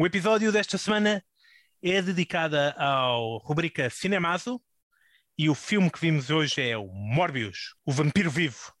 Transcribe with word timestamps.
O 0.00 0.06
episódio 0.06 0.52
desta 0.52 0.78
semana 0.78 1.24
é 1.82 2.00
dedicado 2.00 2.56
ao 2.76 3.38
rubrica 3.38 3.90
Cinemazo 3.90 4.62
e 5.36 5.50
o 5.50 5.56
filme 5.56 5.90
que 5.90 5.98
vimos 5.98 6.30
hoje 6.30 6.62
é 6.62 6.78
o 6.78 6.86
Morbius, 6.86 7.74
o 7.84 7.90
Vampiro 7.90 8.30
Vivo, 8.30 8.72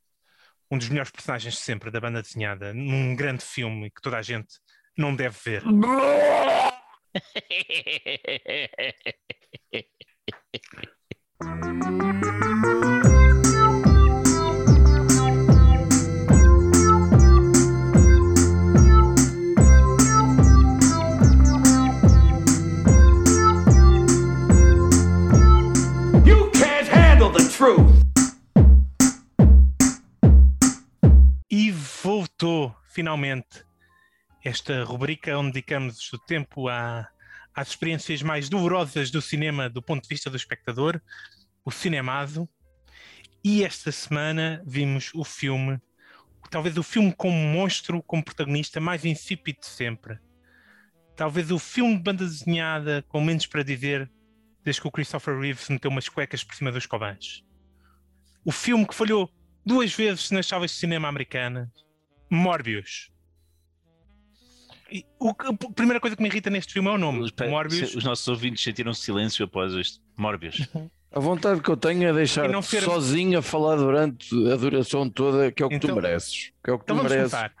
um 0.70 0.78
dos 0.78 0.88
melhores 0.88 1.10
personagens 1.10 1.54
de 1.54 1.60
sempre 1.60 1.90
da 1.90 2.00
banda 2.00 2.22
desenhada, 2.22 2.72
num 2.72 3.16
grande 3.16 3.44
filme 3.44 3.90
que 3.90 4.00
toda 4.00 4.16
a 4.16 4.22
gente 4.22 4.60
não 4.96 5.12
deve 5.12 5.36
ver. 5.44 5.64
truth. 27.58 27.90
E 31.50 31.72
voltou, 31.72 32.72
finalmente, 32.84 33.64
esta 34.44 34.84
rubrica 34.84 35.36
onde 35.36 35.54
dedicamos 35.54 36.12
o 36.12 36.18
tempo 36.20 36.68
a- 36.68 37.08
às 37.52 37.70
experiências 37.70 38.22
mais 38.22 38.48
dolorosas 38.48 39.10
do 39.10 39.20
cinema 39.20 39.68
do 39.68 39.82
ponto 39.82 40.04
de 40.04 40.08
vista 40.08 40.30
do 40.30 40.36
espectador, 40.36 41.02
o 41.64 41.72
Cinemazo. 41.72 42.48
E 43.42 43.64
esta 43.64 43.90
semana 43.90 44.62
vimos 44.64 45.10
o 45.12 45.24
filme, 45.24 45.80
talvez 46.52 46.78
o 46.78 46.82
filme 46.84 47.12
com 47.12 47.32
monstro 47.32 48.00
como 48.04 48.24
protagonista 48.24 48.80
mais 48.80 49.04
insípido 49.04 49.58
de 49.58 49.66
sempre. 49.66 50.20
Talvez 51.16 51.50
o 51.50 51.58
filme 51.58 51.96
de 51.96 52.04
banda 52.04 52.24
desenhada 52.24 53.04
com 53.08 53.20
menos 53.20 53.46
para 53.46 53.64
dizer 53.64 54.08
desde 54.62 54.80
que 54.80 54.86
o 54.86 54.92
Christopher 54.92 55.36
Reeves 55.36 55.68
meteu 55.68 55.90
umas 55.90 56.08
cuecas 56.08 56.44
por 56.44 56.54
cima 56.54 56.70
dos 56.70 56.86
covãs. 56.86 57.47
O 58.48 58.52
filme 58.52 58.86
que 58.86 58.94
falhou 58.94 59.30
duas 59.62 59.92
vezes 59.92 60.30
nas 60.30 60.46
salas 60.46 60.70
de 60.70 60.78
cinema 60.78 61.06
americanas. 61.06 61.68
Morbius. 62.30 63.10
E 64.90 65.04
o 65.20 65.28
a 65.30 65.72
primeira 65.74 66.00
coisa 66.00 66.16
que 66.16 66.22
me 66.22 66.30
irrita 66.30 66.48
neste 66.48 66.72
filme 66.72 66.88
é 66.88 66.92
o 66.92 66.96
nome. 66.98 67.26
Espera, 67.26 67.50
Morbius. 67.50 67.90
se- 67.90 67.98
Os 67.98 68.04
nossos 68.04 68.26
ouvintes 68.26 68.62
sentiram 68.64 68.94
silêncio 68.94 69.44
após 69.44 69.74
este 69.74 70.00
Morbius. 70.16 70.66
A 71.12 71.20
vontade 71.20 71.60
que 71.60 71.68
eu 71.68 71.76
tenho 71.76 72.08
é 72.08 72.12
deixar 72.12 72.48
ser- 72.62 72.82
sozinho 72.82 73.38
a 73.38 73.42
falar 73.42 73.76
durante 73.76 74.28
a 74.50 74.56
duração 74.56 75.10
toda, 75.10 75.52
que 75.52 75.62
é 75.62 75.66
o 75.66 75.68
que 75.68 75.74
Então- 75.76 75.90
tu 75.90 75.96
mereces. 76.00 76.50
Que 76.64 76.70
é 76.70 76.72
o 76.72 76.78
que 76.78 76.84
Então 76.84 76.96
tu 76.96 76.98
vamos 77.00 77.12
mereces. 77.12 77.32
começar. 77.32 77.52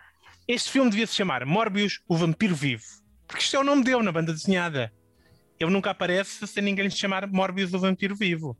Este 0.46 0.70
filme 0.70 0.90
devia 0.90 1.06
se 1.06 1.14
chamar 1.14 1.44
Morbius, 1.44 2.00
o 2.08 2.16
Vampiro 2.16 2.54
Vivo. 2.54 2.84
Porque 3.26 3.42
isto 3.42 3.54
é 3.56 3.58
o 3.60 3.64
nome 3.64 3.84
dele 3.84 4.02
na 4.02 4.10
banda 4.12 4.32
desenhada. 4.32 4.90
Ele 5.60 5.70
nunca 5.70 5.90
aparece 5.90 6.46
sem 6.46 6.62
ninguém 6.62 6.84
lhe 6.86 6.90
chamar 6.90 7.26
Morbius, 7.26 7.74
o 7.74 7.78
Vampiro 7.78 8.16
Vivo. 8.16 8.56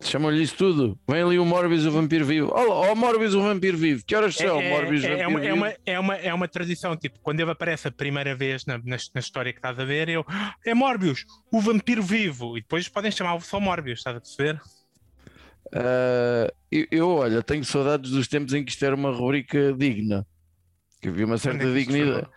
Chamam-lhe 0.00 0.42
isso 0.42 0.56
tudo. 0.56 0.98
Vem 1.08 1.22
ali 1.22 1.38
o 1.38 1.44
Morbius, 1.44 1.86
o 1.86 1.90
vampiro 1.90 2.24
vivo. 2.24 2.50
Olha, 2.52 2.92
oh, 2.92 2.94
Morbius, 2.94 3.34
o 3.34 3.40
vampiro 3.42 3.78
vivo. 3.78 4.04
Que 4.04 4.14
horas 4.14 4.34
são, 4.34 4.60
é, 4.60 4.70
Morbius, 4.70 5.04
é, 5.04 5.20
é 5.20 5.26
uma, 5.26 5.44
é, 5.44 5.52
uma, 5.54 5.74
é, 5.86 5.98
uma, 5.98 6.14
é 6.16 6.34
uma 6.34 6.48
tradição, 6.48 6.96
tipo, 6.96 7.18
quando 7.20 7.40
ele 7.40 7.50
aparece 7.50 7.88
a 7.88 7.90
primeira 7.90 8.36
vez 8.36 8.66
na, 8.66 8.76
na, 8.78 8.96
na 9.14 9.20
história 9.20 9.52
que 9.52 9.58
estás 9.58 9.78
a 9.78 9.84
ver, 9.84 10.08
eu, 10.08 10.24
"Ah, 10.28 10.54
é 10.64 10.74
Morbius, 10.74 11.24
o 11.50 11.60
vampiro 11.60 12.02
vivo, 12.02 12.58
e 12.58 12.60
depois 12.60 12.88
podem 12.88 13.10
chamá-lo 13.10 13.40
só 13.40 13.58
Morbius, 13.58 14.00
estás 14.00 14.16
a 14.16 14.20
perceber? 14.20 14.60
Ah, 15.72 16.52
eu, 16.70 16.86
eu, 16.90 17.08
olha, 17.08 17.42
tenho 17.42 17.64
saudades 17.64 18.10
dos 18.10 18.28
tempos 18.28 18.54
em 18.54 18.64
que 18.64 18.70
isto 18.70 18.84
era 18.84 18.94
uma 18.94 19.10
rubrica 19.10 19.72
digna. 19.72 20.26
Que 21.00 21.08
havia 21.08 21.26
uma 21.26 21.38
certa 21.38 21.64
é 21.64 21.72
dignidade. 21.72 22.28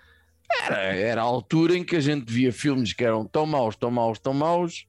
Era, 0.66 0.78
era 0.78 1.22
a 1.22 1.26
altura 1.26 1.78
em 1.78 1.84
que 1.84 1.96
a 1.96 2.00
gente 2.00 2.32
via 2.32 2.52
filmes 2.52 2.94
que 2.94 3.04
eram 3.04 3.26
tão 3.26 3.46
maus, 3.46 3.76
tão 3.76 3.92
maus, 3.92 4.20
tão 4.20 4.34
maus, 4.34 4.86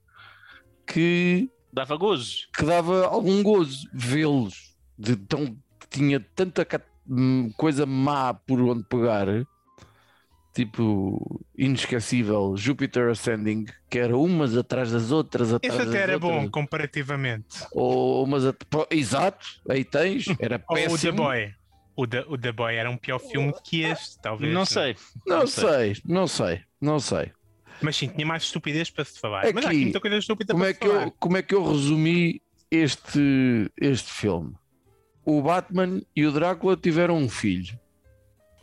que 0.86 1.50
Dava 1.72 1.96
gozo. 1.96 2.48
que 2.56 2.64
dava 2.64 3.06
algum 3.06 3.42
gozo 3.42 3.88
vê-los. 3.92 4.74
De 4.98 5.17
tão, 5.17 5.56
tinha 5.89 6.20
tanta 6.20 6.67
hum, 7.08 7.50
coisa 7.56 7.86
má 7.86 8.34
por 8.34 8.61
onde 8.61 8.84
pegar, 8.84 9.27
tipo 10.52 11.40
inesquecível, 11.56 12.55
Jupiter 12.56 13.11
Ascending, 13.11 13.67
que 13.89 13.98
era 13.98 14.17
umas 14.17 14.56
atrás 14.56 14.90
das 14.90 15.11
outras, 15.12 15.52
atrás 15.52 15.80
Esse 15.80 15.89
até 15.89 16.00
das 16.00 16.02
era 16.02 16.12
outras. 16.14 16.33
bom 16.45 16.50
comparativamente. 16.50 17.46
Ou 17.72 18.24
umas 18.24 18.45
at- 18.45 18.56
Exato, 18.90 19.46
aí 19.68 19.84
tens, 19.84 20.27
era 20.40 20.62
Ou 20.68 20.77
o 20.77 20.78
The 20.78 20.89
péssimo. 20.89 21.12
Boy. 21.12 21.55
O 21.96 22.06
The, 22.06 22.24
o 22.28 22.39
The 22.39 22.52
Boy 22.52 22.77
era 22.77 22.90
um 22.90 22.96
pior 22.96 23.18
filme 23.18 23.52
que 23.64 23.83
este, 23.83 24.18
talvez. 24.20 24.52
Não 24.52 24.64
sei. 24.64 24.96
Não 25.27 25.39
Não 25.40 25.46
sei, 25.46 25.96
não 26.05 26.27
sei, 26.27 26.62
não 26.80 27.00
sei. 27.00 27.33
Mas 27.83 27.96
sim, 27.96 28.08
tinha 28.08 28.27
mais 28.27 28.42
estupidez 28.45 28.91
para 28.91 29.05
se 29.05 29.18
falar. 29.18 29.45
É 29.46 29.52
Mas 29.52 29.64
há 29.64 29.68
aqui 29.68 29.83
muita 29.83 30.01
coisa 30.01 30.17
estúpida 30.18 30.52
Como 30.52 30.64
para 30.64 30.70
é, 30.70 30.74
que 30.74 30.86
falar. 30.89 31.02
eu, 31.07 31.11
como 31.18 31.36
é 31.36 31.42
que 31.42 31.55
eu 31.55 31.67
resumi 31.67 32.42
este, 32.70 33.70
este 33.80 34.11
filme? 34.13 34.55
O 35.24 35.41
Batman 35.42 36.01
e 36.14 36.27
o 36.27 36.33
Drácula 36.33 36.77
tiveram 36.77 37.17
um 37.17 37.29
filho. 37.29 37.79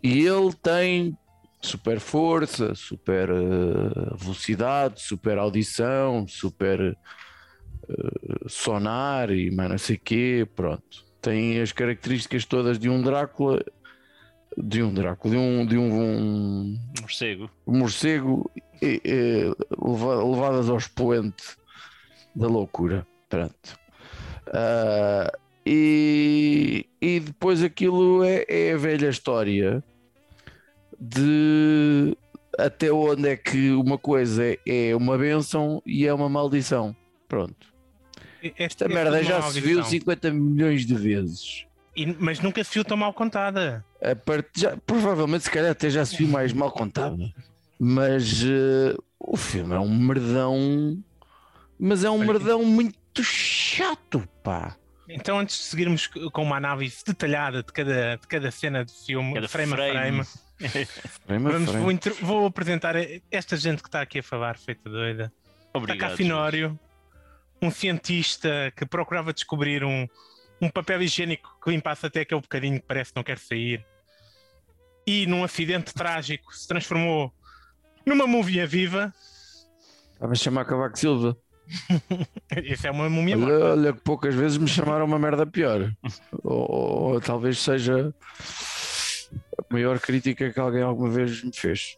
E 0.03 0.19
ele 0.25 0.53
tem 0.61 1.17
super 1.61 1.99
força, 1.99 2.75
super 2.75 3.29
eh, 3.29 4.15
velocidade, 4.15 5.01
super 5.01 5.37
audição, 5.37 6.27
super 6.27 6.79
eh, 7.89 8.47
sonar 8.47 9.31
e 9.31 9.49
mais 9.51 9.69
não 9.69 9.77
sei 9.77 9.95
o 9.95 9.99
quê. 9.99 10.47
Pronto. 10.55 11.05
Tem 11.21 11.59
as 11.59 11.71
características 11.71 12.45
todas 12.45 12.77
de 12.79 12.89
um 12.89 13.01
Drácula, 13.01 13.63
de 14.57 14.81
um 14.83 14.93
Drácula, 14.93 15.33
de 15.33 15.39
um, 15.39 15.65
de 15.65 15.77
um- 15.77 15.93
um 16.01 16.79
Morcego. 17.01 17.49
morcego 17.65 18.51
eh, 18.81 19.51
leva- 19.81 20.23
levadas 20.23 20.69
ao 20.69 20.77
expoente 20.77 21.43
da 22.35 22.47
loucura. 22.47 23.05
Pronto. 23.29 23.79
Ah, 24.53 25.31
e, 25.65 26.85
e 27.01 27.19
depois 27.19 27.61
aquilo 27.61 28.23
é, 28.23 28.45
é 28.47 28.73
a 28.73 28.77
velha 28.77 29.09
história 29.09 29.83
de 30.99 32.15
até 32.57 32.91
onde 32.91 33.27
é 33.29 33.35
que 33.37 33.71
uma 33.71 33.97
coisa 33.97 34.43
é, 34.65 34.95
uma 34.95 35.17
benção 35.17 35.81
e 35.85 36.07
é 36.07 36.13
uma 36.13 36.29
maldição. 36.29 36.95
Pronto. 37.27 37.67
Esta 38.41 38.85
este 38.85 38.87
merda 38.87 39.19
é 39.19 39.23
já 39.23 39.41
se 39.41 39.59
viu 39.59 39.77
maldição. 39.79 39.99
50 39.99 40.31
milhões 40.31 40.85
de 40.85 40.95
vezes. 40.95 41.65
E- 41.95 42.15
mas 42.19 42.39
nunca 42.39 42.63
se 42.63 42.73
viu 42.73 42.85
tão 42.85 42.95
mal 42.95 43.13
contada. 43.13 43.83
A 44.01 44.15
part... 44.15 44.47
já, 44.55 44.77
provavelmente, 44.77 45.43
se 45.43 45.51
calhar, 45.51 45.71
até 45.71 45.89
já 45.89 46.05
se 46.05 46.15
viu 46.15 46.27
mais 46.27 46.53
mal 46.53 46.71
contado. 46.71 47.17
Mas 47.79 48.43
eh, 48.43 48.95
o 49.19 49.37
filme 49.37 49.75
é 49.75 49.79
um 49.79 49.97
merdão. 49.97 51.01
Mas 51.79 52.03
é 52.03 52.09
um 52.09 52.17
merdão 52.19 52.63
muito 52.63 53.23
chato, 53.23 54.27
pá. 54.43 54.75
Então, 55.09 55.39
antes 55.39 55.57
de 55.57 55.63
seguirmos 55.63 56.07
com 56.07 56.43
uma 56.43 56.57
análise 56.57 57.03
detalhada 57.05 57.63
de 57.63 57.71
cada, 57.71 58.17
de 58.17 58.27
cada 58.27 58.51
cena 58.51 58.83
do 58.83 58.91
filme, 58.91 59.35
Cada 59.35 59.47
frame, 59.47 59.73
a 59.73 59.75
frame, 59.77 60.23
Frame 61.25 61.43
vamos, 61.51 61.69
frame. 61.69 61.81
vou, 61.83 61.91
intro- 61.91 62.17
vou 62.21 62.45
apresentar 62.47 62.95
esta 63.31 63.55
gente 63.55 63.81
que 63.81 63.87
está 63.87 64.01
aqui 64.01 64.19
a 64.19 64.23
falar, 64.23 64.57
feita 64.57 64.89
doida. 64.89 65.31
Está 65.67 65.69
Obrigado. 65.79 66.09
cá 66.11 66.17
Finório, 66.17 66.77
um 67.61 67.71
cientista 67.71 68.73
que 68.75 68.85
procurava 68.85 69.31
descobrir 69.31 69.83
um, 69.83 70.07
um 70.61 70.69
papel 70.69 71.01
higiênico 71.03 71.55
que 71.63 71.69
limpasse 71.69 72.05
até 72.05 72.21
aquele 72.21 72.41
bocadinho 72.41 72.79
que 72.81 72.85
parece 72.87 73.13
que 73.13 73.15
não 73.17 73.23
quer 73.23 73.37
sair. 73.37 73.85
E 75.05 75.25
num 75.25 75.41
acidente 75.43 75.93
trágico 75.93 76.53
se 76.53 76.67
transformou 76.67 77.31
numa 78.07 78.25
múmia 78.25 78.65
viva. 78.65 79.13
Estava 80.13 80.31
a 80.31 80.35
chamar 80.35 80.65
Cavaco 80.65 80.97
Silva. 80.97 81.37
Essa 82.49 82.87
é 82.87 82.91
uma 82.91 83.09
múmia 83.09 83.35
Olha, 83.37 83.45
morta. 83.45 83.65
olha 83.65 83.93
que 83.93 83.99
poucas 83.99 84.33
vezes 84.33 84.57
me 84.57 84.67
chamaram 84.67 85.05
uma 85.05 85.19
merda 85.19 85.45
pior. 85.45 85.91
ou, 86.43 87.13
ou 87.13 87.21
talvez 87.21 87.59
seja 87.59 88.13
a 89.59 89.73
maior 89.73 89.99
crítica 89.99 90.51
que 90.51 90.59
alguém 90.59 90.81
alguma 90.81 91.09
vez 91.09 91.43
me 91.43 91.51
fez. 91.53 91.97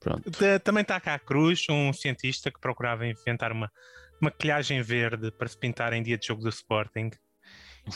Pronto. 0.00 0.30
Ta- 0.30 0.58
Também 0.58 0.80
está 0.82 0.98
cá 0.98 1.14
a 1.14 1.18
Cruz, 1.18 1.66
um 1.68 1.92
cientista 1.92 2.50
que 2.50 2.58
procurava 2.58 3.06
inventar 3.06 3.52
uma 3.52 3.70
maquilhagem 4.20 4.80
verde 4.82 5.30
para 5.30 5.46
se 5.48 5.58
pintar 5.58 5.92
em 5.92 6.02
dia 6.02 6.16
de 6.16 6.26
jogo 6.26 6.42
do 6.42 6.48
Sporting. 6.48 7.10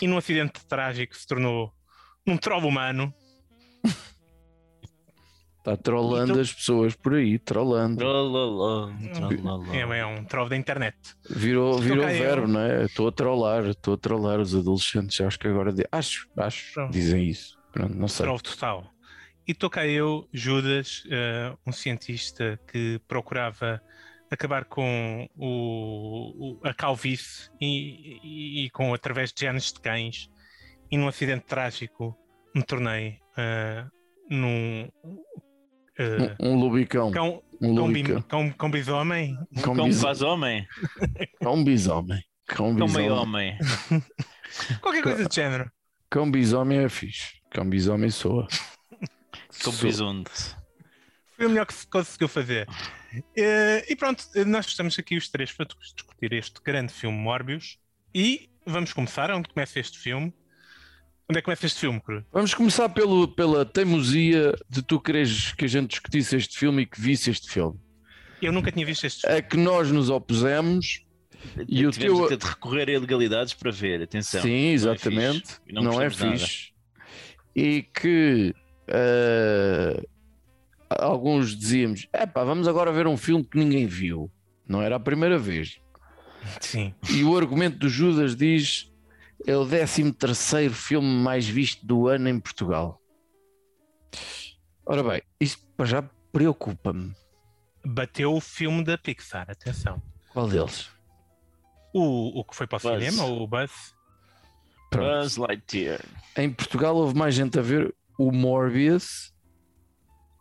E 0.01 0.07
num 0.07 0.19
acidente 0.19 0.65
trágico 0.67 1.17
se 1.17 1.27
tornou 1.27 1.73
um 2.27 2.37
troll 2.37 2.67
humano. 2.67 3.13
Está 5.65 5.79
trollando 5.79 6.33
Então- 6.33 6.43
as 6.43 6.53
pessoas 6.53 6.95
por 6.95 7.15
aí, 7.15 7.39
trollando. 7.39 7.97
Trololó, 7.97 8.91
trololó. 9.15 9.73
É, 9.73 9.99
é 9.99 10.05
um 10.05 10.23
troll 10.27 10.47
da 10.51 10.57
internet. 10.59 10.95
Virou, 11.31 11.71
Estou 11.71 11.83
virou 11.83 12.05
eu. 12.07 12.19
verbo, 12.19 12.47
não 12.47 12.61
é? 12.61 12.85
Estou 12.85 13.09
a 13.09 13.13
trollar, 13.13 13.65
estou 13.65 13.95
a 13.95 13.97
trollar 13.97 14.41
os 14.41 14.55
adolescentes. 14.55 15.19
Acho 15.23 15.39
que 15.39 15.49
agora. 15.49 15.73
di- 15.73 15.87
Acho, 15.91 16.29
acho, 16.37 16.75
Pronto. 16.75 16.93
dizem 16.93 17.27
isso. 17.31 17.59
Pronto, 17.73 17.95
não 17.97 18.09
sei. 18.09 18.27
Troll 18.27 18.41
total. 18.41 18.85
E 19.49 19.53
estou 19.53 19.71
cá 19.71 19.87
eu, 19.87 20.29
Judas, 20.35 21.03
eh, 21.11 21.55
um 21.67 21.73
cientista 21.73 22.61
que 22.71 23.01
procurava 23.09 23.81
acabar 24.31 24.67
com 24.67 25.27
o, 25.35 26.59
o- 26.59 26.61
a 26.63 26.75
calvície 26.75 27.49
e, 27.59 28.19
e- 28.23 28.65
e 28.67 28.71
com 28.71 28.93
através 28.93 29.33
de 29.33 29.41
genes 29.41 29.73
de 29.73 29.81
cães. 29.81 30.29
E 30.91 30.99
num 30.99 31.09
acidente 31.09 31.47
trágico 31.47 32.15
me 32.55 32.63
tornei 32.63 33.19
eh, 33.39 33.87
num 34.31 34.89
eh, 35.99 36.37
Um, 36.41 36.53
um 36.55 36.59
lubicão. 36.61 37.11
cão, 37.11 37.43
Um 37.61 37.75
cão, 37.75 37.87
bi- 37.93 38.03
lubicão. 38.03 38.23
cão, 38.23 38.51
cão 38.53 38.71
bisomem. 38.71 39.37
Cão 39.63 39.75
Cão 39.77 39.87
bis- 39.87 40.01
faz 40.01 40.23
homem, 40.23 40.67
Cão 41.41 41.63
bisomem. 41.65 42.23
Cão 42.47 42.75
bisomem. 42.75 43.11
homem. 43.11 43.59
Qualquer 44.81 45.03
coisa 45.03 45.29
do 45.29 45.35
género. 45.35 45.71
Cão 46.11 46.31
bisomem 46.31 46.79
é 46.79 46.89
fixe. 46.89 47.41
Cão 47.51 47.69
bisomem 47.69 48.11
soa. 48.11 48.47
Cão 49.63 49.73
Soa. 49.73 49.83
bisonte. 49.89 50.31
Foi 51.37 51.47
o 51.47 51.49
melhor 51.49 51.67
que 51.67 51.75
se 51.75 51.87
conseguiu 51.87 52.29
fazer. 52.29 52.69
Eh, 53.37 53.85
e 53.89 53.97
pronto, 53.97 54.25
eh, 54.35 54.45
nós 54.45 54.67
estamos 54.67 54.99
aqui 54.99 55.17
os 55.17 55.29
três 55.29 55.53
para 55.53 55.67
discutir 55.67 56.33
este 56.33 56.61
grande 56.63 56.93
filme 56.93 57.17
Morbius. 57.17 57.79
E 58.15 58.49
vamos 58.67 58.93
começar. 58.93 59.31
Onde 59.31 59.49
começa 59.49 59.79
este 59.81 59.99
filme? 59.99 60.33
Onde 61.29 61.39
é 61.39 61.41
que 61.41 61.47
começa 61.47 61.65
este 61.65 61.81
filme, 61.81 62.01
Cruz? 62.01 62.23
Vamos 62.33 62.53
começar 62.53 62.89
pelo, 62.91 63.27
pela 63.29 63.65
teimosia 63.65 64.55
de 64.69 64.83
tu 64.83 65.01
quereres 65.01 65.53
que 65.53 65.65
a 65.65 65.69
gente 65.69 65.91
discutisse 65.91 66.37
este 66.37 66.59
filme 66.59 66.83
e 66.83 66.87
que 66.87 67.01
visse 67.01 67.31
este 67.31 67.51
filme. 67.51 67.81
Eu 68.43 68.53
nunca 68.53 68.71
tinha 68.71 68.85
visto 68.85 69.05
este 69.07 69.23
filme. 69.23 69.37
A 69.37 69.43
que 69.43 69.57
nós 69.57 69.91
nos 69.91 70.11
opusemos 70.11 71.03
e 71.67 71.87
o 71.87 71.91
teu. 71.91 72.37
de 72.37 72.47
recorrer 72.47 72.91
a 72.91 72.93
ilegalidades 72.93 73.55
para 73.55 73.71
ver, 73.71 74.03
atenção. 74.03 74.43
Sim, 74.43 74.69
exatamente. 74.69 75.49
fixe. 75.49 75.61
E 75.67 75.73
não 75.73 75.83
não 75.83 76.03
é 76.03 76.11
fixe. 76.11 76.73
E 77.57 77.83
que 77.83 78.55
eh, 78.89 80.07
alguns 80.91 81.57
dizíamos: 81.57 82.07
epá, 82.13 82.45
vamos 82.45 82.69
agora 82.69 82.93
ver 82.93 83.07
um 83.07 83.17
filme 83.17 83.45
que 83.45 83.59
ninguém 83.59 83.87
viu. 83.87 84.31
Não 84.69 84.83
era 84.83 84.97
a 84.97 85.01
primeira 85.01 85.39
vez. 85.39 85.79
Sim. 86.61 86.95
E 87.11 87.25
o 87.25 87.37
argumento 87.37 87.79
do 87.79 87.89
Judas 87.89 88.37
diz: 88.37 88.93
é 89.47 89.57
o 89.57 89.67
13 89.67 90.13
terceiro 90.13 90.75
filme 90.75 91.09
mais 91.23 91.47
visto 91.47 91.85
do 91.87 92.09
ano 92.09 92.29
em 92.29 92.41
Portugal. 92.41 93.01
Ora 94.87 95.03
bem, 95.03 95.23
isto 95.41 95.65
para 95.77 95.87
já 95.87 96.03
preocupa-me. 96.33 97.15
Bateu 97.85 98.35
o 98.35 98.41
filme 98.41 98.83
da 98.83 98.97
Pixar, 98.97 99.51
atenção. 99.51 100.01
Qual 100.33 100.49
deles? 100.49 100.91
O, 101.93 102.41
o 102.41 102.45
que 102.45 102.57
foi 102.57 102.67
para 102.67 102.79
o 102.79 102.81
Buzz. 102.81 103.05
cinema, 103.05 103.25
o 103.25 103.47
Buzz. 103.47 103.95
Pronto. 104.91 105.21
Buzz 105.21 105.37
Lightyear. 105.37 106.01
Em 106.37 106.51
Portugal 106.51 106.97
houve 106.97 107.17
mais 107.17 107.35
gente 107.35 107.59
a 107.59 107.63
ver 107.63 107.95
o 108.19 108.33
Morbius 108.33 109.33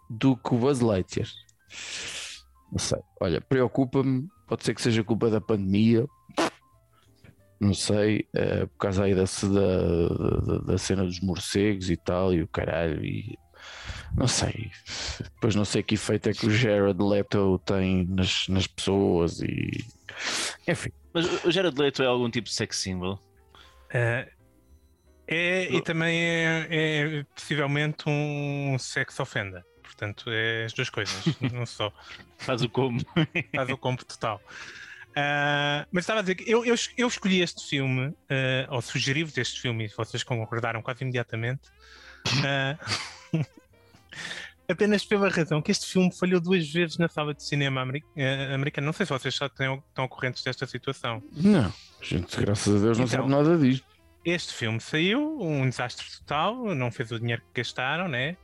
do 0.09 0.35
que 0.38 0.53
o 0.53 0.57
Buzz 0.57 0.79
Lightyear. 0.79 1.29
Não 2.71 2.79
sei. 2.79 3.00
Olha, 3.19 3.39
preocupa-me. 3.39 4.27
Pode 4.47 4.63
ser 4.63 4.73
que 4.73 4.81
seja 4.81 5.03
culpa 5.03 5.29
da 5.29 5.39
pandemia. 5.39 6.05
Não 7.59 7.73
sei. 7.73 8.27
eh, 8.33 8.65
por 8.65 8.77
causa 8.77 9.03
aí 9.05 9.15
da, 9.15 9.23
da, 9.23 10.38
da- 10.57 10.57
da 10.65 10.77
cena 10.77 11.03
dos 11.05 11.19
morcegos 11.21 11.89
e 11.89 11.97
tal. 11.97 12.33
E 12.33 12.41
o 12.41 12.47
caralho. 12.47 13.03
E, 13.05 13.38
não 14.15 14.27
sei. 14.27 14.69
Depois 15.35 15.55
não 15.55 15.65
sei 15.65 15.81
que 15.83 15.95
efeito 15.95 16.29
é 16.29 16.33
que 16.33 16.45
o 16.45 16.51
Jared 16.51 17.01
Leto 17.01 17.59
tem 17.65 18.05
nas, 18.05 18.47
nas 18.47 18.67
pessoas. 18.67 19.39
E 19.41 19.85
enfim. 20.67 20.89
Mas 21.13 21.44
o 21.45 21.51
Jared 21.51 21.79
Leto 21.79 22.03
é 22.03 22.05
algum 22.05 22.29
tipo 22.29 22.47
de 22.47 22.53
sex 22.53 22.77
symbol? 22.77 23.19
Eh, 23.91 24.29
é, 25.27 25.71
e 25.73 25.81
também 25.81 26.19
é, 26.19 26.67
é 26.69 27.23
possivelmente 27.33 28.03
um 28.07 28.75
sex 28.77 29.19
offender. 29.19 29.63
Portanto, 29.81 30.25
é 30.29 30.65
as 30.65 30.73
duas 30.73 30.89
coisas, 30.89 31.23
não 31.53 31.65
só. 31.65 31.94
Faz 32.39 32.61
o 32.63 32.69
como? 32.69 33.00
Faz 33.55 33.69
o 33.69 33.77
combo 33.77 34.03
total. 34.03 34.41
Ah, 35.15 35.86
mas 35.92 36.04
estava 36.04 36.19
a 36.19 36.24
dizer 36.24 36.36
que 36.36 36.50
eu, 36.51 36.65
eu, 36.65 36.75
eu 36.98 37.07
escolhi 37.07 37.42
este 37.42 37.68
filme, 37.68 38.13
ah, 38.30 38.68
ou 38.74 38.81
sugeri-vos 38.81 39.38
este 39.38 39.62
filme, 39.62 39.86
e 39.86 39.88
vocês 39.89 40.24
concordaram 40.24 40.81
quase 40.81 41.04
imediatamente, 41.04 41.62
ah, 42.45 42.77
apenas 44.69 45.06
pela 45.06 45.30
razão 45.30 45.62
que 45.62 45.71
este 45.71 45.86
filme 45.86 46.12
falhou 46.12 46.39
duas 46.39 46.68
vezes 46.71 46.98
na 46.98 47.07
sala 47.07 47.33
de 47.33 47.44
cinema 47.44 47.81
ameri- 47.81 48.04
americana. 48.54 48.86
Não 48.86 48.94
sei 48.94 49.06
se 49.06 49.12
vocês 49.12 49.36
já 49.36 49.48
têm, 49.50 49.75
estão 49.89 50.07
correntes 50.07 50.44
desta 50.44 50.65
situação. 50.65 51.21
Não. 51.33 51.71
Gente, 52.01 52.36
graças 52.39 52.75
a 52.75 52.80
Deus, 52.86 52.98
não 52.98 53.06
Então, 53.06 53.19
sabe 53.19 53.30
nada 53.30 53.57
disto. 53.57 53.86
Este 54.25 54.54
filme 54.54 54.80
saiu, 54.80 55.38
um 55.42 55.68
desastre 55.69 56.06
total, 56.19 56.56
não 56.74 56.89
fez 56.92 57.12
o 57.12 57.19
dinheiro 57.19 57.42
que 57.54 57.62
gastaram, 57.62 58.07
né? 58.07 58.38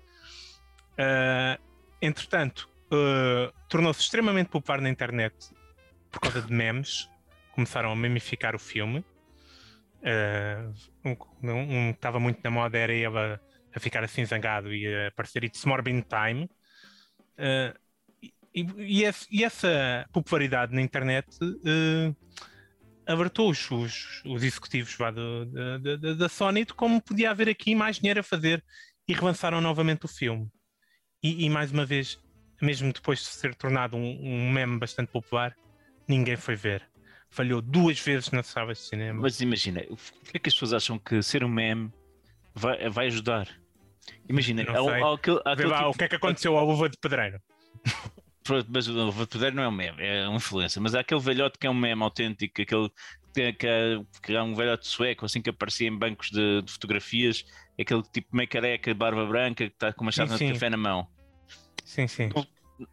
Entretanto, 2.01 2.69
tornou-se 3.69 4.01
extremamente 4.01 4.47
popular 4.49 4.81
na 4.81 4.89
internet 4.89 5.33
por 6.11 6.19
causa 6.19 6.41
de 6.41 6.51
memes. 6.53 7.09
Começaram 7.53 7.91
a 7.91 7.95
memificar 7.95 8.55
o 8.55 8.59
filme. 8.59 9.03
Ah, 10.03 10.71
um 11.03 11.11
um 11.41 11.91
que 11.91 11.97
estava 11.97 12.19
muito 12.19 12.39
na 12.43 12.49
moda 12.51 12.77
era 12.77 12.93
ele 12.93 13.05
a, 13.17 13.39
a 13.75 13.79
ficar 13.79 14.03
assim 14.03 14.25
zangado 14.25 14.73
e 14.73 14.87
a 14.87 15.07
aparecer 15.07 15.43
It's 15.43 15.65
Morbin 15.65 16.01
Time. 16.01 16.49
Ah, 17.37 17.73
e, 18.53 18.65
e 18.77 19.03
esse- 19.03 19.27
e 19.31 19.43
essa 19.43 20.05
popularidade 20.11 20.73
na 20.73 20.81
internet 20.81 21.27
ah, 21.65 22.13
alertou 23.11 23.49
os, 23.49 23.69
os, 23.71 24.21
os 24.25 24.43
executivos 24.43 24.95
do- 24.97 25.45
da, 25.45 25.77
da- 25.79 25.95
da- 25.95 26.13
da 26.13 26.29
Sony 26.29 26.63
de 26.65 26.73
como 26.73 27.01
podia 27.01 27.31
haver 27.31 27.49
aqui 27.49 27.73
mais 27.75 27.97
dinheiro 27.97 28.19
a 28.19 28.23
fazer 28.23 28.63
e 29.07 29.13
relançaram 29.13 29.59
novamente 29.59 30.05
o 30.05 30.07
filme. 30.07 30.47
E, 31.21 31.45
e, 31.45 31.49
mais 31.49 31.71
uma 31.71 31.85
vez, 31.85 32.17
mesmo 32.61 32.93
depois 32.93 33.19
de 33.19 33.25
ser 33.25 33.53
tornado 33.55 33.97
um, 33.97 34.01
um 34.21 34.51
meme 34.51 34.77
bastante 34.79 35.11
popular, 35.11 35.55
ninguém 36.09 36.35
foi 36.35 36.55
ver. 36.55 36.83
Falhou 37.29 37.61
duas 37.61 37.99
vezes 37.99 38.31
nas 38.31 38.47
salas 38.47 38.79
de 38.79 38.83
cinema. 38.85 39.21
Mas 39.21 39.39
imagina, 39.39 39.81
o 39.89 39.95
que 39.95 40.35
é 40.37 40.39
que 40.39 40.49
as 40.49 40.53
pessoas 40.55 40.73
acham 40.73 40.97
que 40.97 41.21
ser 41.21 41.43
um 41.43 41.49
meme 41.49 41.91
vai, 42.55 42.89
vai 42.89 43.07
ajudar? 43.07 43.47
Imagina, 44.27 44.63
há, 44.63 44.81
há 45.05 45.13
aquele, 45.13 45.39
há 45.45 45.51
aquele 45.53 45.67
lá 45.69 45.77
tipo- 45.77 45.89
o 45.89 45.93
que 45.93 46.03
é 46.03 46.07
que 46.07 46.15
aconteceu 46.15 46.57
ao 46.57 46.65
Luva 46.65 46.89
de 46.89 46.97
Pedreiro. 46.97 47.39
Mas 48.67 48.87
o 48.87 49.11
Vapoder 49.11 49.53
não 49.53 49.61
é 49.61 49.67
um 49.67 49.71
meme, 49.71 50.01
é 50.03 50.27
uma 50.27 50.37
influência. 50.37 50.81
Mas 50.81 50.95
há 50.95 51.01
aquele 51.01 51.19
velhote 51.21 51.59
que 51.59 51.67
é 51.67 51.69
um 51.69 51.73
meme 51.75 52.01
autêntico, 52.01 52.59
aquele 52.59 52.89
que, 53.31 53.41
é- 53.41 53.53
que, 53.53 53.67
é- 53.67 54.01
que 54.23 54.33
é 54.33 54.41
um 54.41 54.55
velhote 54.55 54.87
sueco, 54.87 55.23
assim 55.25 55.39
que 55.39 55.51
aparecia 55.51 55.87
em 55.87 55.95
bancos 55.95 56.31
de, 56.31 56.63
de 56.63 56.71
fotografias, 56.71 57.45
aquele 57.79 58.01
tipo 58.11 58.35
meio 58.35 58.49
careca, 58.49 58.91
barba 58.95 59.23
branca, 59.27 59.67
que 59.67 59.71
está 59.73 59.93
com 59.93 60.01
uma 60.03 60.11
chávena 60.11 60.35
de 60.47 60.53
café 60.53 60.69
na 60.71 60.77
mão. 60.77 61.07
Sim, 61.85 62.07
sim. 62.07 62.29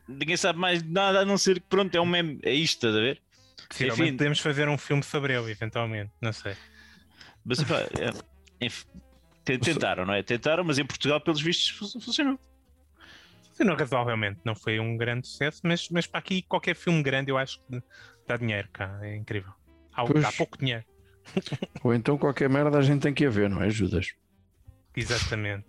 Ninguém 0.08 0.36
sabe 0.36 0.58
mais 0.58 0.82
nada 0.82 1.20
a 1.20 1.24
não 1.24 1.38
ser 1.38 1.60
que 1.60 1.66
pronto, 1.68 1.94
é 1.94 2.00
um 2.00 2.06
meme, 2.06 2.38
é 2.42 2.52
isto, 2.52 2.76
estás 2.86 2.94
a 2.96 3.00
ver? 3.00 3.22
Possivelmente 3.68 4.02
enfim. 4.08 4.16
podemos 4.16 4.40
fazer 4.40 4.68
um 4.68 4.78
filme 4.78 5.02
sobre 5.02 5.34
ele, 5.34 5.50
eventualmente. 5.50 6.12
Não 6.20 6.32
sei. 6.32 6.54
Mas 7.44 7.58
é- 8.00 8.64
enfim, 8.64 8.86
te- 9.44 9.58
tentaram, 9.58 10.04
não 10.04 10.14
é? 10.14 10.22
Tentaram, 10.22 10.64
mas 10.64 10.78
em 10.78 10.84
Portugal, 10.84 11.20
pelos 11.20 11.40
vistos, 11.40 11.68
fu- 11.70 12.00
funcionou. 12.00 12.38
Funcionou 13.48 13.76
razoavelmente. 13.76 14.40
Não 14.44 14.54
foi 14.54 14.78
um 14.78 14.96
grande 14.96 15.26
sucesso, 15.26 15.60
mas, 15.64 15.88
mas 15.90 16.06
para 16.06 16.18
aqui, 16.18 16.42
qualquer 16.42 16.74
filme 16.76 17.02
grande, 17.02 17.30
eu 17.30 17.38
acho 17.38 17.58
que 17.64 17.82
dá 18.26 18.36
dinheiro 18.36 18.68
cá. 18.72 18.98
É 19.02 19.16
incrível. 19.16 19.52
Há, 19.92 20.04
pouco 20.32 20.58
dinheiro. 20.58 20.84
Ou 21.82 21.94
então 21.94 22.18
qualquer 22.18 22.48
merda 22.50 22.78
a 22.78 22.82
gente 22.82 23.02
tem 23.02 23.14
que 23.14 23.24
ir 23.24 23.28
a 23.28 23.30
ver, 23.30 23.48
não 23.50 23.62
é, 23.62 23.70
Judas? 23.70 24.14
Exatamente. 24.94 25.64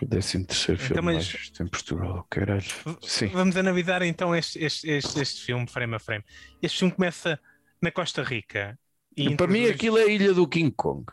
O 0.00 0.06
décimo 0.06 0.46
terceiro 0.46 0.80
filme 0.80 0.92
Então, 1.00 1.04
mas- 1.04 1.32
mais 1.32 1.52
em 1.60 1.66
Portugal, 1.66 2.26
caralho. 2.30 2.62
Sim. 3.02 3.26
Vamos 3.28 3.56
analisar 3.56 4.02
então 4.02 4.34
este, 4.34 4.58
este, 4.62 4.88
este, 4.88 5.20
este 5.20 5.42
filme, 5.44 5.66
frame 5.68 5.94
a 5.94 5.98
frame. 5.98 6.24
Este 6.62 6.78
filme 6.78 6.94
começa 6.94 7.38
na 7.80 7.90
Costa 7.90 8.22
Rica. 8.22 8.78
E 9.16 9.34
Para 9.36 9.46
mim 9.46 9.66
aquilo 9.66 9.98
é 9.98 10.04
a 10.04 10.08
ilha 10.08 10.32
do 10.32 10.46
King 10.46 10.70
Kong. 10.76 11.04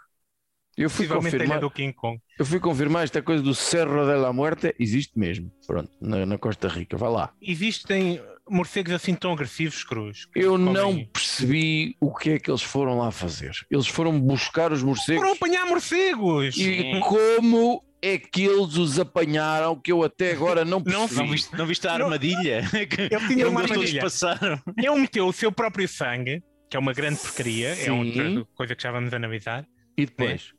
Eu 0.77 0.89
fui, 0.89 1.05
possivelmente 1.07 1.35
a 1.35 1.39
ilha 1.39 1.45
confirmar, 1.45 1.59
do 1.59 1.71
King 1.71 1.93
Kong. 1.93 2.21
eu 2.37 2.45
fui 2.45 2.59
confirmar 2.59 3.03
esta 3.03 3.21
coisa 3.21 3.43
do 3.43 3.53
Cerro 3.53 4.05
de 4.05 4.15
la 4.15 4.31
Muerte, 4.31 4.73
existe 4.79 5.19
mesmo, 5.19 5.51
pronto, 5.67 5.91
na, 5.99 6.25
na 6.25 6.37
Costa 6.37 6.69
Rica, 6.69 6.95
vai 6.95 7.09
lá. 7.09 7.33
Existem 7.41 8.21
morcegos 8.49 8.93
assim 8.93 9.13
tão 9.13 9.33
agressivos, 9.33 9.83
Cruz? 9.83 10.27
Eu 10.33 10.51
comem- 10.53 10.73
não 10.73 11.05
percebi 11.07 11.97
o 11.99 12.15
que 12.15 12.29
é 12.29 12.39
que 12.39 12.49
eles 12.49 12.61
foram 12.61 12.97
lá 12.99 13.11
fazer. 13.11 13.51
Eles 13.69 13.87
foram 13.87 14.17
buscar 14.21 14.71
os 14.71 14.81
morcegos 14.81 15.21
Foram 15.21 15.35
apanhar 15.35 15.65
morcegos! 15.65 16.55
e 16.55 16.61
Sim. 16.93 16.99
como 17.01 17.83
é 18.01 18.17
que 18.17 18.43
eles 18.45 18.75
os 18.77 18.99
apanharam 18.99 19.75
que 19.79 19.91
eu 19.91 20.03
até 20.03 20.31
agora 20.31 20.63
não 20.63 20.79
Não 20.85 21.07
percebi. 21.07 21.15
Não 21.19 21.27
viste, 21.29 21.55
não 21.57 21.65
viste 21.65 21.87
a 21.87 21.97
Não. 21.97 22.05
armadilha? 22.05 22.63
que 22.89 23.01
Ele 23.13 23.27
tinha 23.27 23.49
uma 23.49 23.61
eles 23.61 23.71
armadilha. 23.71 24.01
passaram. 24.01 24.61
Ele 24.77 24.95
meteu 24.95 25.27
o 25.27 25.33
seu 25.33 25.51
próprio 25.51 25.87
sangue, 25.87 26.41
que 26.69 26.77
é 26.77 26.79
uma 26.79 26.93
grande 26.93 27.19
porcaria, 27.19 27.69
é 27.69 27.75
Sim. 27.75 27.89
outra 27.91 28.47
coisa 28.55 28.75
que 28.75 28.83
já 28.83 28.91
vamos 28.91 29.13
analisar. 29.13 29.65
E 29.97 30.05
depois? 30.05 30.53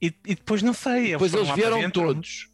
E, 0.00 0.06
e 0.26 0.34
depois 0.34 0.62
não 0.62 0.72
sei. 0.72 1.12
Depois 1.12 1.34
eles 1.34 1.46
para 1.46 1.56
vieram 1.56 1.78
dentro. 1.80 2.02
todos. 2.06 2.48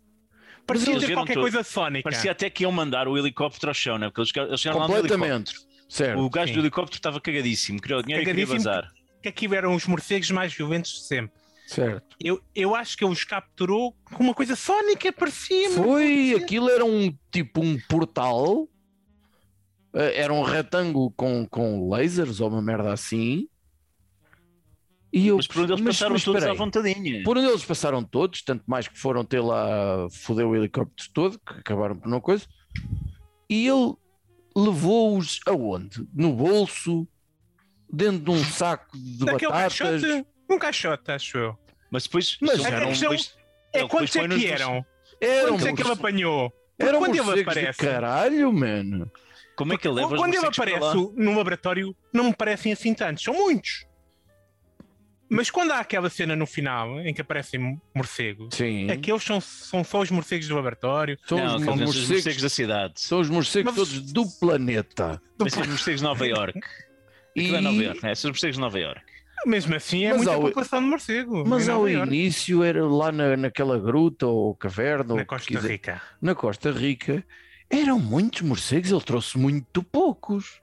Parecia 0.66 0.92
eles 0.94 1.06
ter 1.06 1.14
qualquer 1.14 1.34
todos. 1.34 1.50
coisa 1.52 1.62
sónica. 1.62 2.02
Parecia 2.02 2.32
até 2.32 2.50
que 2.50 2.64
iam 2.64 2.72
mandar 2.72 3.06
o 3.06 3.16
helicóptero 3.16 3.70
ao 3.70 3.74
chão, 3.74 3.98
né? 3.98 4.10
Porque 4.12 4.22
eles, 4.40 4.48
eles 4.48 4.60
chegaram. 4.60 4.86
Completamente. 4.86 5.54
Certo. 5.88 6.18
O 6.20 6.28
gajo 6.28 6.48
Sim. 6.48 6.54
do 6.54 6.60
helicóptero 6.62 6.98
estava 6.98 7.20
cagadíssimo, 7.20 7.80
queria 7.80 7.98
o 7.98 8.02
dinheiro 8.02 8.22
e 8.22 8.26
queria 8.26 8.44
Cagadíssimo. 8.44 8.74
vazar. 8.74 8.90
Que 9.22 9.28
aqui 9.28 9.54
eram 9.54 9.72
os 9.76 9.86
morcegos 9.86 10.28
mais 10.32 10.52
violentos 10.52 10.90
de 10.94 11.06
sempre. 11.06 11.32
Certo. 11.66 12.16
Eu, 12.20 12.40
eu 12.54 12.74
acho 12.74 12.96
que 12.96 13.04
ele 13.04 13.12
os 13.12 13.24
capturou 13.24 13.94
com 14.04 14.22
uma 14.22 14.34
coisa 14.34 14.54
sónica, 14.54 15.12
parecia 15.12 15.70
Foi, 15.70 16.32
aquilo 16.34 16.70
era 16.70 16.84
um 16.84 17.12
tipo 17.32 17.60
um 17.60 17.76
portal, 17.88 18.68
eh, 19.92 20.22
era 20.22 20.32
um 20.32 20.42
retângulo 20.42 21.10
com, 21.10 21.46
com 21.48 21.88
lasers 21.88 22.40
ou 22.40 22.48
uma 22.48 22.62
merda 22.62 22.92
assim. 22.92 23.48
E 25.12 25.28
eu, 25.28 25.36
Mas 25.36 25.46
por 25.46 25.62
onde 25.62 25.72
eles 25.72 25.84
passaram 25.84 26.12
mas 26.12 26.24
todos 26.24 26.42
à 26.44 26.52
vontadinha. 26.52 27.22
Por 27.24 27.38
onde 27.38 27.48
eles 27.48 27.64
passaram 27.64 28.04
todos, 28.04 28.42
tanto 28.42 28.62
mais 28.66 28.86
que 28.86 28.98
foram 28.98 29.24
ter 29.24 29.40
lá, 29.40 30.08
foder 30.10 30.46
o 30.46 30.54
helicóptero 30.54 31.10
todo, 31.12 31.38
que 31.38 31.52
acabaram 31.54 31.96
por 31.96 32.06
uma 32.06 32.20
coisa. 32.20 32.46
E 33.48 33.66
ele 33.66 33.94
levou-os 34.54 35.40
aonde? 35.46 36.06
No 36.12 36.32
bolso? 36.32 37.08
Dentro 37.90 38.18
de 38.24 38.30
um 38.30 38.44
saco 38.44 38.96
de 38.98 39.24
Daquele 39.24 39.50
batatas? 39.52 39.78
caixote, 39.78 40.26
um 40.48 40.58
caixote, 40.58 41.10
acho 41.10 41.38
eu. 41.38 41.58
Mas 41.90 42.04
depois. 42.04 42.36
Mas 42.40 42.64
a 42.64 42.68
eram- 42.68 42.88
questão 42.88 43.10
depois- 43.10 43.34
É 43.72 43.86
quantos 43.86 44.16
é 44.16 44.28
que 44.28 44.46
eram? 44.46 44.86
Eram 45.20 45.48
Quantos 45.50 45.66
é 45.66 45.72
que 45.72 45.82
ele 45.82 45.92
apanhou? 45.92 46.52
Eram 46.78 46.98
quando 46.98 47.14
ele 47.14 47.22
morcegos 47.22 47.52
aparece. 47.52 47.78
de 47.80 47.86
caralho, 47.86 48.52
mano. 48.52 49.10
Como 49.56 49.72
é 49.72 49.78
que 49.78 49.88
ele 49.88 49.94
leva 49.94 50.08
Quando 50.16 50.34
ele 50.34 50.42
morcegos 50.42 50.58
aparece 50.58 51.12
no 51.16 51.36
laboratório, 51.36 51.96
não 52.12 52.24
me 52.24 52.34
parecem 52.34 52.72
assim 52.72 52.92
tantos, 52.92 53.22
são 53.24 53.32
muitos. 53.34 53.86
Mas 55.28 55.50
quando 55.50 55.72
há 55.72 55.80
aquela 55.80 56.08
cena 56.08 56.36
no 56.36 56.46
final 56.46 57.00
em 57.00 57.12
que 57.12 57.20
aparecem 57.20 57.80
morcegos, 57.94 58.54
Sim. 58.54 58.88
aqueles 58.90 59.24
são, 59.24 59.40
são 59.40 59.82
só 59.82 60.00
os 60.00 60.10
morcegos 60.10 60.46
do 60.46 60.54
laboratório. 60.54 61.18
São, 61.26 61.38
Não, 61.38 61.56
os, 61.56 61.64
são 61.64 61.74
os 61.74 61.80
morcegos, 61.80 62.10
morcegos 62.10 62.42
da 62.42 62.48
cidade. 62.48 63.00
são 63.00 63.20
os 63.20 63.28
morcegos 63.28 63.74
Mas- 63.74 63.88
todos 63.88 64.12
do 64.12 64.24
planeta. 64.38 65.20
Mas 65.38 65.52
são 65.52 65.62
os 65.62 65.68
morcegos 65.68 66.00
de 66.00 66.06
Nova 66.06 66.26
York. 66.26 66.60
Aquilo 67.30 67.56
é 67.56 67.60
Nova 67.60 67.82
York, 67.82 68.02
não 68.02 68.10
é? 68.10 68.14
São 68.14 68.30
os 68.30 68.34
morcegos 68.36 68.56
de 68.56 68.60
Nova 68.60 68.78
York. 68.78 69.02
Mesmo 69.44 69.74
assim, 69.74 70.04
é 70.04 70.08
Mas 70.08 70.16
muita 70.18 70.32
ao- 70.32 70.40
população 70.40 70.80
de 70.80 70.86
morcego. 70.86 71.44
Mas 71.46 71.68
em 71.68 71.70
ao 71.70 71.88
início 71.88 72.62
era 72.64 72.84
lá 72.86 73.12
na, 73.12 73.36
naquela 73.36 73.78
gruta 73.78 74.26
ou 74.26 74.54
caverna, 74.56 75.14
na 75.14 75.24
Costa 75.24 75.46
quiser, 75.46 75.70
Rica. 75.70 76.02
na 76.20 76.34
Costa 76.34 76.70
Rica, 76.72 77.24
eram 77.70 77.98
muitos 77.98 78.42
morcegos, 78.42 78.90
ele 78.90 79.00
trouxe 79.02 79.38
muito 79.38 79.82
poucos. 79.82 80.60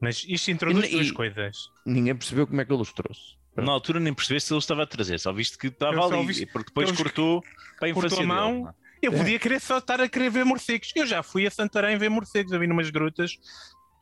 Mas 0.00 0.24
isto 0.28 0.50
introduz 0.50 0.86
E- 0.86 0.90
duas 0.92 1.06
e- 1.08 1.12
coisas. 1.12 1.56
Ninguém 1.84 2.14
percebeu 2.14 2.46
como 2.46 2.60
é 2.60 2.64
que 2.64 2.72
ele 2.72 2.82
os 2.82 2.92
trouxe. 2.92 3.36
Na 3.56 3.72
altura 3.72 3.98
nem 3.98 4.14
percebeste 4.14 4.46
se 4.48 4.52
ele 4.54 4.60
estava 4.60 4.84
a 4.84 4.86
trazer, 4.86 5.18
só 5.18 5.32
viste 5.32 5.58
que 5.58 5.66
estava 5.66 6.04
ali, 6.06 6.26
viste 6.26 6.46
porque 6.46 6.68
depois 6.68 6.92
cortou 6.92 7.42
para 7.78 7.88
a 7.88 7.90
infância 7.90 8.22
a 8.22 8.26
mão. 8.26 8.62
dele. 8.62 8.68
é? 9.02 9.08
Eu 9.08 9.12
É. 9.12 9.16
podia 9.18 9.38
querer 9.38 9.60
só 9.60 9.78
estar 9.78 10.00
a 10.00 10.08
querer 10.08 10.30
ver 10.30 10.44
morcegos. 10.44 10.92
Eu 10.96 11.06
já 11.06 11.22
fui 11.22 11.46
a 11.46 11.50
Santarém 11.50 11.96
ver 11.98 12.08
morcegos, 12.08 12.52
eu 12.52 12.58
vi 12.60 12.66
numas 12.68 12.90
grutas, 12.90 13.36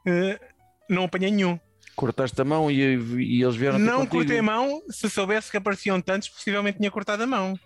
eh, 0.06 0.38
não 0.88 1.04
apanhei 1.04 1.30
nenhum. 1.30 1.58
Cortaste 1.96 2.38
a 2.40 2.44
mão 2.44 2.70
e, 2.70 2.74
e 2.76 3.42
eles 3.42 3.56
vieram 3.56 3.78
Não 3.78 4.00
contigo. 4.00 4.16
cortei 4.18 4.38
a 4.38 4.42
mão, 4.42 4.82
se 4.90 5.08
soubesse 5.08 5.50
que 5.50 5.56
apareciam 5.56 5.98
tantos, 6.00 6.28
possivelmente 6.28 6.76
tinha 6.78 6.90
cortado 6.90 7.22
a 7.22 7.26
mão. 7.26 7.58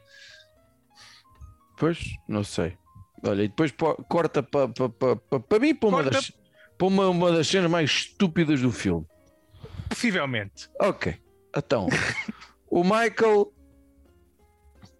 Pois, 1.76 1.99
não 2.28 2.44
sei. 2.44 2.76
Olha, 3.25 3.42
e 3.42 3.49
depois 3.49 3.72
pó- 3.72 3.94
corta 4.08 4.42
para 4.42 4.68
pa, 4.68 4.88
pa, 4.90 5.16
pa, 5.16 5.40
pa 5.40 5.58
mim 5.58 5.75
para 5.75 5.88
uma, 5.88 6.02
Corta- 6.02 6.10
das, 6.18 6.32
para 6.78 6.87
uma, 6.87 7.08
uma 7.08 7.32
das 7.32 7.46
cenas 7.49 7.70
mais 7.70 7.90
estúpidas 7.90 8.60
do 8.60 8.70
filme. 8.72 9.04
Possivelmente. 9.88 10.68
Ok, 10.80 11.16
então 11.56 11.88
o 12.70 12.82
Michael 12.84 13.52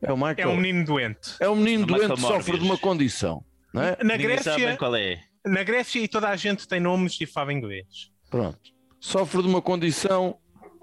é 0.03 0.13
o 0.13 0.17
É 0.27 0.29
Michael. 0.31 0.49
um 0.51 0.57
menino 0.57 0.85
doente. 0.85 1.37
É 1.41 1.49
um 1.49 1.55
menino 1.57 1.85
O 1.85 1.87
Michael 1.87 2.09
doente 2.09 2.21
que 2.23 2.27
sofre 2.27 2.59
de 2.59 2.65
uma 2.65 2.77
condição, 2.79 3.45
não 3.73 3.83
é? 3.83 3.91
Na 4.03 4.17
Ninguém 4.17 4.27
Grécia, 4.37 4.77
qual 4.77 4.95
é. 4.97 5.23
na 5.47 5.63
Grécia 5.63 6.01
e 6.01 6.09
toda 6.09 6.29
a 6.29 6.37
gente 6.37 6.67
tem 6.67 6.81
nomes 6.81 7.19
e 7.21 7.27
fala 7.27 7.53
inglês. 7.53 8.11
Pronto. 8.29 8.59
Sofre 9.01 9.43
de 9.43 9.49
uma 9.49 9.63
condição 9.63 10.37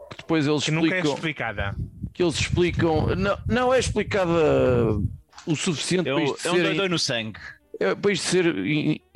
que 0.09 0.17
depois 0.17 0.47
eles 0.47 0.63
Que 0.63 0.71
nunca 0.71 0.87
é 0.87 0.97
explicam. 0.97 1.13
explicada. 1.13 1.75
que 2.13 2.23
eles 2.23 2.35
explicam. 2.39 3.15
Não, 3.15 3.37
não 3.47 3.73
é 3.73 3.79
explicada 3.79 4.31
o 5.45 5.55
suficiente 5.55 6.09
É, 6.09 6.13
para 6.13 6.23
isto 6.23 6.47
é 6.47 6.51
um 6.51 6.55
ser, 6.55 6.63
doidão 6.63 6.89
no 6.89 6.97
sangue. 6.99 7.39
é, 7.79 7.93
para 7.93 8.11
isto 8.11 8.25
ser 8.27 8.55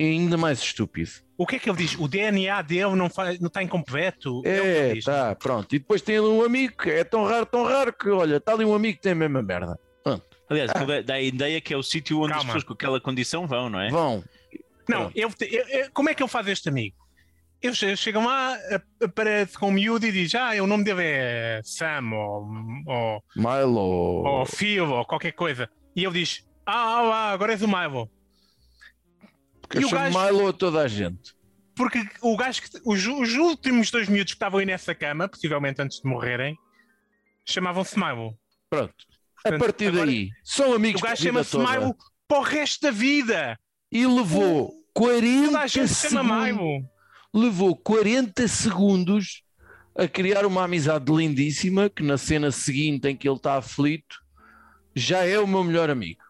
ainda 0.00 0.36
mais 0.36 0.60
estúpido. 0.60 1.10
O 1.36 1.44
que 1.46 1.56
é 1.56 1.58
que 1.58 1.68
ele 1.68 1.78
diz? 1.78 1.96
O 1.98 2.06
DNA 2.06 2.62
dele 2.62 2.94
não, 2.94 3.10
faz, 3.10 3.40
não 3.40 3.48
está 3.48 3.60
incompleto? 3.62 4.40
É, 4.46 4.94
diz. 4.94 5.04
tá, 5.04 5.34
pronto. 5.34 5.74
E 5.74 5.80
depois 5.80 6.00
tem 6.00 6.16
ali 6.16 6.26
um 6.28 6.44
amigo 6.44 6.76
que 6.76 6.88
é 6.90 7.02
tão 7.02 7.24
raro, 7.24 7.44
tão 7.46 7.64
raro 7.64 7.92
que, 7.92 8.08
olha, 8.08 8.36
está 8.36 8.52
ali 8.52 8.64
um 8.64 8.72
amigo 8.74 8.96
que 8.98 9.02
tem 9.02 9.12
a 9.12 9.16
mesma 9.16 9.42
merda. 9.42 9.76
Aliás, 10.48 10.70
aquilo 10.70 10.86
dá- 10.86 11.00
dá 11.00 11.14
a 11.14 11.20
ideia 11.20 11.60
que 11.62 11.72
é 11.72 11.76
o 11.76 11.82
sítio 11.82 12.18
onde 12.20 12.32
as 12.32 12.36
Calma. 12.38 12.46
pessoas 12.52 12.64
com 12.64 12.74
aquela 12.74 13.00
condição 13.00 13.46
vão, 13.46 13.70
não 13.70 13.80
é? 13.80 13.88
Vão. 13.90 14.22
Não, 14.88 15.10
Pronto. 15.10 15.36
te- 15.38 15.48
eu- 15.54 15.66
eu- 15.68 15.90
como 15.94 16.10
é 16.10 16.14
que 16.14 16.22
ele 16.22 16.28
faz 16.30 16.46
este 16.46 16.68
amigo? 16.68 16.94
Eles 17.62 17.78
che- 17.78 17.96
chegam 17.96 18.26
lá, 18.26 18.54
a- 18.54 19.04
aparece 19.04 19.56
com 19.56 19.68
o 19.68 19.72
miúdo 19.72 20.04
e 20.06 20.10
diz: 20.12 20.34
Ah, 20.34 20.50
o 20.60 20.66
nome 20.66 20.82
dele 20.84 21.02
é 21.04 21.60
Sam 21.62 22.10
ou, 22.12 22.48
ou, 22.86 23.24
Milo. 23.36 24.24
ou 24.26 24.46
Phil 24.46 24.90
ou 24.90 25.04
qualquer 25.04 25.32
coisa. 25.32 25.70
E 25.94 26.04
ele 26.04 26.14
diz: 26.20 26.44
Ah, 26.66 26.98
ah, 27.00 27.30
agora 27.32 27.52
és 27.52 27.62
o 27.62 27.68
Milo. 27.68 28.10
que 29.70 29.78
e 29.78 29.84
o 29.84 29.88
chama 29.88 30.10
gajo- 30.10 30.18
Milo 30.34 30.48
a 30.48 30.52
toda 30.52 30.80
a 30.82 30.88
gente. 30.88 31.34
Porque 31.74 32.04
o 32.20 32.36
gajo 32.36 32.62
que, 32.62 32.68
os, 32.84 33.06
os 33.06 33.34
últimos 33.34 33.90
dois 33.90 34.08
miúdos 34.08 34.32
que 34.32 34.36
estavam 34.36 34.58
aí 34.60 34.66
nessa 34.66 34.94
cama, 34.94 35.28
possivelmente 35.28 35.80
antes 35.80 36.00
de 36.00 36.08
morrerem, 36.08 36.56
chamavam-se 37.46 37.98
Milo. 37.98 38.36
Pronto. 38.68 38.92
A 39.38 39.42
Portanto, 39.50 39.60
partir 39.60 39.86
agora- 39.88 40.06
daí, 40.06 40.28
são 40.44 40.74
amigos 40.74 41.00
O 41.00 41.04
gajo 41.04 41.22
chama-se. 41.22 41.56
Milo 41.56 41.96
para 42.28 42.38
o 42.38 42.42
resto 42.42 42.82
da 42.82 42.90
vida. 42.90 43.58
E 43.90 44.06
levou 44.06 44.68
Toda 44.68 44.78
a 44.78 44.92
40 44.92 45.66
gente 45.68 45.88
se 45.88 46.10
chama 46.10 46.44
segundos. 46.46 46.62
Milo. 46.80 46.91
Levou 47.32 47.74
40 47.76 48.46
segundos 48.48 49.42
a 49.96 50.06
criar 50.08 50.44
uma 50.46 50.64
amizade 50.64 51.10
lindíssima 51.12 51.88
que 51.90 52.02
na 52.02 52.16
cena 52.18 52.50
seguinte 52.50 53.08
em 53.08 53.16
que 53.16 53.28
ele 53.28 53.36
está 53.36 53.56
aflito 53.56 54.16
já 54.94 55.24
é 55.24 55.38
o 55.38 55.46
meu 55.46 55.64
melhor 55.64 55.90
amigo. 55.90 56.20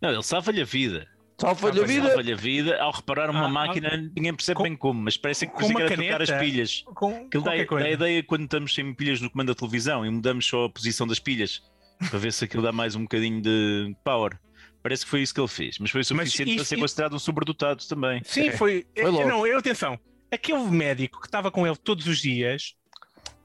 Não, 0.00 0.10
ele 0.10 0.22
salva-lhe 0.22 0.60
a 0.60 0.64
vida. 0.64 1.06
Salva-lhe 1.40 1.80
a 1.80 1.86
vida. 1.86 2.06
Salva-lhe 2.08 2.32
a 2.32 2.36
vida 2.36 2.80
ao 2.80 2.90
reparar 2.92 3.30
uma 3.30 3.46
Ah, 3.46 3.48
máquina, 3.48 3.96
ninguém 4.16 4.34
percebe 4.34 4.56
com- 4.56 4.62
bem 4.64 4.76
como, 4.76 5.02
mas 5.02 5.16
parece 5.16 5.46
que 5.46 5.52
que 5.56 5.64
era 5.82 5.94
trocar 5.96 6.22
as 6.22 6.30
pilhas. 6.30 6.82
Com 6.94 7.26
Aquilo 7.26 7.44
dá, 7.44 7.52
dá 7.54 7.76
a 7.84 7.90
ideia 7.90 8.22
quando 8.24 8.44
estamos 8.44 8.74
sem 8.74 8.92
pilhas 8.94 9.20
no 9.20 9.30
comando 9.30 9.48
da 9.48 9.54
televisão 9.54 10.04
e 10.04 10.10
mudamos 10.10 10.46
só 10.46 10.64
a 10.64 10.70
posição 10.70 11.06
das 11.06 11.20
pilhas 11.20 11.62
para 12.10 12.18
ver 12.18 12.32
se 12.32 12.44
aquilo 12.44 12.62
dá 12.62 12.72
mais 12.72 12.96
um 12.96 13.02
bocadinho 13.02 13.40
de 13.40 13.94
power. 14.04 14.36
Parece 14.82 15.04
que 15.04 15.10
foi 15.10 15.22
isso 15.22 15.34
que 15.34 15.40
ele 15.40 15.48
fez, 15.48 15.78
mas 15.78 15.90
foi 15.90 16.02
suficiente 16.02 16.52
para 16.54 16.62
isso- 16.62 16.64
ser 16.66 16.76
considerado 16.76 17.14
um 17.14 17.18
sobredotado 17.18 17.84
também. 17.88 18.20
Sim, 18.24 18.50
foi. 18.52 18.84
Foi 18.94 19.04
é, 19.04 19.08
logo. 19.08 19.28
não, 19.28 19.46
eu, 19.46 19.58
atenção. 19.58 19.98
Aquele 20.30 20.64
médico 20.64 21.20
que 21.20 21.26
estava 21.26 21.50
com 21.50 21.66
ele 21.66 21.76
todos 21.76 22.06
os 22.06 22.18
dias, 22.18 22.74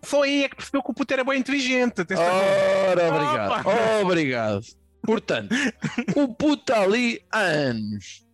só 0.01 0.23
aí 0.23 0.43
é 0.43 0.49
que 0.49 0.55
percebeu 0.55 0.83
que 0.83 0.91
o 0.91 0.93
puto 0.93 1.13
era 1.13 1.23
bem 1.23 1.39
inteligente. 1.39 2.01
Ora, 2.01 3.07
obrigado. 3.07 4.01
Obrigado. 4.01 4.65
Portanto, 5.01 5.53
o 6.15 6.33
puto 6.33 6.61
está 6.61 6.81
ali 6.81 7.21
há 7.31 7.39
anos. 7.39 8.25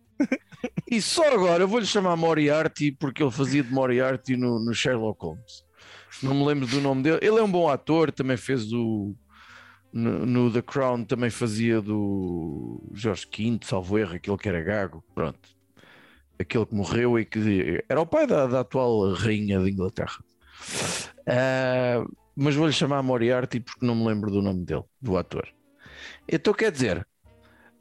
E 0.90 1.00
só 1.00 1.32
agora 1.32 1.62
eu 1.62 1.68
vou-lhe 1.68 1.86
chamar 1.86 2.16
Moriarty 2.16 2.92
porque 2.92 3.22
ele 3.22 3.30
fazia 3.30 3.62
de 3.62 3.72
Moriarty 3.72 4.36
no, 4.36 4.58
no 4.58 4.74
Sherlock 4.74 5.24
Holmes. 5.24 5.64
Não 6.22 6.34
me 6.34 6.44
lembro 6.44 6.66
do 6.66 6.80
nome 6.80 7.02
dele. 7.02 7.18
Ele 7.22 7.38
é 7.38 7.42
um 7.42 7.50
bom 7.50 7.68
ator, 7.68 8.12
também 8.12 8.36
fez 8.36 8.72
o. 8.72 9.14
No, 9.92 10.24
no 10.24 10.52
The 10.52 10.62
Crown 10.62 11.04
também 11.04 11.30
fazia 11.30 11.80
do 11.80 12.80
Jorge 12.92 13.26
V, 13.36 13.58
salvo 13.62 13.98
erro, 13.98 14.14
aquele 14.14 14.36
que 14.36 14.48
era 14.48 14.62
gago. 14.62 15.02
Pronto. 15.14 15.40
Aquele 16.40 16.64
que 16.66 16.74
morreu 16.74 17.18
e 17.18 17.24
que 17.24 17.84
era 17.88 18.00
o 18.00 18.06
pai 18.06 18.26
da, 18.26 18.46
da 18.46 18.60
atual 18.60 19.12
rainha 19.12 19.60
de 19.60 19.70
Inglaterra. 19.70 20.18
Ah, 21.26 22.04
mas 22.34 22.54
vou-lhe 22.54 22.72
chamar 22.72 23.02
Moriarty 23.02 23.60
porque 23.60 23.84
não 23.84 23.94
me 23.94 24.06
lembro 24.06 24.30
do 24.30 24.40
nome 24.40 24.64
dele, 24.64 24.84
do 25.00 25.16
ator. 25.16 25.46
Então 26.26 26.54
quer 26.54 26.72
dizer, 26.72 27.06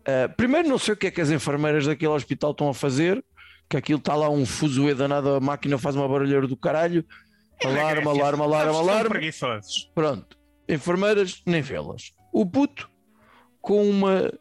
ah, 0.06 0.30
primeiro 0.36 0.68
não 0.68 0.78
sei 0.78 0.94
o 0.94 0.98
que 0.98 1.08
é 1.08 1.12
que 1.12 1.22
as 1.22 1.32
enfermeiras 1.32 1.86
daquele 1.86 2.12
hospital 2.12 2.52
estão 2.52 2.70
a 2.70 2.74
fazer, 2.74 3.24
que 3.70 3.78
aquilo 3.78 4.00
está 4.00 4.16
lá 4.16 4.30
um 4.30 4.46
fuzuê 4.46 4.94
danado, 4.94 5.36
a 5.36 5.40
máquina 5.40 5.78
faz 5.78 5.96
uma 5.96 6.08
barulheira 6.08 6.48
do 6.48 6.58
caralho, 6.58 7.06
alarma, 7.64 8.12
alarma, 8.12 8.44
alarma, 8.44 8.74
São 8.74 8.82
alarma. 8.82 9.10
preguiçosos. 9.12 9.92
Pronto, 9.96 10.38
enfermeiras 10.68 11.42
nem 11.46 11.62
vê-las. 11.62 12.14
O 12.34 12.46
puto 12.46 12.90
com 13.62 13.90
uma 13.90 14.32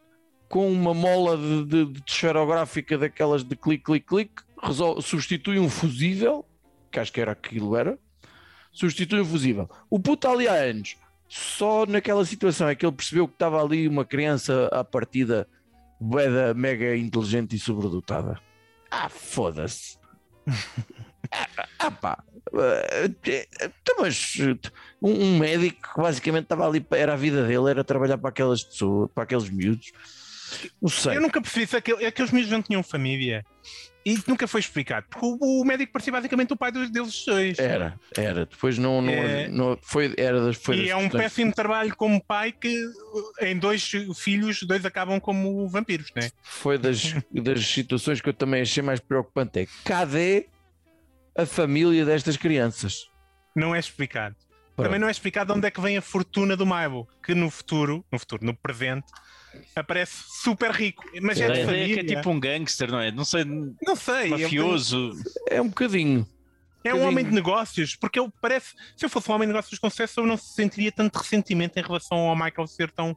com 0.49 0.69
uma 0.69 0.93
mola 0.93 1.37
de, 1.37 1.65
de, 1.65 1.85
de 1.85 2.03
esferográfica 2.05 2.97
daquelas 2.97 3.43
de 3.43 3.55
clique, 3.55 3.83
clique, 3.83 4.07
clique, 4.07 4.43
substitui 5.01 5.59
um 5.59 5.69
fusível, 5.69 6.43
que 6.91 6.99
acho 6.99 7.13
que 7.13 7.21
era 7.21 7.31
aquilo 7.31 7.77
era, 7.77 7.97
substitui 8.71 9.21
um 9.21 9.25
fusível. 9.25 9.69
O 9.89 9.99
puto 9.99 10.27
ali 10.27 10.47
há 10.47 10.53
anos. 10.53 10.97
Só 11.27 11.85
naquela 11.85 12.25
situação 12.25 12.67
é 12.67 12.73
que 12.73 12.83
ele 12.83 12.95
percebeu 12.95 13.27
que 13.27 13.35
estava 13.35 13.63
ali 13.63 13.87
uma 13.87 14.03
criança 14.03 14.67
à 14.71 14.83
partida 14.83 15.47
bué 15.99 16.53
mega 16.55 16.97
inteligente 16.97 17.55
e 17.55 17.59
sobredotada. 17.59 18.39
Ah, 18.89 19.07
foda-se. 19.07 19.99
ah, 21.31 21.67
ah, 21.77 21.91
pá. 21.91 22.23
Eh, 22.53 23.45
Então, 23.61 23.95
mas 23.99 24.37
um, 24.99 25.11
um 25.11 25.37
médico 25.37 25.93
que 25.93 26.01
basicamente 26.01 26.45
estava 26.45 26.67
ali, 26.67 26.83
era 26.91 27.13
a 27.13 27.17
vida 27.17 27.45
dele, 27.45 27.69
era 27.69 27.83
trabalhar 27.83 28.17
para 28.17 28.29
aquelas 28.29 28.63
pessoas, 28.63 29.11
para 29.13 29.23
aqueles 29.23 29.47
miúdos. 29.49 29.91
Não 30.81 30.89
sei. 30.89 31.17
Eu 31.17 31.21
nunca 31.21 31.41
percebi 31.41 31.67
se 31.67 31.75
aquele, 31.77 32.05
aqueles 32.05 32.31
miúdos 32.31 32.51
não 32.51 32.61
tinham 32.61 32.81
família. 32.83 33.45
E 34.05 34.17
nunca 34.27 34.47
foi 34.47 34.61
explicado. 34.61 35.05
Porque 35.09 35.25
o, 35.25 35.61
o 35.61 35.65
médico 35.65 35.91
parecia 35.91 36.11
basicamente 36.13 36.53
o 36.53 36.57
pai 36.57 36.71
dos, 36.71 36.89
deles 36.89 37.23
dois. 37.25 37.59
Era, 37.59 37.99
era. 38.17 38.45
Depois 38.45 38.77
não, 38.77 39.01
não, 39.01 39.11
É. 39.11 39.47
não- 39.49 39.77
foi, 39.81 40.13
era 40.17 40.41
das, 40.41 40.55
foi 40.55 40.77
e 40.77 40.89
é 40.89 40.95
um 40.95 41.09
péssimo 41.09 41.51
trabalho 41.51 41.93
como 41.95 42.23
pai 42.23 42.51
que 42.53 42.81
em 43.41 43.57
dois 43.57 43.91
filhos, 44.15 44.63
dois 44.63 44.85
acabam 44.85 45.19
como 45.19 45.67
vampiros, 45.67 46.11
né? 46.15 46.29
foi 46.41 46.77
das, 46.77 47.13
das 47.31 47.65
situações 47.67 48.21
que 48.21 48.29
eu 48.29 48.33
também 48.33 48.61
achei 48.61 48.81
mais 48.81 48.99
preocupante. 49.01 49.59
É 49.59 49.67
cadê 49.83 50.47
a 51.37 51.45
família 51.45 52.05
destas 52.05 52.37
crianças? 52.37 53.09
Não 53.55 53.75
é 53.75 53.79
explicado. 53.79 54.35
Pronto. 54.75 54.87
Também 54.87 54.99
não 54.99 55.09
é 55.09 55.11
explicado 55.11 55.51
de 55.51 55.57
onde 55.59 55.67
é 55.67 55.71
que 55.71 55.81
vem 55.81 55.97
a 55.97 56.01
fortuna 56.01 56.55
do 56.55 56.65
Maibo, 56.65 57.05
que 57.21 57.35
no 57.35 57.49
futuro, 57.51 58.03
no 58.09 58.17
futuro, 58.17 58.45
no 58.45 58.55
presente, 58.55 59.07
aparece 59.75 60.23
super 60.41 60.71
rico. 60.71 61.03
Mas 61.21 61.39
é 61.39 61.45
A 61.45 61.47
de 61.47 61.59
ideia 61.61 61.63
é 61.63 61.65
que 61.65 61.65
família. 61.95 62.01
é 62.01 62.15
tipo 62.17 62.29
um 62.29 62.39
gangster, 62.39 62.91
não 62.91 62.99
é? 62.99 63.11
Não 63.11 63.25
sei, 63.25 63.43
Não 63.45 63.95
sei. 63.95 64.31
é 64.31 64.35
um- 64.35 64.39
mafioso. 64.41 65.13
É 65.47 65.61
um 65.61 65.67
bocadinho. 65.69 66.27
É 66.83 66.89
um 66.89 66.93
bocadinho. 66.93 67.07
homem 67.09 67.25
de 67.25 67.31
negócios, 67.31 67.95
porque 67.95 68.19
ele 68.19 68.31
parece. 68.41 68.73
Se 68.95 69.05
eu 69.05 69.09
fosse 69.09 69.29
um 69.29 69.33
homem 69.35 69.47
de 69.47 69.53
negócios 69.53 69.77
com 69.79 69.89
sucesso, 69.89 70.19
eu 70.21 70.25
não 70.25 70.37
sentiria 70.37 70.91
tanto 70.91 71.17
ressentimento 71.17 71.77
em 71.77 71.83
relação 71.83 72.17
ao 72.19 72.35
Michael 72.35 72.67
ser 72.67 72.89
tão. 72.91 73.15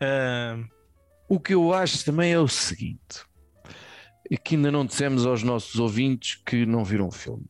ah, 0.00 0.58
O 1.28 1.40
que 1.40 1.54
eu 1.54 1.72
acho 1.72 2.04
também 2.04 2.32
é 2.32 2.38
o 2.38 2.46
seguinte: 2.48 3.24
e 4.30 4.36
que 4.38 4.54
ainda 4.56 4.70
não 4.70 4.84
dissemos 4.86 5.26
aos 5.26 5.42
nossos 5.42 5.80
ouvintes 5.80 6.40
que 6.46 6.64
não 6.66 6.84
viram 6.84 7.08
o 7.08 7.12
filme. 7.12 7.44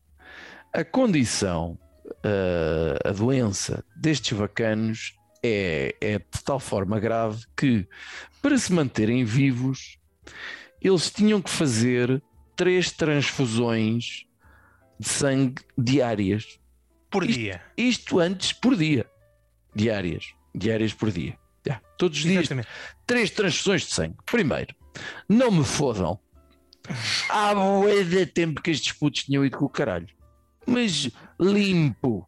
A 0.73 0.83
condição, 0.83 1.77
eh, 2.23 2.97
a 3.05 3.11
doença 3.11 3.83
destes 3.95 4.35
bacanos 4.37 5.13
é, 5.43 5.95
é 6.01 6.19
de 6.19 6.43
tal 6.43 6.59
forma 6.59 6.99
grave 6.99 7.43
que, 7.57 7.87
para 8.41 8.57
se 8.57 8.71
manterem 8.73 9.23
vivos, 9.25 9.97
eles 10.81 11.11
tinham 11.11 11.41
que 11.41 11.49
fazer 11.49 12.21
três 12.55 12.91
transfusões 12.91 14.25
de 14.99 15.07
sangue 15.09 15.61
diárias. 15.77 16.59
por 17.09 17.23
Isto- 17.23 17.39
dia. 17.39 17.61
Isto 17.77 18.19
antes 18.19 18.53
por 18.53 18.75
dia. 18.75 19.05
Diárias. 19.75 20.33
Diárias 20.55 20.93
por 20.93 21.11
dia. 21.11 21.37
Já, 21.65 21.79
Todos 21.97 22.17
os 22.19 22.23
dias 22.23 22.39
Exatamente. 22.45 22.67
três 23.07 23.29
transfusões 23.31 23.81
de 23.83 23.93
sangue. 23.93 24.15
Primeiro, 24.25 24.75
não 25.29 25.51
me 25.51 25.63
fodam. 25.63 26.19
Há 27.29 27.53
bué 27.55 28.03
de 28.03 28.25
tempo 28.25 28.61
que 28.61 28.71
estes 28.71 28.91
putos 28.93 29.23
tinham 29.23 29.45
ido 29.45 29.57
com 29.57 29.65
o 29.65 29.69
caralho. 29.69 30.07
Mas 30.65 31.09
limpo. 31.39 32.27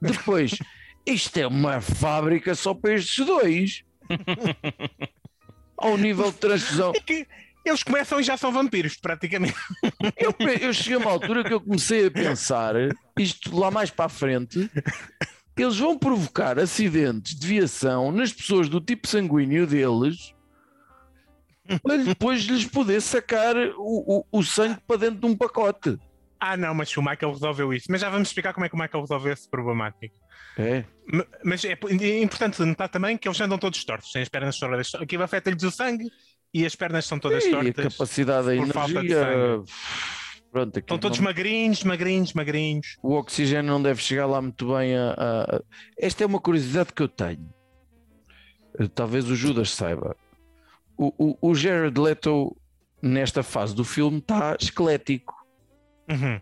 Depois, 0.00 0.52
isto 1.06 1.36
é 1.38 1.46
uma 1.46 1.80
fábrica 1.80 2.54
só 2.54 2.74
para 2.74 2.94
estes 2.94 3.24
dois. 3.24 3.84
Ao 5.76 5.96
nível 5.96 6.30
de 6.30 6.38
transfusão. 6.38 6.92
É 6.94 7.00
que 7.00 7.26
eles 7.64 7.82
começam 7.82 8.18
e 8.20 8.22
já 8.22 8.36
são 8.36 8.50
vampiros, 8.50 8.96
praticamente. 8.96 9.54
Eu, 10.16 10.34
eu 10.60 10.72
cheguei 10.72 10.94
a 10.94 10.98
uma 10.98 11.10
altura 11.10 11.44
que 11.44 11.52
eu 11.52 11.60
comecei 11.60 12.06
a 12.06 12.10
pensar, 12.10 12.74
isto 13.18 13.56
lá 13.56 13.70
mais 13.70 13.90
para 13.90 14.06
a 14.06 14.08
frente, 14.08 14.70
eles 15.56 15.76
vão 15.76 15.98
provocar 15.98 16.58
acidentes 16.58 17.34
de 17.38 17.46
viação 17.46 18.10
nas 18.10 18.32
pessoas 18.32 18.68
do 18.68 18.80
tipo 18.80 19.06
sanguíneo 19.06 19.66
deles 19.66 20.34
para 21.82 21.98
depois 21.98 22.42
lhes 22.44 22.64
poder 22.64 23.02
sacar 23.02 23.54
o, 23.76 24.24
o, 24.32 24.38
o 24.38 24.42
sangue 24.42 24.80
para 24.86 24.96
dentro 24.96 25.20
de 25.20 25.26
um 25.26 25.36
pacote. 25.36 25.98
Ah, 26.40 26.56
não, 26.56 26.72
mas 26.74 26.96
o 26.96 27.02
Michael 27.02 27.32
resolveu 27.32 27.72
isso. 27.74 27.86
Mas 27.90 28.00
já 28.00 28.08
vamos 28.10 28.28
explicar 28.28 28.52
como 28.54 28.64
é 28.64 28.68
que 28.68 28.74
o 28.74 28.78
Michael 28.78 29.00
resolveu 29.02 29.32
esse 29.32 29.48
problemático. 29.50 30.14
É. 30.56 30.84
Mas 31.44 31.64
é 31.64 31.72
é 32.00 32.22
importante 32.22 32.60
notar 32.62 32.88
também 32.88 33.16
que 33.16 33.26
eles 33.28 33.40
andam 33.40 33.58
todos 33.58 33.84
tortos, 33.84 34.10
têm 34.12 34.22
as 34.22 34.28
pernas 34.28 34.58
todas. 34.58 34.94
Aquilo 34.94 35.22
afeta-lhes 35.22 35.62
o 35.62 35.70
sangue 35.70 36.04
e 36.54 36.64
as 36.66 36.74
pernas 36.76 37.06
são 37.06 37.18
todas 37.18 37.44
E 37.44 37.48
a 37.48 37.50
tortas. 37.50 37.92
capacidade 37.96 38.46
da 38.56 38.56
por 38.64 38.72
falta 38.72 38.92
de 39.02 39.12
energia. 39.12 39.62
Pronto, 40.50 40.78
Estão 40.78 40.98
todos 40.98 41.18
não- 41.18 41.24
magrinhos, 41.26 41.84
magrinhos, 41.84 42.32
magrinhos. 42.32 42.96
o 43.02 43.14
oxigênio 43.14 43.70
não 43.70 43.82
deve 43.82 44.00
chegar 44.00 44.26
lá 44.26 44.40
muito 44.40 44.74
bem 44.74 44.96
a, 44.96 45.12
a- 45.12 45.62
Esta 45.98 46.24
é 46.24 46.26
uma 46.26 46.40
curiosidade 46.40 46.92
que 46.92 47.02
eu 47.02 47.08
tenho. 47.08 47.52
Eh, 48.78 48.88
Talvez 48.94 49.28
o 49.28 49.36
Judas 49.36 49.70
saiba. 49.70 50.16
O, 50.96 51.12
o, 51.42 51.50
o 51.50 51.54
Jared 51.54 51.98
Leto, 52.00 52.56
nesta 53.02 53.42
fase 53.42 53.74
do 53.74 53.84
filme, 53.84 54.18
está 54.18 54.56
esquelético. 54.58 55.34
Uhum. 56.08 56.40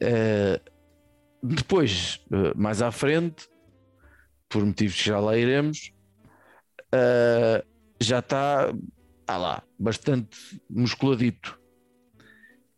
Eh, 0.00 0.60
depois, 1.42 2.20
eh, 2.32 2.52
mais 2.54 2.82
à 2.82 2.90
frente, 2.92 3.48
por 4.48 4.64
motivos 4.64 4.96
que 4.96 5.08
já 5.08 5.18
lá 5.20 5.36
iremos, 5.36 5.92
eh, 6.92 7.64
já 8.00 8.18
está, 8.18 8.72
ah 9.26 9.36
lá, 9.36 9.62
bastante 9.78 10.60
musculadito. 10.68 11.58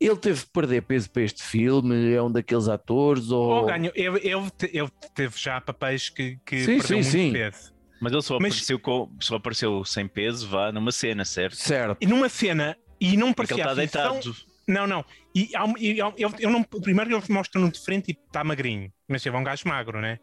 Ele 0.01 0.17
teve 0.17 0.41
de 0.41 0.47
perder 0.47 0.83
peso 0.83 1.09
para 1.11 1.23
este 1.23 1.43
filme, 1.45 2.13
é 2.13 2.21
um 2.21 2.31
daqueles 2.31 2.67
atores 2.69 3.31
ou... 3.31 3.49
Ou 3.51 3.67
ganhou. 3.67 3.93
Ele, 3.95 4.19
ele, 4.19 4.51
ele 4.73 4.91
teve 5.15 5.39
já 5.39 5.61
papéis 5.61 6.09
que, 6.09 6.39
que 6.45 6.59
Sim, 6.65 6.79
perdeu 6.79 6.87
sim, 6.89 6.95
muito 6.95 7.11
sim. 7.11 7.33
peso. 7.33 7.73
Mas 8.01 8.13
ele 8.13 8.23
só, 8.23 8.39
Mas- 8.41 8.53
apareceu 8.55 8.79
com, 8.81 9.17
só 9.21 9.37
apareceu 9.37 9.85
sem 9.85 10.09
peso, 10.09 10.49
vá, 10.49 10.73
numa 10.73 10.91
cena, 10.91 11.25
certo? 11.25 11.55
Certo. 11.55 11.99
E 12.01 12.07
numa 12.07 12.29
cena, 12.29 12.77
e 13.01 13.17
não 13.17 13.33
Porque 13.33 13.55
ele 13.55 13.63
parecia 13.63 13.85
está 13.85 14.09
deitado. 14.11 14.52
Não, 14.69 14.87
não. 14.87 15.05
E, 15.35 15.51
e 15.79 15.87
ele- 15.87 16.01
ele 16.39 16.53
não, 16.53 16.63
primeiro 16.63 17.15
eles 17.15 17.29
mostram-no 17.29 17.71
de 17.71 17.81
frente 17.81 18.09
e 18.11 18.13
está 18.27 18.45
magrinho, 18.45 18.93
mas 19.09 19.27
é 19.27 19.31
um 19.31 19.43
gajo 19.45 19.67
magro, 19.67 20.01
né? 20.01 20.19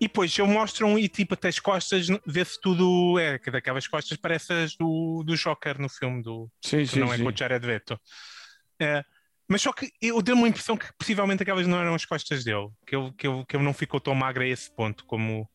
E 0.00 0.06
depois 0.08 0.36
eles 0.38 0.50
mostram 0.50 0.98
e 0.98 1.08
tipo 1.08 1.34
até 1.34 1.48
as 1.48 1.58
costas, 1.58 2.06
vê-se 2.26 2.58
tudo, 2.60 3.18
é 3.18 3.38
que 3.38 3.50
daquelas 3.50 3.86
costas 3.86 4.16
parece 4.16 4.52
as 4.52 4.74
do, 4.76 5.22
do 5.24 5.36
Joker 5.36 5.78
no 5.80 5.88
filme 5.90 6.22
do, 6.22 6.50
Sim, 6.64 6.78
que 6.78 6.86
sim, 6.86 7.00
não 7.00 7.12
é 7.12 7.16
sim. 7.18 7.22
com 7.22 7.28
o 7.28 7.36
Jared 7.36 7.64
Leto. 7.66 8.00
É, 8.80 9.04
mas 9.46 9.60
só 9.60 9.72
que 9.72 9.90
eu 10.00 10.22
dei-me 10.22 10.44
a 10.44 10.48
impressão 10.48 10.76
que 10.76 10.86
possivelmente 10.98 11.42
aquelas 11.42 11.66
não 11.66 11.78
eram 11.78 11.94
as 11.94 12.04
costas 12.06 12.42
dele, 12.44 12.68
que 12.86 12.96
ele, 12.96 13.12
que 13.12 13.28
ele, 13.28 13.44
que 13.46 13.56
ele 13.56 13.64
não 13.64 13.74
ficou 13.74 14.00
tão 14.00 14.14
magro 14.14 14.42
a 14.42 14.46
esse 14.46 14.74
ponto 14.74 15.04
como, 15.04 15.46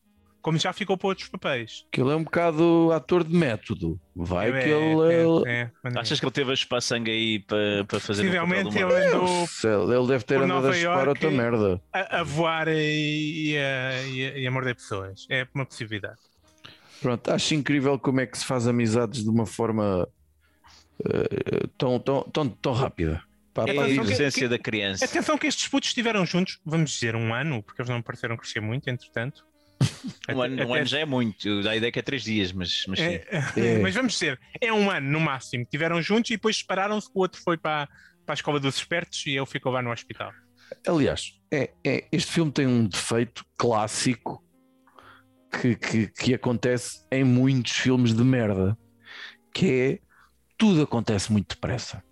como 0.46 0.60
já 0.60 0.72
ficou 0.72 0.96
para 0.96 1.08
outros 1.08 1.28
papéis. 1.28 1.84
Que 1.90 2.00
ele 2.00 2.12
é 2.12 2.14
um 2.14 2.22
bocado 2.22 2.92
ator 2.92 3.24
de 3.24 3.34
método. 3.36 4.00
Vai 4.14 4.50
É, 4.50 4.62
que 4.62 4.68
ele... 4.68 5.12
é, 5.12 5.20
ele- 5.24 5.42
é, 5.50 5.70
é. 5.84 5.98
Achas 5.98 6.20
que 6.20 6.24
ele 6.24 6.30
teve 6.30 6.52
a 6.52 6.54
chupar 6.54 6.80
sangue 6.80 7.10
aí 7.10 7.40
para, 7.40 7.84
para 7.84 7.98
fazer 7.98 8.22
Possivelmente 8.22 8.80
mal? 8.80 8.90
ele 8.92 9.06
andou 9.08 9.98
Ele 9.98 10.06
deve 10.06 10.22
ter 10.24 10.36
andado 10.36 10.48
Nova 10.48 10.70
a 10.70 10.72
chupar 10.74 11.08
outra 11.08 11.30
merda. 11.32 11.82
a, 11.92 12.20
a 12.20 12.22
voar 12.22 12.68
e, 12.68 13.54
e 13.54 13.58
a, 13.58 14.02
e 14.06 14.24
a- 14.24 14.38
e 14.38 14.46
a 14.46 14.50
morder 14.52 14.76
pessoas. 14.76 15.26
É 15.28 15.44
uma 15.52 15.66
possibilidade. 15.66 16.20
Pronto, 17.02 17.28
acho 17.28 17.52
incrível 17.56 17.98
como 17.98 18.20
é 18.20 18.26
que 18.26 18.38
se 18.38 18.44
faz 18.44 18.68
amizades 18.68 19.24
de 19.24 19.28
uma 19.28 19.46
forma 19.46 20.08
eh, 21.04 21.66
tão, 21.76 21.98
tão, 21.98 22.22
tão, 22.22 22.48
tão 22.48 22.72
rápida. 22.72 23.20
É, 23.56 23.70
É 23.70 23.74
pá, 23.74 23.82
a 23.82 23.86
que- 23.86 23.94
inocência 23.94 24.48
da 24.48 24.58
criança. 24.60 25.04
Atenção 25.04 25.36
que 25.36 25.48
estes 25.48 25.66
putos 25.66 25.88
estiveram 25.88 26.24
juntos, 26.24 26.60
vamos 26.64 26.92
dizer, 26.92 27.16
um 27.16 27.34
ano, 27.34 27.64
porque 27.64 27.82
eles 27.82 27.90
não 27.90 28.00
pareceram 28.00 28.36
crescer 28.36 28.60
muito, 28.60 28.88
entretanto. 28.88 29.44
Um 30.28 30.42
ano, 30.42 30.66
um 30.66 30.74
ano 30.74 30.86
já 30.86 30.98
é 30.98 31.04
muito, 31.04 31.62
dá 31.62 31.70
a 31.70 31.76
ideia 31.76 31.92
que 31.92 31.98
é 31.98 32.02
três 32.02 32.24
dias, 32.24 32.50
mas, 32.50 32.84
mas 32.88 32.98
sim. 32.98 33.04
É, 33.04 33.26
É. 33.56 33.78
Mas 33.78 33.94
vamos 33.94 34.12
dizer, 34.14 34.40
é 34.60 34.72
um 34.72 34.90
ano 34.90 35.08
no 35.08 35.20
máximo. 35.20 35.62
Estiveram 35.62 36.02
juntos 36.02 36.30
e 36.30 36.34
depois 36.34 36.56
separaram-se, 36.56 37.08
o 37.14 37.20
outro 37.20 37.40
foi 37.40 37.56
para, 37.56 37.86
para 38.24 38.32
a 38.32 38.34
escola 38.34 38.58
dos 38.58 38.76
espertos 38.76 39.24
e 39.26 39.36
ele 39.36 39.46
ficou 39.46 39.70
lá 39.70 39.80
no 39.82 39.92
hospital. 39.92 40.32
Aliás, 40.86 41.32
é, 41.52 41.70
é- 41.84 42.08
este 42.10 42.32
filme 42.32 42.50
tem 42.50 42.66
um 42.66 42.86
defeito 42.88 43.44
clássico 43.56 44.42
que, 45.60 45.76
que, 45.76 46.08
que 46.08 46.34
acontece 46.34 47.06
em 47.10 47.22
muitos 47.22 47.72
filmes 47.72 48.12
de 48.12 48.24
merda, 48.24 48.76
que 49.54 49.70
é 49.70 49.98
tudo 50.58 50.82
acontece 50.82 51.30
muito 51.30 51.54
depressa. 51.54 52.02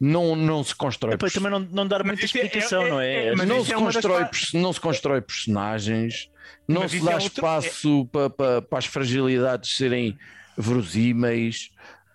Não, 0.00 0.34
não 0.34 0.64
se 0.64 0.74
constrói. 0.74 1.10
Depois 1.12 1.32
também 1.32 1.50
não, 1.50 1.60
não 1.60 1.86
dar 1.86 2.02
muita 2.02 2.22
é- 2.22 2.24
explicação, 2.24 2.86
é- 2.86 2.88
não 2.90 3.00
é- 3.00 3.12
é? 3.14 3.26
é- 3.26 3.34
mas 3.36 3.46
não 3.46 3.62
se, 3.64 3.70
é 3.70 3.74
das 3.74 3.82
constrói, 3.94 4.24
pers- 4.24 4.52
não 4.54 4.72
se 4.72 4.80
constrói 4.80 5.20
personagens, 5.20 6.30
não 6.66 6.82
Mas 6.82 6.90
se 6.92 7.00
dá 7.04 7.12
é 7.12 7.18
espaço 7.18 8.06
para, 8.06 8.30
para, 8.30 8.62
para 8.62 8.78
as 8.78 8.86
fragilidades 8.86 9.76
serem 9.76 10.16
verosímeis. 10.56 11.70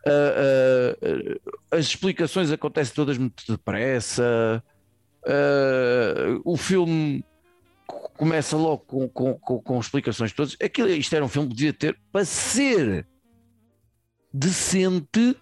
Ah, 0.07 0.09
ah, 1.71 1.77
as 1.77 1.85
explicações 1.85 2.51
acontecem 2.51 2.93
todas 2.95 3.17
muito 3.19 3.43
depressa. 3.47 4.63
Ah, 5.27 6.39
o 6.43 6.57
filme 6.57 7.23
co- 7.85 8.09
começa 8.17 8.57
logo 8.57 8.79
com, 8.79 9.07
com, 9.09 9.33
com, 9.35 9.61
com 9.61 9.79
explicações 9.79 10.31
todas. 10.33 10.57
Aquilo, 10.63 10.89
isto 10.89 11.15
era 11.15 11.23
um 11.23 11.29
filme 11.29 11.49
que 11.49 11.53
podia 11.55 11.73
ter 11.73 11.99
para 12.11 12.25
ser 12.25 13.05
decente 14.33 15.35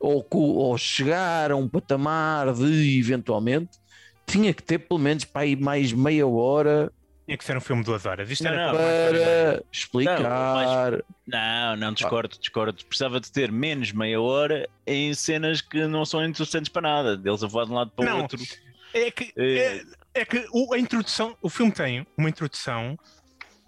ou, 0.00 0.26
ou 0.32 0.78
chegar 0.78 1.50
a 1.50 1.56
um 1.56 1.68
patamar 1.68 2.52
de 2.54 2.98
eventualmente 2.98 3.78
tinha 4.26 4.52
que 4.52 4.62
ter 4.62 4.78
pelo 4.78 5.00
menos 5.00 5.24
para 5.24 5.42
aí 5.42 5.56
mais 5.56 5.92
meia 5.92 6.26
hora 6.26 6.92
Tinha 7.26 7.36
que 7.38 7.44
ser 7.44 7.56
um 7.56 7.60
filme 7.60 7.82
de 7.82 7.86
duas 7.86 8.04
horas. 8.06 8.30
Isto 8.30 8.44
Não, 8.44 8.50
era 8.52 8.66
não, 8.66 8.74
para 8.74 9.62
explicar. 9.72 11.04
Não, 11.26 11.76
não, 11.76 11.92
discordo, 11.92 12.38
discordo. 12.38 12.84
Precisava 12.84 13.20
de 13.20 13.30
ter 13.30 13.50
menos 13.50 13.92
meia 13.92 14.20
hora 14.20 14.68
em 14.86 15.12
cenas 15.14 15.60
que 15.60 15.86
não 15.86 16.04
são 16.04 16.24
interessantes 16.24 16.68
para 16.70 16.82
nada. 16.82 17.16
Deles 17.16 17.42
a 17.42 17.46
voar 17.46 17.66
de 17.66 17.72
um 17.72 17.74
lado 17.74 17.90
para 17.94 18.04
o 18.04 18.08
Não. 18.08 18.22
outro. 18.22 18.38
É 18.94 19.10
que, 19.10 19.32
É. 19.36 19.56
é, 19.76 19.82
é 20.14 20.24
que 20.24 20.46
o, 20.52 20.72
a 20.74 20.78
introdução, 20.78 21.36
o 21.42 21.48
filme 21.50 21.72
tem 21.72 22.06
uma 22.16 22.28
introdução 22.28 22.98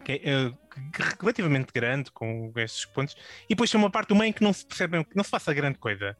que 0.05 0.13
é 0.13 0.17
eh, 0.25 0.53
que- 0.93 1.03
relativamente 1.21 1.73
grande 1.73 2.11
com 2.11 2.53
estes 2.57 2.85
pontos, 2.87 3.15
e 3.47 3.49
depois 3.51 3.71
tem 3.71 3.79
uma 3.81 3.91
parte 3.91 4.09
do 4.09 4.15
meio 4.17 4.33
que 4.35 4.43
não 4.43 4.53
se 4.53 4.65
percebe, 4.67 5.05
que 5.05 5.17
não 5.17 5.25
se 5.25 5.31
faça 5.31 5.53
grande 5.55 5.79
coisa. 5.79 6.17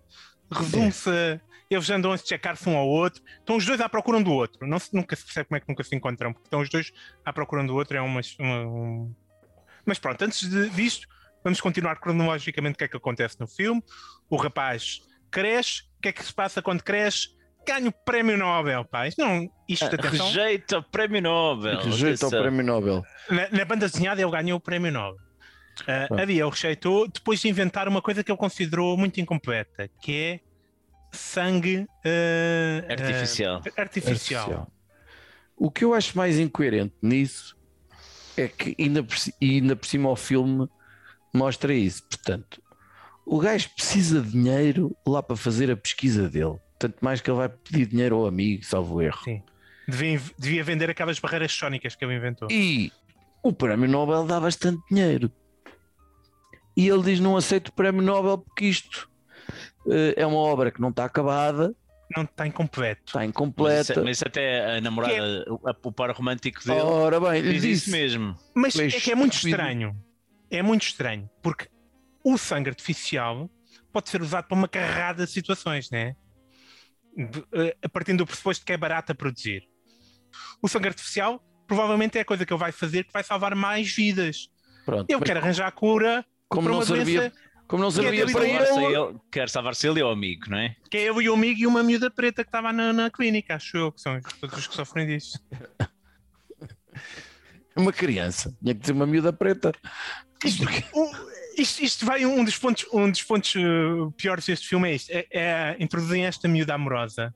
Resume-se, 0.51 1.09
a- 1.11 1.41
eles 1.71 1.89
andam 1.89 2.11
a 2.13 2.19
se 2.19 2.27
checar-se 2.27 2.69
um 2.69 2.77
ao 2.77 2.89
outro, 2.89 3.23
estão 3.39 3.57
os 3.57 3.65
dois 3.65 3.81
à 3.81 3.89
procura 3.89 4.19
um 4.19 4.23
do 4.23 4.33
outro, 4.33 4.67
não 4.67 4.79
se, 4.79 4.93
nunca 4.95 5.15
se 5.15 5.25
percebe 5.25 5.49
como 5.49 5.57
é 5.57 5.61
que 5.61 5.69
nunca 5.69 5.85
se 5.85 5.95
encontram, 5.95 6.33
porque 6.33 6.47
estão 6.47 6.61
os 6.61 6.69
dois 6.69 6.91
à 7.25 7.33
procura 7.33 7.63
um 7.63 7.67
do 7.67 7.75
outro, 7.77 7.97
é 7.97 8.01
uma. 8.01 8.21
uma- 8.39 8.67
um... 8.67 9.15
Mas 9.87 9.99
pronto, 9.99 10.21
antes 10.23 10.49
de, 10.49 10.69
disto, 10.71 11.07
vamos 11.45 11.61
continuar 11.61 11.97
cronologicamente 12.01 12.75
o 12.75 12.79
que 12.79 12.85
é 12.85 12.89
que 12.89 12.97
acontece 12.97 13.39
no 13.41 13.47
filme. 13.47 13.83
O 14.29 14.37
rapaz 14.37 15.01
cresce, 15.31 15.83
o 15.97 16.03
que 16.03 16.09
é 16.09 16.13
que 16.13 16.25
se 16.25 16.35
passa 16.35 16.61
quando 16.61 16.83
cresce? 16.83 17.29
Ganha 17.67 17.89
o 17.89 17.93
prémio 17.93 18.37
Nobel, 18.37 18.85
pá. 18.85 19.07
Isto 19.07 19.21
não, 19.23 19.49
isto, 19.69 19.85
atenção, 19.85 20.27
Rejeita 20.27 20.79
o 20.79 20.83
prémio 20.83 21.23
Nobel. 21.23 21.81
Rejeita 21.81 22.27
o 22.27 22.31
prémio 22.31 22.65
Nobel. 22.65 23.03
na, 23.31 23.49
na 23.51 23.65
banda 23.65 23.89
desenhada 23.89 24.21
ele 24.21 24.31
ganhou 24.31 24.59
o 24.59 24.61
prémio 24.61 24.91
Nobel. 24.91 25.21
Ah, 25.87 26.07
Pronto. 26.09 26.23
a 26.23 26.25
Dia 26.25 26.47
o 26.47 26.51
rejeitou 26.51 27.09
depois 27.09 27.41
de 27.41 27.49
inventar 27.49 27.89
uma 27.89 28.03
coisa 28.03 28.25
que 28.25 28.31
ele 28.31 28.39
considerou 28.39 28.97
muito 28.97 29.21
incompleta, 29.21 29.89
que 30.03 30.13
é 30.17 30.41
sangue 31.13 31.87
ah, 32.05 32.87
ah, 32.89 32.93
Artificial. 32.93 33.57
artificial. 33.57 34.43
artificial. 34.43 34.73
O 35.57 35.71
que 35.71 35.85
eu 35.85 35.95
acho 35.95 36.17
mais 36.17 36.39
incoerente 36.39 36.95
nisso 37.03 37.57
é 38.37 38.49
que 38.49 38.75
ainda 38.79 39.03
por, 39.03 39.17
e 39.41 39.51
ainda 39.57 39.77
por 39.77 39.87
cima 39.87 40.09
o 40.09 40.17
filme 40.17 40.67
mostra 41.35 41.73
isso. 41.73 42.03
Portanto, 42.05 42.63
o 43.27 43.39
gajo 43.39 43.69
precisa 43.75 44.21
de 44.21 44.31
dinheiro 44.33 44.97
lá 45.07 45.23
para 45.23 45.37
fazer 45.37 45.71
a 45.71 45.77
pesquisa 45.77 46.29
dele. 46.29 46.59
Tanto 46.81 46.97
mais 47.03 47.21
que 47.21 47.31
ele 47.31 47.37
vai 47.37 47.49
pedir 47.51 47.87
dinheiro 47.87 48.17
ao 48.17 48.27
amigo, 48.27 48.65
salvo 48.65 49.03
erro. 49.03 49.23
Sim. 49.23 49.43
Devia, 49.87 50.21
devia 50.39 50.65
vender 50.65 50.89
aquelas 50.89 51.19
barreiras 51.19 51.53
sónicas 51.53 51.95
que 51.95 52.03
ele 52.05 52.17
inventou. 52.17 52.49
E 52.51 52.91
o 53.43 53.53
prémio 53.53 53.87
Nobel 53.89 54.25
dá 54.25 54.41
bastante 54.41 54.81
dinheiro. 54.91 55.31
E 56.77 56.89
ele 56.89 57.03
diz: 57.03 57.21
Não 57.21 57.37
aceito 57.37 57.69
o 57.69 57.73
prémio 57.73 58.01
Nobel 58.01 58.39
porque 58.39 58.65
isto 58.65 59.11
eh, 59.91 60.15
é 60.17 60.27
uma 60.27 60.39
obra 60.39 60.71
que 60.71 60.81
não 60.81 60.89
está 60.89 61.05
acabada, 61.05 61.75
Não 62.17 62.23
está 62.23 62.47
incompleto. 62.47 63.03
está 63.07 63.19
Mas, 63.19 63.29
incompleta. 63.29 64.03
mas 64.03 64.17
isso 64.17 64.27
até 64.27 64.77
a 64.77 64.81
namorada, 64.81 65.45
o, 65.49 65.89
o 65.89 65.93
par 65.93 66.11
romântico 66.13 66.65
dele, 66.65 66.81
Ora 66.81 67.21
bem, 67.21 67.43
diz 67.43 67.61
disse: 67.63 67.69
isso 67.69 67.91
mesmo. 67.91 68.37
Mas 68.55 68.75
Pois, 68.75 68.95
é 68.95 69.01
que 69.01 69.13
é 69.13 69.15
muito 69.15 69.35
estranho. 69.35 69.95
É 70.51 70.63
muito 70.63 70.83
estranho, 70.83 71.29
porque 71.43 71.69
o 72.25 72.39
sangue 72.39 72.71
artificial 72.71 73.51
pode 73.93 74.09
ser 74.09 74.23
usado 74.23 74.47
para 74.47 74.57
uma 74.57 74.69
carrada 74.69 75.27
de 75.27 75.31
situações, 75.31 75.91
né? 75.91 76.17
Eh, 77.53 77.77
A 77.83 77.89
partir 77.89 78.15
do 78.15 78.25
pressuposto 78.27 78.65
que 78.65 78.73
é 78.73 78.77
barato 78.77 79.13
a 79.13 79.15
produzir. 79.15 79.69
O 80.63 80.69
sangue 80.69 80.89
artificial 80.89 81.43
provavelmente 81.67 82.19
é 82.19 82.23
a 82.23 82.25
coisa 82.25 82.45
que 82.47 82.53
ele 82.53 82.61
vai 82.61 82.73
fazer 82.73 83.05
que 83.05 83.13
vai 83.13 83.23
salvar 83.23 83.55
mais 83.55 83.93
vidas. 83.95 84.49
Pronto, 84.85 85.11
Eu 85.11 85.21
quero 85.21 85.39
arranjar 85.41 85.67
a 85.69 85.73
cura 85.73 86.25
como 86.49 86.63
para 86.65 86.73
não 86.73 86.79
uma 86.81 86.87
servia, 86.87 87.33
como 87.69 87.83
não 87.83 87.89
é 87.91 87.93
servia 87.93 88.27
para 88.27 88.45
ele. 88.47 88.97
ele, 88.97 89.19
quer 89.31 89.49
salvar-se 89.49 89.87
ele 89.89 90.01
e 90.01 90.03
o 90.03 90.09
amigo, 90.09 90.51
não 90.51 90.59
é? 90.59 90.75
que 90.91 90.97
é 90.99 91.03
eu 91.09 91.21
e 91.23 91.29
o 91.31 91.35
amigo 91.35 91.61
e 91.61 91.67
uma 91.67 91.83
miúda 91.83 92.11
preta 92.11 92.43
que 92.43 92.49
estava 92.49 92.73
na, 92.73 92.93
na 92.93 93.11
clínica, 93.11 93.55
acho 93.55 93.77
eu, 93.77 93.93
que 93.93 94.01
são 94.01 94.21
todos 94.41 94.59
os 94.59 94.67
que 94.67 94.75
sofrem 94.75 95.07
disso. 95.07 95.39
Uma 97.77 97.93
criança, 97.93 98.55
tinha 98.63 98.75
que 98.75 98.81
ter 98.81 98.93
uma 98.93 99.07
miúda 99.07 99.33
preta. 99.33 99.73
Isto, 100.45 100.65
o- 100.93 101.11
isto, 101.57 101.83
isto 101.83 102.07
vai 102.07 102.25
um 102.25 102.45
dos 102.45 102.57
pontos, 102.59 102.87
um 102.93 103.11
dos 103.11 103.23
pontos 103.23 103.55
uh, 103.55 104.11
piores 104.17 104.47
deste 104.47 104.69
filme 104.69 104.91
é 104.91 104.95
isto. 104.95 105.11
É, 105.11 105.27
é 105.31 105.77
introduzem 105.79 106.25
esta 106.25 106.49
miúda 106.49 106.75
amorosa. 106.75 107.35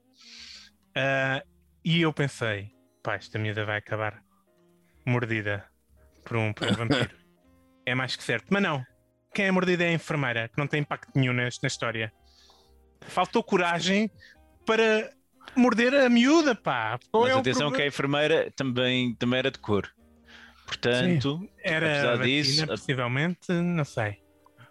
Ah, 0.95 1.43
e 1.85 2.01
eu 2.01 2.13
pensei, 2.13 2.71
pá, 3.03 3.17
esta 3.17 3.39
miúda 3.39 3.65
vai 3.65 3.79
acabar 3.79 4.23
mordida 5.05 5.65
por 6.25 6.37
um, 6.37 6.53
por 6.53 6.69
um 6.69 6.73
vampiro. 6.73 7.11
é 7.85 7.95
mais 7.95 8.17
que 8.17 8.23
certo. 8.23 8.47
Mas 8.51 8.63
não. 8.63 8.85
Quem 9.35 9.47
é 9.47 9.51
mordida 9.51 9.85
é 9.85 9.89
a 9.89 9.93
enfermeira, 9.93 10.49
que 10.49 10.57
não 10.57 10.67
tem 10.67 10.81
impacto 10.81 11.11
nenhum 11.15 11.33
nesta 11.33 11.61
na 11.65 11.67
história. 11.67 12.13
Faltou 13.01 13.43
coragem 13.43 14.09
para 14.65 15.13
morder 15.57 15.93
a 15.93 16.09
miúda, 16.09 16.55
pá. 16.55 16.99
Qual 17.11 17.25
Mas 17.25 17.35
é 17.35 17.39
atenção 17.39 17.73
que 17.73 17.83
a 17.83 17.87
enfermeira 17.87 18.51
também, 18.55 19.15
também 19.17 19.41
era 19.41 19.51
de 19.51 19.59
cor. 19.59 19.93
Portanto, 20.67 21.49
Era 21.63 21.87
apesar 21.87 22.13
a 22.13 22.17
vacina, 22.17 22.27
disso, 22.27 22.65
a- 22.65 22.67
possivelmente, 22.69 23.53
não 23.53 23.85
sei. 23.85 24.19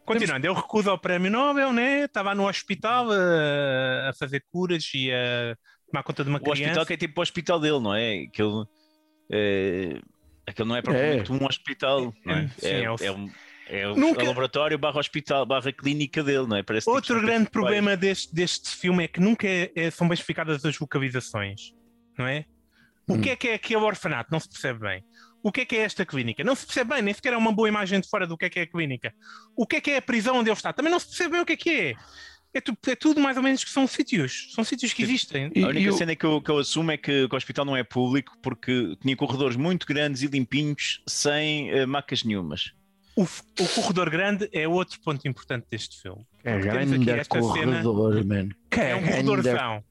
Continuando, 0.06 0.46
ele 0.46 0.54
recusa 0.56 0.92
o 0.92 0.98
prémio 0.98 1.32
Nobel, 1.32 1.72
né? 1.72 2.04
Estava 2.06 2.36
no 2.36 2.48
hospital 2.48 3.08
a, 3.12 4.10
a 4.10 4.14
fazer 4.20 4.44
curas 4.52 4.90
e 4.94 5.10
a 5.12 5.56
tomar 5.90 6.04
conta 6.04 6.24
de 6.24 6.30
uma 6.30 6.40
o 6.40 6.42
criança. 6.42 6.62
hospital 6.64 6.86
que 6.86 6.94
é 6.94 6.98
tipo 6.98 7.20
o 7.20 7.24
hospital 7.24 7.60
dele, 7.60 7.80
não 7.80 7.94
é? 7.96 8.24
Aquele, 8.24 8.66
é, 9.32 10.00
aquele 10.46 10.68
não 10.68 10.76
é 10.76 10.82
propriamente 10.82 11.32
um 11.32 11.46
hospital, 11.46 12.14
não 12.26 12.36
é? 12.36 12.48
Sim, 12.58 12.68
é, 12.68 12.84
é 12.84 12.92
o- 12.92 12.96
é 13.00 13.12
um- 13.12 13.32
é 13.70 13.88
o 13.88 13.96
Nunca- 13.96 14.24
laboratório 14.24 14.78
barra 14.78 15.00
hospital, 15.00 15.46
barra 15.46 15.72
clínica 15.72 16.22
dele, 16.22 16.48
não 16.48 16.58
é? 16.58 16.64
Parece 16.64 16.84
tipo 16.84 16.96
Outro 16.96 17.16
são 17.16 17.26
grande 17.26 17.50
problema 17.50 17.96
deste, 17.96 18.34
deste 18.36 18.72
filme 18.76 19.06
é 19.06 19.08
que 19.08 19.22
nunca 19.22 19.48
é- 19.48 19.72
é- 19.74 19.90
são 19.90 20.06
bem 20.08 20.16
explicadas 20.16 20.66
as 20.66 20.78
localizações, 20.80 21.74
não 22.18 22.28
é? 22.28 22.44
O 23.08 23.14
Hum. 23.14 23.22
que 23.22 23.30
é 23.30 23.36
que 23.38 23.48
é 23.48 23.54
aquele 23.54 23.82
orfanato? 23.82 24.30
Não 24.34 24.40
se 24.40 24.50
percebe 24.50 24.80
bem. 24.80 25.04
O 25.44 25.52
que 25.52 25.62
é 25.62 25.66
que 25.66 25.76
é 25.76 25.80
esta 25.82 26.06
clínica? 26.06 26.42
Não 26.44 26.56
se 26.56 26.66
percebe 26.66 26.94
bem, 26.94 27.02
nem 27.04 27.14
sequer 27.14 27.34
é 27.34 27.38
uma 27.38 27.52
boa 27.52 27.68
imagem 27.68 28.00
de 28.00 28.08
fora 28.10 28.26
do 28.26 28.38
que 28.38 28.46
é 28.46 28.50
que 28.50 28.60
é 28.60 28.62
a 28.64 28.68
clínica. 28.68 29.14
O 29.56 29.68
que 29.68 29.76
é 29.76 29.82
que 29.82 29.92
é 29.92 29.98
a 29.98 30.02
prisão 30.02 30.38
onde 30.38 30.50
ele 30.50 30.56
está? 30.58 30.72
Também 30.72 30.90
não 30.92 31.00
se 31.00 31.08
percebe 31.08 31.32
bem 31.32 31.42
o 31.42 31.46
que 31.46 31.54
é 31.54 31.58
que 31.58 31.70
é. 31.70 31.94
É, 32.56 32.62
tu- 32.62 32.78
é 32.88 32.96
tudo 32.96 33.20
mais 33.20 33.36
ou 33.36 33.42
menos 33.44 33.64
que 33.64 33.70
são 33.70 33.86
sítios. 33.88 34.52
São 34.54 34.64
sítios 34.64 34.94
que 34.94 35.02
existem. 35.04 35.52
E- 35.56 35.64
A 35.64 35.68
única 35.68 35.80
e 35.82 35.90
o- 35.90 35.94
cena 35.98 36.16
que 36.16 36.24
eu, 36.26 36.40
que 36.42 36.50
eu 36.52 36.60
assumo 36.60 36.92
é 36.92 36.98
que, 36.98 37.28
que 37.28 37.34
o 37.34 37.38
hospital 37.38 37.66
não 37.66 37.76
é 37.76 37.84
público 37.84 38.38
porque 38.42 38.96
tinha 39.02 39.16
corredores 39.18 39.58
muito 39.58 39.86
grandes 39.88 40.22
e 40.22 40.28
limpinhos 40.28 41.02
sem 41.08 41.72
eh, 41.72 41.86
macas 41.86 42.24
nenhumas. 42.24 42.72
O, 43.16 43.24
o 43.24 43.68
corredor 43.76 44.10
grande 44.10 44.48
é 44.54 44.68
outro 44.68 45.00
ponto 45.02 45.28
importante 45.28 45.66
deste 45.70 46.00
filme. 46.02 46.26
É 46.44 46.58
grande 46.60 47.10
esta 47.12 47.38
corredor, 47.40 48.24
man. 48.26 48.50
É 48.72 48.96
um 48.96 49.02
Grande- 49.02 49.08
corredorzão. 49.10 49.84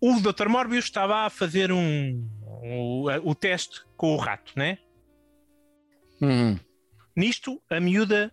O 0.00 0.20
Dr. 0.20 0.48
Morbius 0.48 0.84
estava 0.84 1.24
a 1.26 1.30
fazer 1.30 1.72
um, 1.72 2.28
o, 2.64 3.08
o 3.30 3.34
teste 3.34 3.80
com 3.96 4.14
o 4.14 4.16
rato, 4.16 4.52
né? 4.56 4.78
Hum, 6.20 6.56
Nisto, 7.16 7.60
a 7.70 7.78
miúda, 7.80 8.32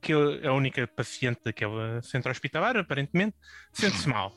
que 0.00 0.12
é 0.12 0.46
a 0.46 0.52
única 0.52 0.86
paciente 0.86 1.40
daquele 1.44 2.00
centro 2.02 2.30
hospitalar, 2.30 2.76
aparentemente, 2.76 3.36
sente-se 3.72 4.08
mal. 4.08 4.32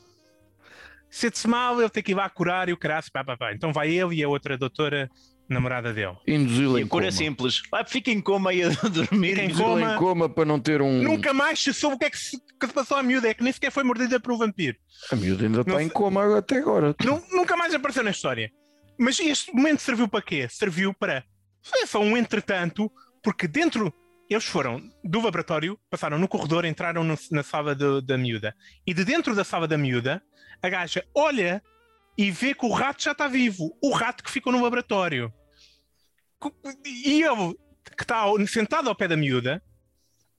Sente-se 1.10 1.48
mal, 1.48 1.80
ele 1.80 1.88
tem 1.88 2.02
que 2.02 2.12
ir 2.12 2.14
lá 2.14 2.28
curar 2.28 2.68
e 2.68 2.72
o 2.72 2.76
caraço, 2.76 3.10
pá, 3.10 3.24
pá, 3.24 3.36
pá. 3.36 3.52
Então 3.54 3.72
vai 3.72 3.88
ele 3.90 4.16
e 4.16 4.22
a 4.22 4.28
outra 4.28 4.58
doutora, 4.58 5.08
namorada 5.48 5.90
dele. 5.94 6.16
Induzi-lo 6.26 6.78
E 6.78 6.82
em 6.82 6.84
é 6.84 6.88
coma. 6.88 7.10
simples. 7.10 7.62
Ah, 7.72 7.82
fica 7.82 8.10
em 8.10 8.20
coma 8.20 8.50
aí 8.50 8.62
a 8.62 8.68
dormir. 8.88 9.30
Fica 9.36 9.42
em 9.42 9.54
coma. 9.54 9.94
em 9.94 9.96
coma 9.98 10.28
para 10.28 10.44
não 10.44 10.60
ter 10.60 10.82
um. 10.82 11.02
Nunca 11.02 11.32
mais 11.32 11.58
se 11.62 11.72
soube 11.72 11.96
o 11.96 11.98
que 11.98 12.04
é 12.04 12.10
que 12.10 12.18
se, 12.18 12.38
que 12.60 12.66
se 12.66 12.72
passou 12.74 12.98
à 12.98 13.02
miúda, 13.02 13.26
é 13.28 13.32
que 13.32 13.42
nem 13.42 13.50
sequer 13.52 13.72
foi 13.72 13.84
mordida 13.84 14.20
por 14.20 14.32
um 14.34 14.36
vampiro. 14.38 14.76
A 15.10 15.16
miúda 15.16 15.46
ainda 15.46 15.60
está 15.62 15.72
Não 15.72 15.80
em 15.80 15.88
coma 15.88 16.36
até 16.36 16.58
agora. 16.58 16.94
Nu- 17.02 17.24
nunca 17.32 17.56
mais 17.56 17.72
apareceu 17.72 18.02
na 18.04 18.10
história. 18.10 18.52
Mas 18.98 19.18
este 19.20 19.54
momento 19.54 19.80
serviu 19.80 20.08
para 20.08 20.22
quê? 20.22 20.48
Serviu 20.50 20.92
para. 20.92 21.24
Foi 21.62 21.86
só 21.86 22.00
um 22.00 22.16
entretanto, 22.16 22.90
porque 23.22 23.46
dentro. 23.46 23.92
Eles 24.30 24.44
foram 24.44 24.82
do 25.02 25.22
laboratório, 25.22 25.80
passaram 25.88 26.18
no 26.18 26.28
corredor, 26.28 26.66
entraram 26.66 27.02
no- 27.02 27.18
na 27.30 27.42
sala 27.42 27.74
do- 27.74 28.02
da 28.02 28.18
miúda. 28.18 28.54
E 28.86 28.92
de 28.92 29.02
dentro 29.02 29.34
da 29.34 29.42
sala 29.42 29.66
da 29.66 29.78
miúda, 29.78 30.22
a 30.60 30.68
gaja 30.68 31.02
olha 31.14 31.62
e 32.16 32.30
vê 32.30 32.52
que 32.52 32.66
o 32.66 32.70
rato 32.70 33.02
já 33.02 33.12
está 33.12 33.26
vivo. 33.26 33.74
O 33.82 33.90
rato 33.90 34.22
que 34.22 34.30
ficou 34.30 34.52
no 34.52 34.62
laboratório. 34.62 35.32
E 36.84 37.22
ele, 37.22 37.54
que 37.96 38.02
está 38.02 38.24
sentado 38.46 38.90
ao 38.90 38.94
pé 38.94 39.08
da 39.08 39.16
miúda, 39.16 39.62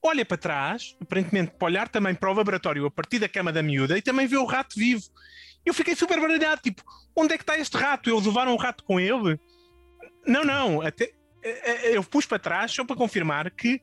olha 0.00 0.24
para 0.24 0.36
trás, 0.36 0.96
aparentemente 1.00 1.52
para 1.58 1.66
olhar 1.66 1.88
também 1.88 2.14
para 2.14 2.30
o 2.30 2.34
laboratório 2.34 2.86
a 2.86 2.90
partir 2.92 3.18
da 3.18 3.28
cama 3.28 3.52
da 3.52 3.60
miúda 3.62 3.98
e 3.98 4.02
também 4.02 4.28
vê 4.28 4.36
o 4.36 4.44
rato 4.46 4.78
vivo. 4.78 5.02
Eu 5.64 5.74
fiquei 5.74 5.94
super 5.94 6.20
baralhado, 6.20 6.60
tipo, 6.62 6.82
onde 7.14 7.34
é 7.34 7.36
que 7.36 7.42
está 7.42 7.58
este 7.58 7.76
rato? 7.76 8.10
Eles 8.10 8.24
levaram 8.26 8.52
o 8.54 8.56
rato 8.56 8.82
com 8.84 8.98
ele? 8.98 9.38
Não, 10.26 10.44
não, 10.44 10.80
até 10.80 11.12
eh, 11.42 11.90
eh, 11.92 11.96
eu 11.96 12.02
pus 12.04 12.26
para 12.26 12.38
trás 12.38 12.72
só 12.72 12.84
para 12.84 12.96
confirmar 12.96 13.50
que 13.50 13.80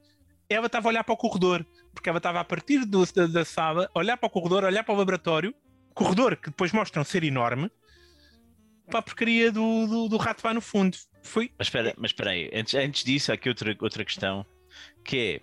ela 0.49 0.67
estava 0.67 0.87
a 0.87 0.91
olhar 0.91 1.03
para 1.03 1.13
o 1.13 1.17
corredor, 1.17 1.65
porque 1.93 2.09
ela 2.09 2.17
estava 2.19 2.39
a 2.39 2.43
partir 2.43 2.85
do- 2.85 3.05
da, 3.13 3.27
da 3.27 3.45
sala, 3.45 3.89
olhar 3.93 4.17
para 4.17 4.27
o 4.27 4.29
corredor, 4.29 4.63
olhar 4.63 4.83
para 4.83 4.93
o 4.93 4.97
laboratório, 4.97 5.53
corredor 5.93 6.35
que 6.37 6.49
depois 6.49 6.71
mostram 6.71 7.03
ser 7.03 7.23
enorme, 7.23 7.69
para 8.89 8.99
a 8.99 9.01
porcaria 9.01 9.51
do, 9.51 9.85
do, 9.87 10.07
do 10.09 10.17
rato 10.17 10.41
lá 10.45 10.53
no 10.53 10.61
fundo. 10.61 10.97
Foi. 11.23 11.51
Mas 11.57 11.67
espera, 11.67 11.93
mas 11.97 12.11
espera 12.11 12.29
aí, 12.31 12.49
antes, 12.53 12.73
antes 12.75 13.03
disso 13.03 13.31
há 13.31 13.35
aqui 13.35 13.49
outra, 13.49 13.75
outra 13.81 14.05
questão, 14.05 14.45
que 15.03 15.41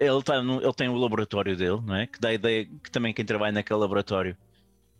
é, 0.00 0.06
ele, 0.06 0.22
tá 0.22 0.40
no- 0.42 0.62
ele 0.62 0.74
tem 0.74 0.88
o 0.88 0.94
laboratório 0.94 1.56
dele, 1.56 1.80
não 1.84 1.96
é? 1.96 2.06
Que 2.06 2.20
dá 2.20 2.28
a 2.28 2.34
ideia 2.34 2.64
que 2.66 2.90
também 2.90 3.12
quem 3.12 3.24
trabalha 3.24 3.52
naquele 3.52 3.80
laboratório 3.80 4.36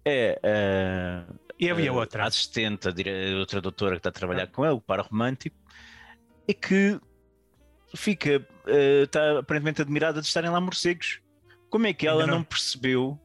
é 0.06 0.40
ah, 0.42 1.34
Eu 1.58 1.80
e 1.80 1.88
a 1.88 1.90
ah, 1.90 1.94
outra. 1.94 2.22
a 2.22 2.26
assistente, 2.28 2.88
a 2.88 3.38
outra 3.38 3.60
doutora 3.60 3.96
que 3.96 3.98
está 3.98 4.10
a 4.10 4.12
trabalhar 4.12 4.46
com 4.46 4.64
ele, 4.64 4.74
o 4.74 4.80
para 4.80 5.02
romântico, 5.02 5.56
e 6.46 6.54
que 6.54 6.98
fica, 7.94 8.46
ah, 8.66 9.02
está 9.02 9.40
aparentemente 9.40 9.82
admirada 9.82 10.20
de 10.20 10.26
estarem 10.26 10.48
lá 10.48 10.60
morcegos. 10.60 11.20
Como 11.68 11.86
é 11.88 11.92
que 11.92 12.06
ela 12.06 12.24
não. 12.26 12.36
não 12.36 12.44
percebeu 12.44 13.18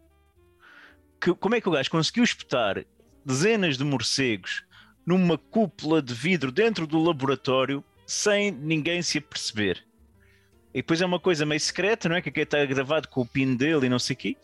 que, 1.21 1.33
como 1.35 1.53
é 1.53 1.61
que 1.61 1.69
o 1.69 1.71
gajo 1.71 1.91
conseguiu 1.91 2.23
espetar 2.23 2.83
dezenas 3.23 3.77
de 3.77 3.83
morcegos 3.83 4.63
numa 5.05 5.37
cúpula 5.37 6.01
de 6.01 6.13
vidro 6.13 6.51
dentro 6.51 6.87
do 6.87 7.01
laboratório 7.01 7.83
sem 8.07 8.51
ninguém 8.51 9.03
se 9.03 9.19
aperceber? 9.19 9.85
E 10.73 10.81
depois 10.81 11.01
é 11.01 11.05
uma 11.05 11.19
coisa 11.19 11.45
meio 11.45 11.59
secreta, 11.59 12.09
não 12.09 12.15
é? 12.15 12.21
Que 12.21 12.29
aqui 12.29 12.39
está 12.39 12.65
gravado 12.65 13.07
com 13.09 13.21
o 13.21 13.25
pin 13.25 13.55
dele 13.55 13.85
e 13.85 13.89
não 13.89 13.99
sei 13.99 14.15
o 14.15 14.17
quê. 14.17 14.37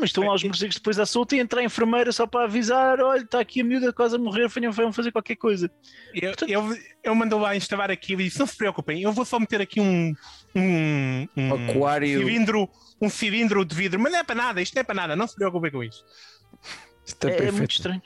Mas 0.00 0.08
estão 0.08 0.24
lá 0.24 0.34
os 0.34 0.42
morcegos 0.42 0.76
depois 0.76 0.98
à 0.98 1.04
solta 1.04 1.36
e 1.36 1.40
entra 1.40 1.60
a 1.60 1.64
enfermeira 1.64 2.10
só 2.10 2.26
para 2.26 2.44
avisar: 2.46 2.98
olha, 3.00 3.20
está 3.22 3.38
aqui 3.38 3.60
a 3.60 3.64
miúda 3.64 3.92
quase 3.92 4.16
a 4.16 4.18
morrer, 4.18 4.48
venham, 4.48 4.72
fazer 4.92 5.12
qualquer 5.12 5.36
coisa. 5.36 5.70
Eu, 6.14 6.28
Portanto- 6.30 6.50
eu, 6.50 6.76
eu 7.04 7.14
mandou 7.14 7.38
lá 7.38 7.54
instalar 7.54 7.90
aquilo 7.90 8.22
e 8.22 8.24
disse: 8.24 8.38
não 8.38 8.46
se 8.46 8.56
preocupem, 8.56 9.02
eu 9.02 9.12
vou 9.12 9.24
só 9.24 9.38
meter 9.38 9.60
aqui 9.60 9.80
um, 9.80 10.14
um, 10.56 11.28
um 11.36 11.70
Aquário. 11.70 12.18
cilindro, 12.18 12.68
um 13.00 13.10
cilindro 13.10 13.64
de 13.64 13.74
vidro, 13.76 14.00
mas 14.00 14.12
não 14.12 14.18
é 14.20 14.24
para 14.24 14.34
nada, 14.34 14.62
isto 14.62 14.74
não 14.74 14.80
é 14.80 14.84
para 14.84 14.94
nada, 14.94 15.14
não 15.16 15.26
se 15.26 15.34
preocupem 15.36 15.70
com 15.70 15.84
isto. 15.84 16.02
Isto 17.04 17.28
é, 17.28 17.36
É, 17.36 17.48
é 17.48 17.52
muito 17.52 17.70
estranho. 17.72 18.02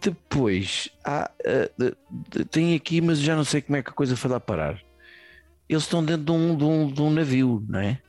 Depois, 0.00 0.88
há, 1.04 1.30
de- 1.78 1.94
de- 2.30 2.44
tem 2.46 2.74
aqui, 2.74 3.00
mas 3.00 3.18
já 3.20 3.36
não 3.36 3.44
sei 3.44 3.60
como 3.62 3.76
é 3.76 3.82
que 3.82 3.90
a 3.90 3.92
coisa 3.92 4.16
foi 4.16 4.30
lá 4.30 4.40
parar. 4.40 4.80
eles 5.68 5.84
estão 5.84 6.04
dentro 6.04 6.24
de 6.24 6.32
um, 6.32 6.56
de 6.56 6.64
um, 6.64 6.86
de 6.92 7.00
um 7.02 7.10
navio, 7.10 7.64
não 7.68 7.78
é? 7.78 8.00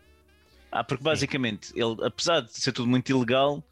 Ah, 0.75 0.83
porque 0.83 1.03
basicamente, 1.03 1.71
ele, 1.75 1.95
apesar 2.03 2.41
de 2.41 2.51
ser 2.51 2.71
tudo 2.71 2.87
muito 2.89 3.07
ilegal, 3.11 3.63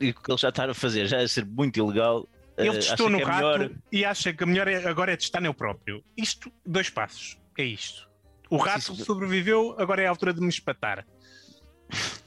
e 0.00 0.10
o 0.10 0.14
que 0.14 0.30
ele 0.30 0.38
já 0.38 0.50
está 0.50 0.70
a 0.70 0.72
fazer 0.74 1.06
já 1.08 1.20
é 1.20 1.26
ser 1.26 1.44
muito 1.44 1.76
ilegal, 1.78 2.28
Ele 2.56 2.68
eh, 2.68 2.72
testou 2.74 3.10
no 3.10 3.18
é 3.18 3.24
rato 3.24 3.58
melhor- 3.58 3.70
e 3.90 4.04
acha 4.04 4.32
que 4.32 4.44
a 4.44 4.46
melhor 4.46 4.68
é- 4.68 4.86
agora 4.88 5.12
é 5.12 5.16
testar 5.16 5.40
nele 5.40 5.52
próprio. 5.52 6.04
Isto, 6.16 6.50
dois 6.64 6.88
passos. 6.88 7.36
É 7.58 7.64
isto. 7.64 8.08
O 8.48 8.56
rato 8.56 8.94
sim. 8.94 9.02
sobreviveu, 9.02 9.74
agora 9.78 10.00
é 10.00 10.06
a 10.06 10.10
altura 10.10 10.32
de 10.32 10.40
me 10.40 10.48
espatar. 10.48 11.04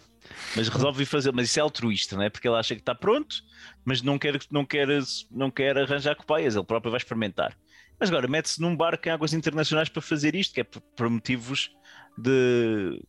mas 0.58 0.68
resolve 0.68 1.06
fazer, 1.06 1.32
mas 1.32 1.48
isso 1.48 1.60
é 1.60 1.62
altruísta, 1.62 2.18
não 2.18 2.24
é? 2.24 2.30
Porque 2.30 2.50
ele 2.50 2.58
acha 2.58 2.76
que 2.76 2.82
está 2.82 2.94
pronto, 2.94 3.38
mas 3.86 4.02
não 4.02 4.20
quer, 4.20 4.38
não 4.52 4.66
quer, 4.66 4.88
não 5.32 5.50
quer 5.50 5.78
arranjar 5.78 6.16
copaias, 6.16 6.54
ele 6.56 6.66
próprio 6.66 6.92
vai 6.92 6.98
experimentar. 6.98 7.58
Mas 7.98 8.10
agora 8.10 8.28
mete-se 8.28 8.60
num 8.60 8.76
barco 8.76 9.08
em 9.08 9.12
águas 9.12 9.34
internacionais 9.34 9.88
para 9.88 10.02
fazer 10.02 10.36
isto, 10.36 10.54
que 10.54 10.60
é 10.62 10.64
por, 10.66 10.82
por 10.82 11.10
motivos 11.10 11.72
de 12.18 13.02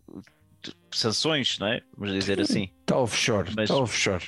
sanções, 0.91 1.59
não 1.59 1.67
é? 1.69 1.81
Vamos 1.97 2.15
dizer 2.15 2.41
assim. 2.41 2.71
Está 2.81 2.97
offshore, 2.99 3.51
Mas- 3.57 3.71
está 3.71 3.77
offshore. 3.77 4.25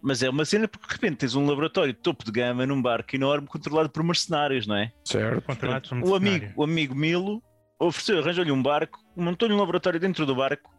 Mas 0.00 0.22
é 0.22 0.30
uma 0.30 0.44
cena 0.44 0.68
porque 0.68 0.86
de 0.86 0.92
repente 0.94 1.16
tens 1.16 1.34
um 1.34 1.44
laboratório 1.46 1.92
de 1.92 1.98
topo 1.98 2.24
de 2.24 2.30
gama 2.30 2.64
num 2.64 2.80
barco 2.80 3.16
enorme 3.16 3.48
controlado 3.48 3.90
por 3.90 4.02
mercenários, 4.04 4.64
não 4.66 4.76
é? 4.76 4.92
Certo. 5.04 5.42
Controlado 5.42 5.88
por 5.88 5.98
um 5.98 6.04
O 6.04 6.14
amigo, 6.14 6.52
o 6.56 6.62
amigo 6.62 6.94
Milo 6.94 7.42
ofereceu, 7.80 8.18
arranjou-lhe 8.20 8.52
um 8.52 8.62
barco, 8.62 9.00
montou-lhe 9.16 9.52
um 9.54 9.58
laboratório 9.58 9.98
dentro 9.98 10.24
do 10.24 10.36
barco 10.36 10.72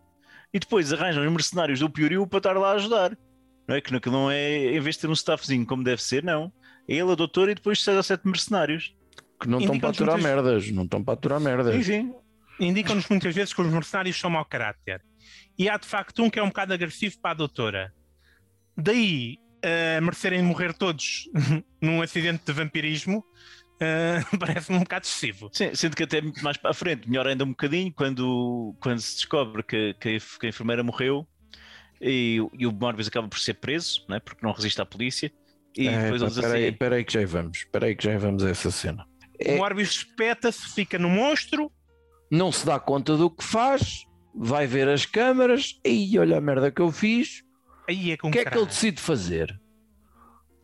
e 0.53 0.59
depois 0.59 0.93
arranjam 0.93 1.25
os 1.25 1.31
mercenários 1.31 1.79
do 1.81 1.89
Pioriu 1.89 2.25
para 2.25 2.37
estar 2.37 2.53
lá 2.57 2.71
a 2.71 2.75
ajudar. 2.75 3.17
Não 3.67 3.75
é 3.75 3.81
que 3.81 3.91
não- 3.91 3.99
que 3.99 4.09
não 4.09 4.31
é, 4.31 4.73
em 4.75 4.79
vez 4.79 4.95
de 4.95 5.01
ter 5.01 5.07
um 5.09 5.13
staffzinho 5.13 5.65
como 5.65 5.83
deve 5.83 6.01
ser, 6.01 6.23
não. 6.23 6.51
É 6.87 6.95
ele 6.95 7.11
a 7.11 7.15
doutora 7.15 7.51
e 7.51 7.55
depois 7.55 7.83
seis 7.83 7.97
ou 7.97 8.03
sete 8.03 8.25
mercenários. 8.25 8.95
Que 9.39 9.47
não 9.49 9.59
estão 9.59 9.77
para 9.79 9.89
aturar 9.89 10.15
muitas- 10.17 10.31
merdas, 10.43 10.71
não 10.71 10.83
estão 10.85 11.03
para 11.03 11.13
aturar 11.13 11.39
merdas. 11.41 11.75
Sim, 11.75 11.83
sim. 11.83 12.13
Indicam-nos 12.60 13.08
muitas 13.10 13.34
vezes 13.34 13.54
que 13.54 13.62
os 13.62 13.72
mercenários 13.72 14.19
são 14.19 14.30
mau 14.30 14.43
caráter. 14.45 15.02
E 15.58 15.69
há 15.69 15.78
de 15.78 15.86
facto 15.88 16.24
um 16.24 16.30
que 16.30 16.39
é 16.39 16.43
um 16.43 16.48
bocado 16.48 16.74
agressivo 16.74 17.17
para 17.22 17.32
a 17.32 17.34
doutora. 17.36 17.93
Daí 18.78 19.38
a 19.98 20.00
merecerem 20.02 20.41
morrer 20.41 20.74
todos 20.74 21.30
num 21.82 22.02
acidente 22.02 22.43
de 22.45 22.54
vampirismo 22.54 23.24
eh, 23.82 24.19
parece-me 24.39 24.78
um 24.78 24.82
bocado 24.82 25.06
excessivo. 25.06 25.50
Sim, 25.54 25.74
sendo 25.76 25.95
que 25.95 26.04
até 26.04 26.22
muito 26.22 26.41
mais 26.43 26.58
para 26.58 26.72
a 26.72 26.74
frente, 26.74 27.10
melhor 27.10 27.28
ainda 27.28 27.43
um 27.43 27.50
bocadinho, 27.50 27.91
quando, 27.93 28.76
quando 28.82 29.00
se 29.00 29.15
descobre 29.15 29.63
que, 29.63 29.93
que, 30.00 30.10
a, 30.10 30.12
enf- 30.13 30.38
que 30.38 30.45
a 30.45 30.50
enfermeira 30.50 30.84
morreu 30.84 31.28
e, 32.02 32.39
o- 32.41 32.52
e 32.58 32.65
o 32.65 32.72
Morbius 32.72 33.08
acaba 33.10 33.28
por 33.28 33.39
ser 33.39 33.56
preso, 33.56 34.06
não 34.08 34.15
é? 34.15 34.19
porque 34.19 34.45
não 34.45 34.54
resiste 34.54 34.82
à 34.82 34.86
polícia. 34.86 35.32
E 35.78 35.88
É, 35.88 36.04
depois 36.04 36.22
eles 36.22 36.36
Espera 36.36 36.54
aí, 36.56 36.63
assim. 36.63 36.72
espera 36.74 36.95
aí 36.95 37.04
que 37.06 37.13
já 37.13 37.26
vamos. 37.26 37.58
Espera 37.60 37.86
aí 37.86 37.95
que 37.95 38.04
já 38.04 38.17
vamos 38.17 38.43
a 38.43 38.50
essa 38.50 38.72
cena. 38.72 39.06
É- 39.39 39.56
O 39.56 39.58
Morbius 39.58 39.89
espeta-se, 39.91 40.74
fica 40.74 40.98
no 40.98 41.10
monstro. 41.10 41.72
Não 42.29 42.51
se 42.51 42.65
dá 42.65 42.79
conta 42.79 43.17
do 43.17 43.29
que 43.29 43.43
faz, 43.43 44.05
vai 44.33 44.67
ver 44.67 44.87
as 44.87 45.05
câmaras 45.05 45.79
e 45.83 46.17
olha 46.19 46.37
a 46.37 46.41
merda 46.41 46.71
que 46.71 46.81
eu 46.81 46.91
fiz. 46.91 47.43
Aí 47.87 48.11
é 48.11 48.17
com 48.17 48.27
O 48.27 48.31
que 48.31 48.39
é 48.39 48.45
que 48.45 48.57
ele 48.57 48.65
decide 48.65 49.01
fazer? 49.01 49.59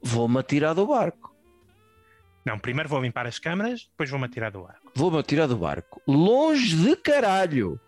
Vou-me 0.02 0.40
atirar 0.40 0.76
do 0.76 0.86
barco. 0.86 1.36
Não, 2.46 2.60
primeiro 2.60 2.88
vou 2.88 3.02
limpar 3.02 3.26
as 3.26 3.40
câmaras, 3.40 3.88
depois 3.90 4.10
vou-me 4.10 4.26
atirar 4.26 4.52
do 4.52 4.64
ar. 4.64 4.78
Vou-me 4.94 5.18
atirar 5.18 5.48
do 5.48 5.58
barco. 5.58 6.00
Longe 6.08 6.76
de 6.76 6.96
caralho. 6.96 7.80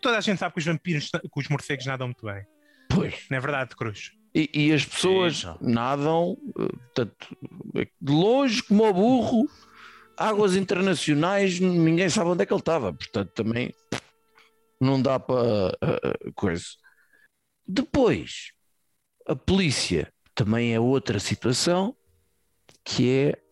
Toda 0.00 0.16
a 0.16 0.20
gente 0.22 0.38
sabe 0.38 0.54
que 0.54 0.58
os 0.60 0.64
vampiros, 0.64 1.10
que 1.10 1.40
os 1.40 1.48
morcegos 1.48 1.84
nadam 1.84 2.08
muito 2.08 2.24
bem. 2.24 2.46
Pois. 2.88 3.26
Não 3.30 3.36
é 3.36 3.40
verdade, 3.40 3.76
Cruz? 3.76 4.12
E, 4.34 4.50
e 4.54 4.72
as 4.72 4.84
pessoas 4.84 5.40
Sim, 5.40 5.56
nadam, 5.60 6.36
eh, 6.58 6.68
portanto, 6.94 7.36
de 8.00 8.12
longe 8.12 8.62
como 8.62 8.86
o 8.86 8.92
burro, 8.92 9.50
águas 10.16 10.56
internacionais, 10.56 11.60
ninguém 11.60 12.08
sabe 12.08 12.30
onde 12.30 12.42
é 12.42 12.46
que 12.46 12.52
ele 12.52 12.60
estava. 12.60 12.92
Portanto, 12.92 13.30
também 13.32 13.74
não 14.80 15.00
dá 15.00 15.18
para 15.18 15.76
eh, 15.82 16.00
eh, 16.04 16.30
coisa. 16.34 16.64
Depois, 17.66 18.52
a 19.26 19.34
polícia 19.34 20.12
também 20.34 20.74
é 20.74 20.80
outra 20.80 21.18
situação 21.18 21.96
que 22.84 23.10
é 23.10 23.42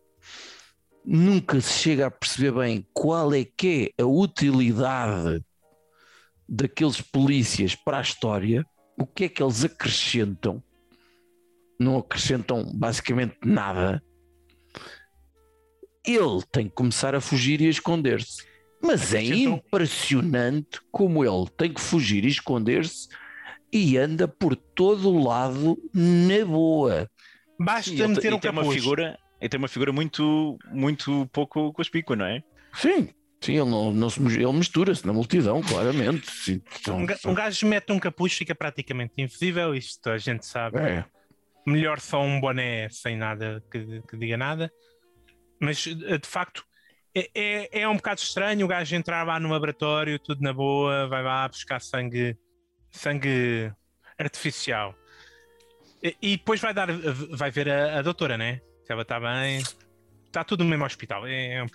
nunca 1.03 1.59
se 1.59 1.73
chega 1.73 2.07
a 2.07 2.11
perceber 2.11 2.51
bem 2.53 2.87
qual 2.93 3.33
é 3.33 3.43
que 3.43 3.93
é 3.97 4.01
a 4.01 4.05
utilidade 4.05 5.43
daqueles 6.47 7.01
polícias 7.01 7.75
para 7.75 7.97
a 7.97 8.01
história, 8.01 8.65
o 8.97 9.05
que 9.05 9.25
é 9.25 9.29
que 9.29 9.43
eles 9.43 9.63
acrescentam 9.63 10.63
não 11.79 11.97
acrescentam 11.97 12.71
basicamente 12.73 13.37
nada, 13.43 14.01
ele 16.07 16.41
tem 16.51 16.67
que 16.67 16.75
começar 16.75 17.15
a 17.15 17.21
fugir 17.21 17.61
e 17.61 17.67
a 17.67 17.69
esconder-se. 17.69 18.43
Mas 18.81 19.13
é 19.13 19.19
Acrescentam- 19.19 19.53
impressionante 19.65 20.79
como 20.91 21.23
ele 21.25 21.49
tem 21.57 21.73
que 21.73 21.81
fugir 21.81 22.23
e 22.25 22.27
esconder-se 22.27 23.07
e 23.73 23.97
anda 23.97 24.27
por 24.27 24.55
todo 24.55 25.09
o 25.11 25.23
lado 25.23 25.77
na 25.93 26.45
boa. 26.45 27.09
Basta 27.59 27.91
meter 28.07 28.27
ele 28.27 28.35
um 28.35 28.39
tem 28.39 28.51
uma 28.51 28.61
capuz. 28.61 28.77
figura, 28.81 29.17
ele 29.41 29.49
tem 29.49 29.57
uma 29.57 29.67
figura 29.67 29.91
muito, 29.91 30.57
muito 30.71 31.27
pouco 31.33 31.71
conspícua, 31.73 32.15
não 32.15 32.25
é? 32.25 32.41
Sim, 32.73 33.09
sim, 33.41 33.53
ele, 33.59 33.69
não, 33.69 33.91
não 33.91 34.09
se, 34.09 34.19
ele 34.21 34.51
mistura-se 34.51 35.05
na 35.07 35.13
multidão, 35.13 35.61
claramente. 35.61 36.29
Sim, 36.29 36.61
então, 36.79 36.97
Um 36.99 37.05
ga- 37.05 37.17
Um 37.25 37.33
gajo 37.33 37.65
mete 37.67 37.91
um 37.91 37.99
capuz, 37.99 38.33
fica 38.33 38.53
praticamente 38.53 39.13
invisível, 39.17 39.73
isto 39.73 40.09
a 40.09 40.17
gente 40.17 40.45
sabe. 40.45 40.77
é, 40.79 41.05
Melhor 41.65 41.99
só 41.99 42.21
um 42.21 42.39
boné 42.39 42.87
sem 42.91 43.17
nada 43.17 43.63
que, 43.71 44.01
que 44.07 44.17
diga 44.17 44.37
nada. 44.37 44.71
Mas 45.59 45.85
eh, 45.87 46.17
de 46.17 46.27
facto 46.27 46.65
é, 47.15 47.29
é, 47.33 47.81
é 47.81 47.87
um 47.87 47.95
bocado 47.95 48.19
estranho 48.19 48.65
o 48.65 48.69
gajo 48.69 48.95
entrar 48.95 49.23
lá 49.25 49.39
no 49.39 49.49
laboratório, 49.49 50.19
tudo 50.19 50.41
na 50.41 50.51
boa, 50.53 51.07
vai 51.07 51.23
lá 51.23 51.47
buscar 51.47 51.79
sangue, 51.79 52.37
sangue 52.91 53.71
artificial. 54.17 54.93
E, 56.03 56.15
e 56.21 56.37
depois 56.37 56.59
vai 56.59 56.73
dar, 56.73 56.87
vai 56.91 57.49
ver 57.51 57.69
a, 57.69 57.99
a 57.99 58.01
doutora, 58.01 58.37
né? 58.37 58.59
Se 58.83 58.91
ela 58.91 59.01
está 59.03 59.19
bem. 59.19 59.63
Está 60.25 60.43
tudo 60.43 60.63
no 60.63 60.69
mesmo 60.69 60.85
hospital. 60.85 61.25
É, 61.25 61.59
é 61.59 61.65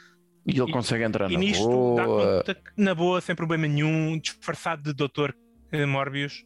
e 0.46 0.58
ele 0.58 0.70
E- 0.70 0.72
consegue 0.72 1.04
entrar 1.04 1.30
E 1.30 1.34
na 1.34 1.40
nisto 1.40 1.94
dá 1.96 2.04
boa. 2.06 2.38
conta 2.38 2.54
que, 2.54 2.62
na 2.76 2.94
boa, 2.94 3.20
sem 3.20 3.34
problema 3.34 3.66
nenhum, 3.66 4.18
disfarçado 4.18 4.82
de 4.82 4.94
Dr. 4.94 5.32
eh, 5.72 5.86
Morbius 5.86 6.44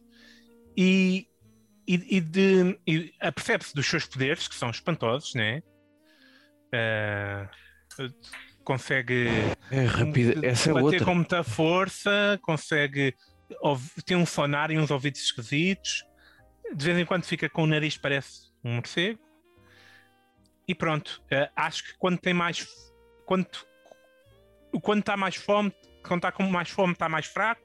e, 0.75 1.27
e, 1.87 2.17
e 2.17 2.21
de 2.21 2.77
e 2.87 3.13
apercebe-se 3.19 3.73
dos 3.73 3.85
seus 3.85 4.05
poderes, 4.05 4.47
que 4.47 4.55
são 4.55 4.69
espantosos, 4.69 5.33
né? 5.33 5.61
Eh, 6.71 7.47
consegue 8.63 9.27
É 9.71 9.85
rápido, 9.85 10.45
essa 10.45 10.69
é 10.69 10.73
bater 10.73 10.85
outra. 10.85 11.05
com 11.05 11.15
muita 11.15 11.43
força, 11.43 12.39
consegue 12.41 13.15
tem 14.05 14.17
um 14.17 14.25
sonar 14.25 14.71
e 14.71 14.77
uns 14.77 14.89
ouvidos 14.91 15.21
esquisitos. 15.21 16.03
De 16.73 16.85
vez 16.85 16.97
em 16.97 17.05
quando 17.05 17.23
fica 17.25 17.47
com 17.47 17.63
o 17.63 17.67
nariz 17.67 17.95
parece 17.97 18.51
um 18.63 18.75
morcego. 18.75 19.19
E 20.67 20.73
pronto, 20.73 21.21
eh, 21.29 21.49
acho 21.55 21.83
que 21.83 21.97
quando 21.99 22.17
tem 22.17 22.33
mais 22.33 22.67
quando 23.25 23.45
quando 24.81 24.99
está 24.99 25.15
mais 25.15 25.35
fome, 25.35 25.71
quando 26.03 26.19
está 26.19 26.31
com 26.31 26.43
mais 26.43 26.69
fome 26.69 26.93
está 26.93 27.07
mais 27.07 27.27
fraco 27.27 27.61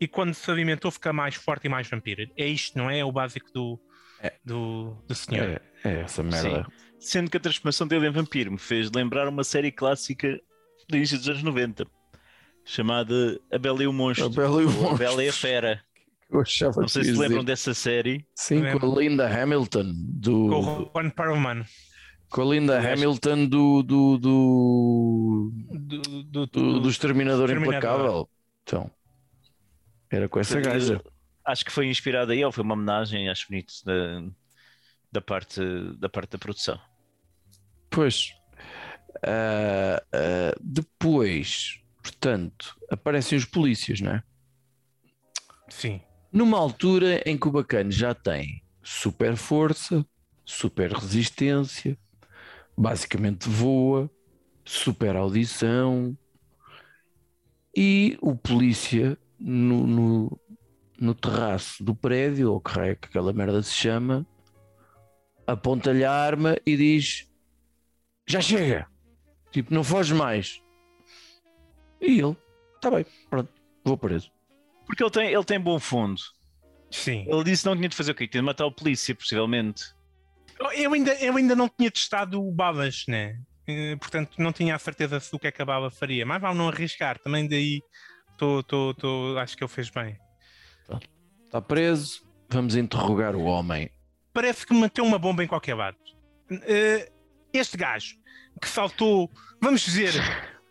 e 0.00 0.08
quando 0.08 0.34
se 0.34 0.50
alimentou 0.50 0.90
fica 0.90 1.12
mais 1.12 1.34
forte 1.34 1.66
e 1.66 1.68
mais 1.68 1.86
vampiro. 1.88 2.28
É 2.36 2.46
isto, 2.46 2.76
não 2.78 2.90
é? 2.90 2.98
É 3.00 3.04
o 3.04 3.12
básico 3.12 3.52
do 3.52 3.78
É. 4.20 4.32
do, 4.44 4.96
do 5.06 5.14
senhor. 5.14 5.60
É, 5.84 5.88
é 5.90 6.00
essa 6.00 6.22
merda. 6.22 6.66
Sendo 7.04 7.30
que 7.30 7.36
a 7.36 7.40
transformação 7.40 7.86
dele 7.86 8.06
em 8.06 8.10
vampiro 8.10 8.50
me 8.50 8.58
fez 8.58 8.90
lembrar 8.90 9.28
uma 9.28 9.44
série 9.44 9.70
clássica 9.70 10.40
do 10.88 10.96
início 10.96 11.18
dos 11.18 11.28
anos 11.28 11.42
90, 11.42 11.86
chamada 12.64 13.38
A 13.52 13.58
Bela 13.58 13.82
e 13.82 13.86
o 13.86 13.92
Monstro. 13.92 14.26
A 14.26 14.28
Bela 14.30 14.62
e 14.62 14.64
o 14.64 14.68
ou 14.68 14.86
A 14.86 14.96
Monstro. 14.96 14.96
Bela 14.96 15.22
e 15.22 15.28
a 15.28 15.32
Fera. 15.32 15.82
Eu 16.30 16.40
achava 16.40 16.80
Não 16.80 16.88
sei 16.88 17.04
se 17.04 17.10
ia 17.10 17.18
lembram 17.18 17.44
dizer. 17.44 17.52
dessa 17.52 17.74
série. 17.74 18.26
Sim, 18.34 18.62
com 18.70 18.86
a 18.86 19.00
Linda 19.00 19.28
Hamilton 19.28 19.92
do. 19.94 20.48
Com 20.48 20.56
o 20.56 20.82
Ron 20.94 21.10
Perlman 21.10 21.64
Com 22.30 22.40
a 22.42 22.44
Linda 22.46 22.78
Hamilton 22.78 23.46
do, 23.46 23.82
do, 23.82 24.18
do, 24.18 25.52
do, 25.70 26.22
do, 26.24 26.46
do, 26.46 26.80
do 26.80 26.88
Exterminador 26.88 27.50
Exterminador. 27.50 27.76
Implacável. 27.76 28.28
Então, 28.62 28.90
era 30.10 30.28
com 30.28 30.40
essa 30.40 30.58
gaja. 30.58 31.02
Acho 31.46 31.64
que 31.64 31.70
foi 31.70 31.86
inspirada 31.86 32.32
aí, 32.32 32.42
ou 32.42 32.50
foi 32.50 32.64
uma 32.64 32.74
homenagem, 32.74 33.28
acho 33.28 33.46
bonito, 33.48 33.74
da, 33.84 34.22
da, 35.12 35.20
parte, 35.20 35.60
da 35.98 36.08
parte 36.08 36.30
da 36.30 36.38
produção. 36.38 36.80
Pois. 37.94 38.34
Ah, 39.22 40.02
ah, 40.12 40.54
depois, 40.60 41.80
portanto, 42.02 42.76
aparecem 42.90 43.38
os 43.38 43.44
polícias, 43.44 44.00
não 44.00 44.12
é? 44.12 44.22
Sim. 45.68 46.00
Numa 46.32 46.58
altura 46.58 47.22
em 47.24 47.38
que 47.38 47.46
o 47.46 47.52
bacana 47.52 47.90
já 47.90 48.12
tem 48.12 48.62
super 48.82 49.36
força, 49.36 50.04
super 50.44 50.92
resistência, 50.92 51.96
basicamente 52.76 53.48
voa, 53.48 54.10
super 54.64 55.14
audição, 55.14 56.16
e 57.76 58.18
o 58.20 58.36
polícia 58.36 59.16
no, 59.38 59.86
no, 59.86 60.40
no 60.98 61.14
terraço 61.14 61.82
do 61.82 61.94
prédio, 61.94 62.52
ou 62.52 62.60
que 62.60 62.78
é 62.80 62.94
que 62.94 63.08
aquela 63.08 63.32
merda 63.32 63.62
se 63.62 63.72
chama, 63.72 64.26
aponta-lhe 65.46 66.04
a 66.04 66.12
arma 66.12 66.56
e 66.66 66.76
diz: 66.76 67.28
Já 68.26 68.40
chega, 68.40 68.86
tipo, 69.50 69.72
não 69.72 69.84
foge 69.84 70.14
mais. 70.14 70.62
E 72.00 72.20
ele, 72.20 72.36
está 72.76 72.90
bem, 72.90 73.06
pronto, 73.28 73.52
vou 73.84 73.96
preso. 73.96 74.30
Porque 74.86 75.02
ele 75.02 75.10
tem, 75.10 75.32
ele 75.32 75.44
tem 75.44 75.60
bom 75.60 75.78
fundo. 75.78 76.20
Sim. 76.90 77.26
Ele 77.28 77.44
disse 77.44 77.62
que 77.62 77.68
não 77.68 77.76
tinha 77.76 77.88
de 77.88 77.96
fazer 77.96 78.12
o 78.12 78.14
quê? 78.14 78.28
Tinha 78.28 78.42
de 78.42 78.46
matar 78.46 78.66
o 78.66 78.72
polícia, 78.72 79.14
possivelmente. 79.14 79.82
Eu 80.74 80.92
ainda, 80.92 81.12
eu 81.14 81.36
ainda 81.36 81.56
não 81.56 81.68
tinha 81.68 81.90
testado 81.90 82.40
o 82.40 82.52
Babas, 82.52 83.04
né? 83.08 83.40
Eh, 83.66 83.96
Portanto, 83.96 84.36
não 84.38 84.52
tinha 84.52 84.74
a 84.74 84.78
certeza 84.78 85.18
do 85.18 85.38
que 85.38 85.48
é 85.48 85.52
que 85.52 85.60
a 85.60 85.64
Baba 85.64 85.90
faria. 85.90 86.24
Mas 86.24 86.40
vale 86.40 86.56
não 86.56 86.68
arriscar. 86.68 87.18
Também 87.18 87.48
daí 87.48 87.82
tô, 88.38 88.62
tô, 88.62 88.94
tô, 88.94 89.36
acho 89.38 89.56
que 89.56 89.64
ele 89.64 89.70
fez 89.70 89.90
bem. 89.90 90.16
Está 91.44 91.60
preso, 91.60 92.22
vamos 92.48 92.76
interrogar 92.76 93.34
o 93.34 93.44
homem. 93.44 93.90
Parece 94.32 94.66
que 94.66 94.74
meteu 94.74 95.04
uma 95.04 95.18
bomba 95.18 95.42
em 95.42 95.46
qualquer 95.46 95.74
lado. 95.74 95.96
Eh, 96.50 97.10
Este 97.54 97.76
gajo 97.76 98.16
que 98.60 98.68
saltou, 98.68 99.30
vamos 99.60 99.80
dizer, 99.82 100.12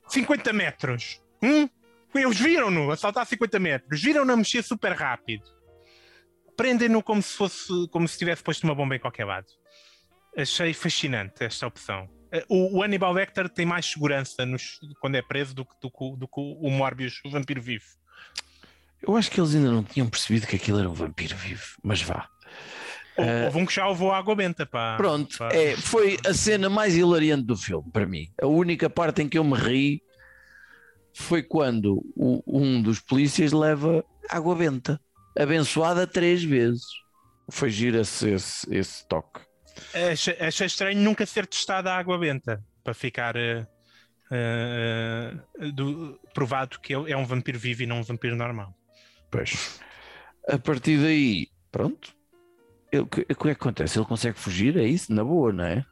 50 0.07 0.51
metros. 0.53 1.21
Hum? 1.41 1.67
Eles 2.13 2.39
viram-no 2.39 2.91
a 2.91 2.95
saltar 2.97 3.25
50 3.25 3.57
metros, 3.59 4.01
viram-no 4.01 4.33
a 4.33 4.37
mexer 4.37 4.61
super 4.63 4.91
rápido. 4.91 5.43
Prendem-no 6.55 7.01
como 7.01 7.21
se 7.21 7.33
fosse 7.35 7.67
como 7.89 8.07
se 8.07 8.17
tivesse 8.17 8.43
posto 8.43 8.63
uma 8.65 8.75
bomba 8.75 8.95
em 8.95 8.99
qualquer 8.99 9.25
lado. 9.25 9.47
Achei 10.37 10.73
fascinante 10.73 11.43
esta 11.43 11.65
opção. 11.65 12.07
O, 12.47 12.77
o 12.77 12.83
Hannibal 12.83 13.13
Lecter 13.13 13.49
tem 13.49 13.65
mais 13.65 13.85
segurança 13.85 14.45
nos- 14.45 14.79
quando 14.99 15.15
é 15.15 15.21
preso 15.21 15.53
do 15.55 15.65
que, 15.65 15.73
do 15.81 15.89
do 16.17 16.27
que 16.27 16.33
o 16.39 16.69
Morbius, 16.69 17.19
o 17.25 17.29
vampiro 17.29 17.61
vivo. 17.61 17.85
Eu 19.01 19.15
acho 19.17 19.29
que 19.29 19.39
eles 19.39 19.53
ainda 19.55 19.71
não 19.71 19.83
tinham 19.83 20.07
percebido 20.09 20.47
que 20.47 20.55
aquilo 20.55 20.79
era 20.79 20.89
um 20.89 20.93
vampiro 20.93 21.35
vivo, 21.35 21.63
mas 21.83 22.01
vá. 22.01 22.27
Eh, 23.17 23.45
Houve 23.45 23.57
um 23.59 23.65
que 23.65 23.73
já 23.73 23.87
levou 23.87 24.11
à 24.11 24.17
água 24.17 24.35
benta. 24.35 24.65
Pá, 24.65 24.95
Pronto, 24.97 25.43
é, 25.45 25.75
foi 25.75 26.17
a 26.25 26.33
cena 26.33 26.69
mais 26.69 26.95
hilariante 26.95 27.45
do 27.45 27.55
filme 27.55 27.89
para 27.91 28.05
mim. 28.05 28.27
A 28.41 28.47
única 28.47 28.89
parte 28.89 29.21
em 29.21 29.29
que 29.29 29.37
eu 29.37 29.43
me 29.43 29.55
ri 29.57 30.01
foi 31.15 31.43
quando 31.43 32.03
o- 32.15 32.41
um 32.47 32.81
dos 32.81 32.99
polícias 32.99 33.51
leva 33.51 34.03
água 34.29 34.55
benta, 34.55 34.99
abençoada 35.37 36.07
três 36.07 36.43
vezes. 36.43 36.83
Foi 37.51 37.69
giro 37.69 37.99
esse, 37.99 38.29
esse, 38.71 39.07
toque. 39.07 39.41
Achei, 40.11 40.35
achei 40.39 40.65
estranho 40.67 40.99
nunca 40.99 41.25
ser 41.25 41.45
testada 41.45 41.91
a 41.91 41.97
água 41.97 42.17
benta 42.17 42.63
para 42.83 42.93
ficar 42.93 43.35
eh, 43.35 43.65
eh, 44.31 45.33
do- 45.73 46.19
provado 46.33 46.79
que 46.79 46.93
é 46.93 47.17
um 47.17 47.25
vampiro 47.25 47.59
vivo 47.59 47.83
e 47.83 47.85
não 47.85 47.99
um 47.99 48.03
vampiro 48.03 48.35
normal. 48.35 48.73
Pois. 49.29 49.79
A 50.47 50.57
partir 50.57 50.99
daí, 50.99 51.47
pronto. 51.71 52.15
O 52.99 53.05
que, 53.07 53.21
é 53.29 53.33
que 53.35 53.49
acontece? 53.49 53.97
Ele 53.99 54.05
consegue 54.05 54.37
fugir? 54.39 54.77
É 54.77 54.83
isso? 54.85 55.13
Na 55.13 55.23
boa, 55.23 55.51
não 55.51 55.63
é? 55.65 55.85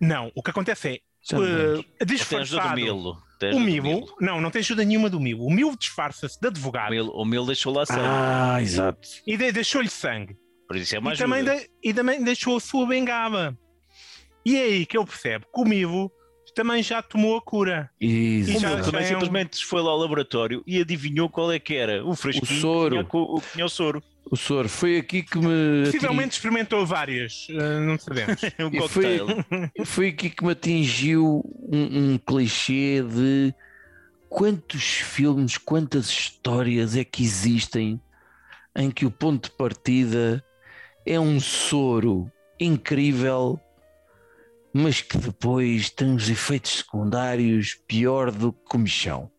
Não, 0.00 0.30
o 0.34 0.42
que 0.42 0.50
acontece 0.50 0.88
é 0.88 1.34
do 1.36 1.84
disfarçado. 2.06 2.80
O 3.54 3.60
Milo, 3.60 4.06
não, 4.20 4.40
não 4.40 4.50
tem 4.50 4.60
ajuda 4.60 4.84
nenhuma 4.84 5.08
do 5.08 5.20
Milo. 5.20 5.44
O 5.44 5.50
Milo 5.52 5.76
disfarça-se 5.76 6.40
de 6.40 6.46
O 6.46 6.50
advogado 6.50 6.90
Milo, 6.90 7.12
o 7.14 7.24
Milo 7.24 7.46
deixou 7.46 7.72
lá 7.72 7.86
sangue. 7.86 8.00
Ah, 8.02 8.60
exato. 8.60 9.06
e 9.26 9.36
de- 9.36 9.52
deixou-lhe 9.52 9.88
sangue. 9.88 10.36
Por 10.66 10.76
isso 10.76 10.94
é 10.96 10.98
uma 10.98 11.10
E 11.10 11.12
ajuda. 11.12 11.24
também, 11.28 11.44
de- 11.44 11.70
e 11.82 11.94
também 11.94 12.22
deixou 12.24 12.56
a 12.56 12.60
sua 12.60 12.86
bengala. 12.86 13.56
E 14.44 14.56
é 14.56 14.62
aí 14.64 14.86
que 14.86 14.98
ele 14.98 15.06
percebe 15.06 15.44
que 15.54 15.60
o 15.60 15.64
Milo 15.64 16.10
também 16.54 16.82
já 16.82 17.00
tomou 17.00 17.36
a 17.36 17.40
cura. 17.42 17.88
O 18.00 18.04
Exato. 18.04 18.58
já- 18.60 18.68
Milo 18.70 18.84
também 18.84 19.02
já 19.02 19.06
é 19.12 19.16
um- 19.16 19.20
simplesmente 19.20 19.64
foi 19.64 19.80
lá 19.82 19.90
ao 19.90 19.98
laboratório 19.98 20.62
e 20.66 20.80
adivinhou 20.80 21.28
qual 21.28 21.52
é 21.52 21.58
que 21.60 21.74
era 21.76 22.04
o 22.04 22.16
fresquinho 22.16 22.58
O 22.58 22.60
soro. 22.60 23.04
que 23.04 23.10
tinha, 23.10 23.22
o 23.22 23.40
que 23.40 23.52
tinha 23.52 23.64
o 23.64 23.68
soro. 23.68 24.02
O 24.30 24.36
senhor 24.36 24.68
foi 24.68 24.98
aqui 24.98 25.22
que 25.22 25.38
me. 25.38 25.84
Possivelmente 25.84 26.36
experimentou 26.36 26.84
várias, 26.84 27.46
eh, 27.50 27.80
não 27.80 27.98
sabemos. 27.98 28.40
Um 28.60 28.88
foi-. 28.88 29.20
Foi 29.86 30.08
aqui 30.08 30.30
que 30.30 30.44
me 30.44 30.52
atingiu 30.52 31.42
um, 31.70 32.12
um 32.12 32.18
clichê 32.18 33.02
de 33.02 33.54
quantos 34.28 34.82
filmes, 34.82 35.56
quantas 35.56 36.08
histórias 36.08 36.96
é 36.96 37.04
que 37.04 37.22
existem 37.22 38.00
em 38.76 38.90
que 38.90 39.06
o 39.06 39.10
ponto 39.10 39.48
de 39.48 39.56
partida 39.56 40.44
é 41.06 41.18
um 41.18 41.40
soro 41.40 42.30
incrível, 42.60 43.58
mas 44.72 45.00
que 45.00 45.16
depois 45.16 45.90
tem 45.90 46.14
os 46.14 46.28
efeitos 46.28 46.78
secundários 46.78 47.74
pior 47.86 48.30
do 48.30 48.52
que 48.52 48.64
comichão. 48.64 49.30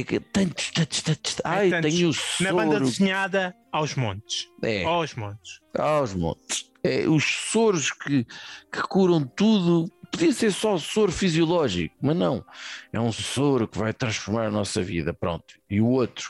É 0.00 0.20
tantos, 0.20 0.70
tantos, 0.70 1.02
tantos. 1.02 1.36
Ai, 1.44 1.70
tantos. 1.70 1.94
tenho 1.94 2.10
o 2.10 2.14
Na 2.42 2.52
banda 2.52 2.80
desenhada, 2.80 3.56
aos 3.72 3.94
montes. 3.94 4.48
É. 4.62 4.84
Aos 4.84 5.14
montes. 5.14 5.60
aos 5.76 6.14
montes. 6.14 6.70
É, 6.82 7.08
os 7.08 7.24
soros 7.24 7.90
que, 7.92 8.24
que 8.24 8.82
curam 8.88 9.24
tudo. 9.24 9.90
Podia 10.10 10.32
ser 10.32 10.50
só 10.50 10.76
soro 10.76 11.12
fisiológico, 11.12 11.94
mas 12.02 12.16
não. 12.16 12.44
É 12.92 12.98
um 12.98 13.12
soro 13.12 13.68
que 13.68 13.78
vai 13.78 13.92
transformar 13.92 14.46
a 14.46 14.50
nossa 14.50 14.82
vida. 14.82 15.14
Pronto. 15.14 15.54
E 15.68 15.80
o 15.80 15.86
outro, 15.86 16.28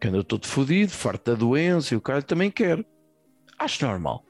que 0.00 0.08
anda 0.08 0.24
todo 0.24 0.46
fodido, 0.46 0.90
farto 0.90 1.30
da 1.30 1.36
doença, 1.36 1.94
e 1.94 1.96
o 1.96 2.00
cara 2.00 2.22
também 2.22 2.50
quer. 2.50 2.84
Acho 3.56 3.86
normal. 3.86 4.24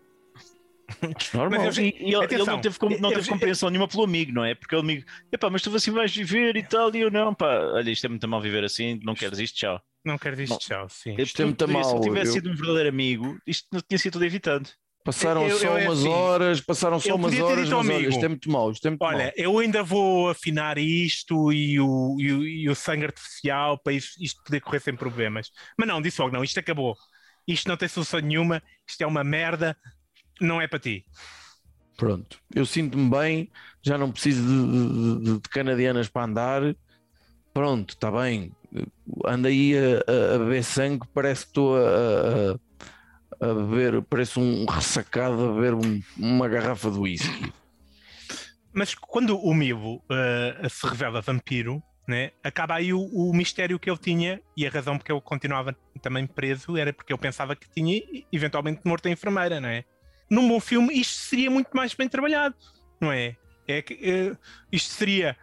Normal. 1.34 1.60
Mas 1.64 1.78
eu- 1.78 1.84
E, 1.84 1.88
e 1.98 2.14
ele, 2.14 2.24
ele 2.34 2.44
não 2.44 2.60
teve, 2.60 2.76
não 3.00 3.10
eu- 3.10 3.16
teve 3.16 3.28
compreensão 3.28 3.70
nenhuma 3.70 3.88
pelo 3.88 4.04
amigo, 4.04 4.32
não 4.32 4.44
é? 4.44 4.54
Porque 4.54 4.76
o 4.76 4.80
amigo, 4.80 5.04
epá, 5.32 5.48
mas 5.50 5.62
tu 5.62 5.74
assim 5.74 5.90
vais 5.90 6.14
viver 6.14 6.56
e 6.56 6.62
tal, 6.62 6.94
e 6.94 7.00
eu 7.00 7.10
não, 7.10 7.34
pá, 7.34 7.46
olha, 7.72 7.90
isto 7.90 8.04
é 8.04 8.08
muito 8.08 8.26
mal 8.28 8.40
viver 8.40 8.64
assim, 8.64 9.00
não 9.02 9.14
queres 9.14 9.38
isto, 9.38 9.56
tchau. 9.56 9.80
Não 10.04 10.18
quero 10.18 10.36
dizer 10.36 10.52
Bom, 10.52 10.58
tchau, 10.58 10.86
sim. 10.90 11.14
Isto 11.18 11.40
é 11.40 11.44
muito 11.46 11.64
Podia- 11.66 11.82
Se 11.84 11.90
mal. 11.90 11.96
ele 11.96 12.04
tivesse 12.08 12.26
Eu- 12.28 12.32
sido 12.34 12.50
um 12.50 12.54
verdadeiro 12.54 12.88
amigo, 12.90 13.38
isto 13.46 13.66
não 13.72 13.80
tinha 13.80 13.98
sido 13.98 14.12
tudo 14.14 14.24
evitado. 14.26 14.68
Passaram 15.02 15.46
eu- 15.46 15.58
só 15.58 15.66
eu 15.66 15.76
é 15.78 15.84
umas 15.86 15.98
assim, 15.98 16.08
horas, 16.08 16.60
passaram 16.60 17.00
só 17.00 17.08
eu 17.10 17.16
umas 17.16 17.38
horas, 17.38 17.68
mas 17.68 17.72
olha, 17.72 17.94
amigo, 17.94 18.10
isto 18.10 18.24
é 18.24 18.28
muito 18.28 18.50
mau, 18.50 18.70
isto 18.70 18.86
é 18.86 18.90
muito 18.90 19.02
Olha, 19.02 19.24
mau. 19.24 19.32
eu 19.36 19.58
ainda 19.58 19.82
vou 19.82 20.30
afinar 20.30 20.78
isto 20.78 21.52
e 21.52 21.78
o, 21.80 22.16
e 22.18 22.32
o, 22.32 22.42
e 22.46 22.68
o 22.70 22.74
sangue 22.74 23.04
artificial 23.06 23.78
para 23.82 23.92
isto, 23.94 24.22
isto 24.22 24.42
poder 24.42 24.60
correr 24.60 24.80
sem 24.80 24.96
problemas. 24.96 25.50
Mas 25.78 25.88
não, 25.88 26.00
disse 26.00 26.20
logo, 26.22 26.32
não, 26.34 26.42
isto 26.44 26.58
acabou. 26.58 26.96
Isto 27.46 27.68
não 27.68 27.76
tem 27.76 27.86
solução 27.88 28.20
nenhuma, 28.20 28.62
isto 28.88 29.02
é 29.02 29.06
uma 29.06 29.22
merda, 29.22 29.76
não 30.40 30.60
é 30.60 30.66
para 30.66 30.78
ti. 30.78 31.04
Pronto, 31.96 32.38
eu 32.54 32.66
sinto-me 32.66 33.08
bem, 33.08 33.50
já 33.82 33.96
não 33.96 34.10
preciso 34.10 34.42
de, 34.42 35.24
de- 35.24 35.34
de- 35.40 35.48
canadianas 35.48 36.08
para 36.08 36.24
andar. 36.26 36.76
Pronto, 37.52 37.90
está 37.90 38.10
bem. 38.10 38.52
Anda 39.24 39.48
aí 39.48 39.74
a, 39.76 40.34
a- 40.34 40.38
beber 40.38 40.64
sangue, 40.64 41.06
parece 41.14 41.42
que 41.44 41.50
estou 41.50 41.76
a, 41.76 41.80
a- 43.40 43.50
a 43.50 43.54
beber, 43.54 44.02
parece 44.02 44.40
um 44.40 44.64
ressacado 44.66 45.50
a 45.50 45.52
beber 45.54 45.74
um- 45.74 46.02
uma 46.18 46.48
garrafa 46.48 46.90
de 46.90 46.98
whisky. 46.98 47.52
Mas 48.72 48.92
quando 48.92 49.38
o 49.38 49.54
Milo 49.54 50.02
eh, 50.10 50.68
se 50.68 50.84
revela 50.88 51.20
vampiro, 51.20 51.80
né, 52.08 52.32
acaba 52.42 52.74
aí 52.74 52.92
o, 52.92 53.00
o 53.00 53.32
mistério 53.32 53.78
que 53.78 53.88
ele 53.88 53.98
tinha 53.98 54.40
e 54.56 54.66
a 54.66 54.70
razão 54.70 54.98
porque 54.98 55.12
ele 55.12 55.20
continuava 55.20 55.74
também 56.02 56.26
preso 56.26 56.76
era 56.76 56.92
porque 56.92 57.12
ele 57.12 57.20
pensava 57.20 57.54
que 57.54 57.70
tinha 57.70 58.02
eventualmente 58.32 58.80
morto 58.84 59.06
a 59.06 59.10
enfermeira, 59.12 59.60
não 59.60 59.68
é? 59.68 59.84
Num 60.28 60.48
bom 60.48 60.60
filme 60.60 60.92
isto 60.94 61.14
seria 61.14 61.50
muito 61.50 61.68
mais 61.74 61.94
bem 61.94 62.08
trabalhado, 62.08 62.54
não 63.00 63.12
é? 63.12 63.36
É 63.66 63.80
que 63.82 63.94
eh, 64.02 64.36
isto 64.72 64.92
seria 64.94 65.36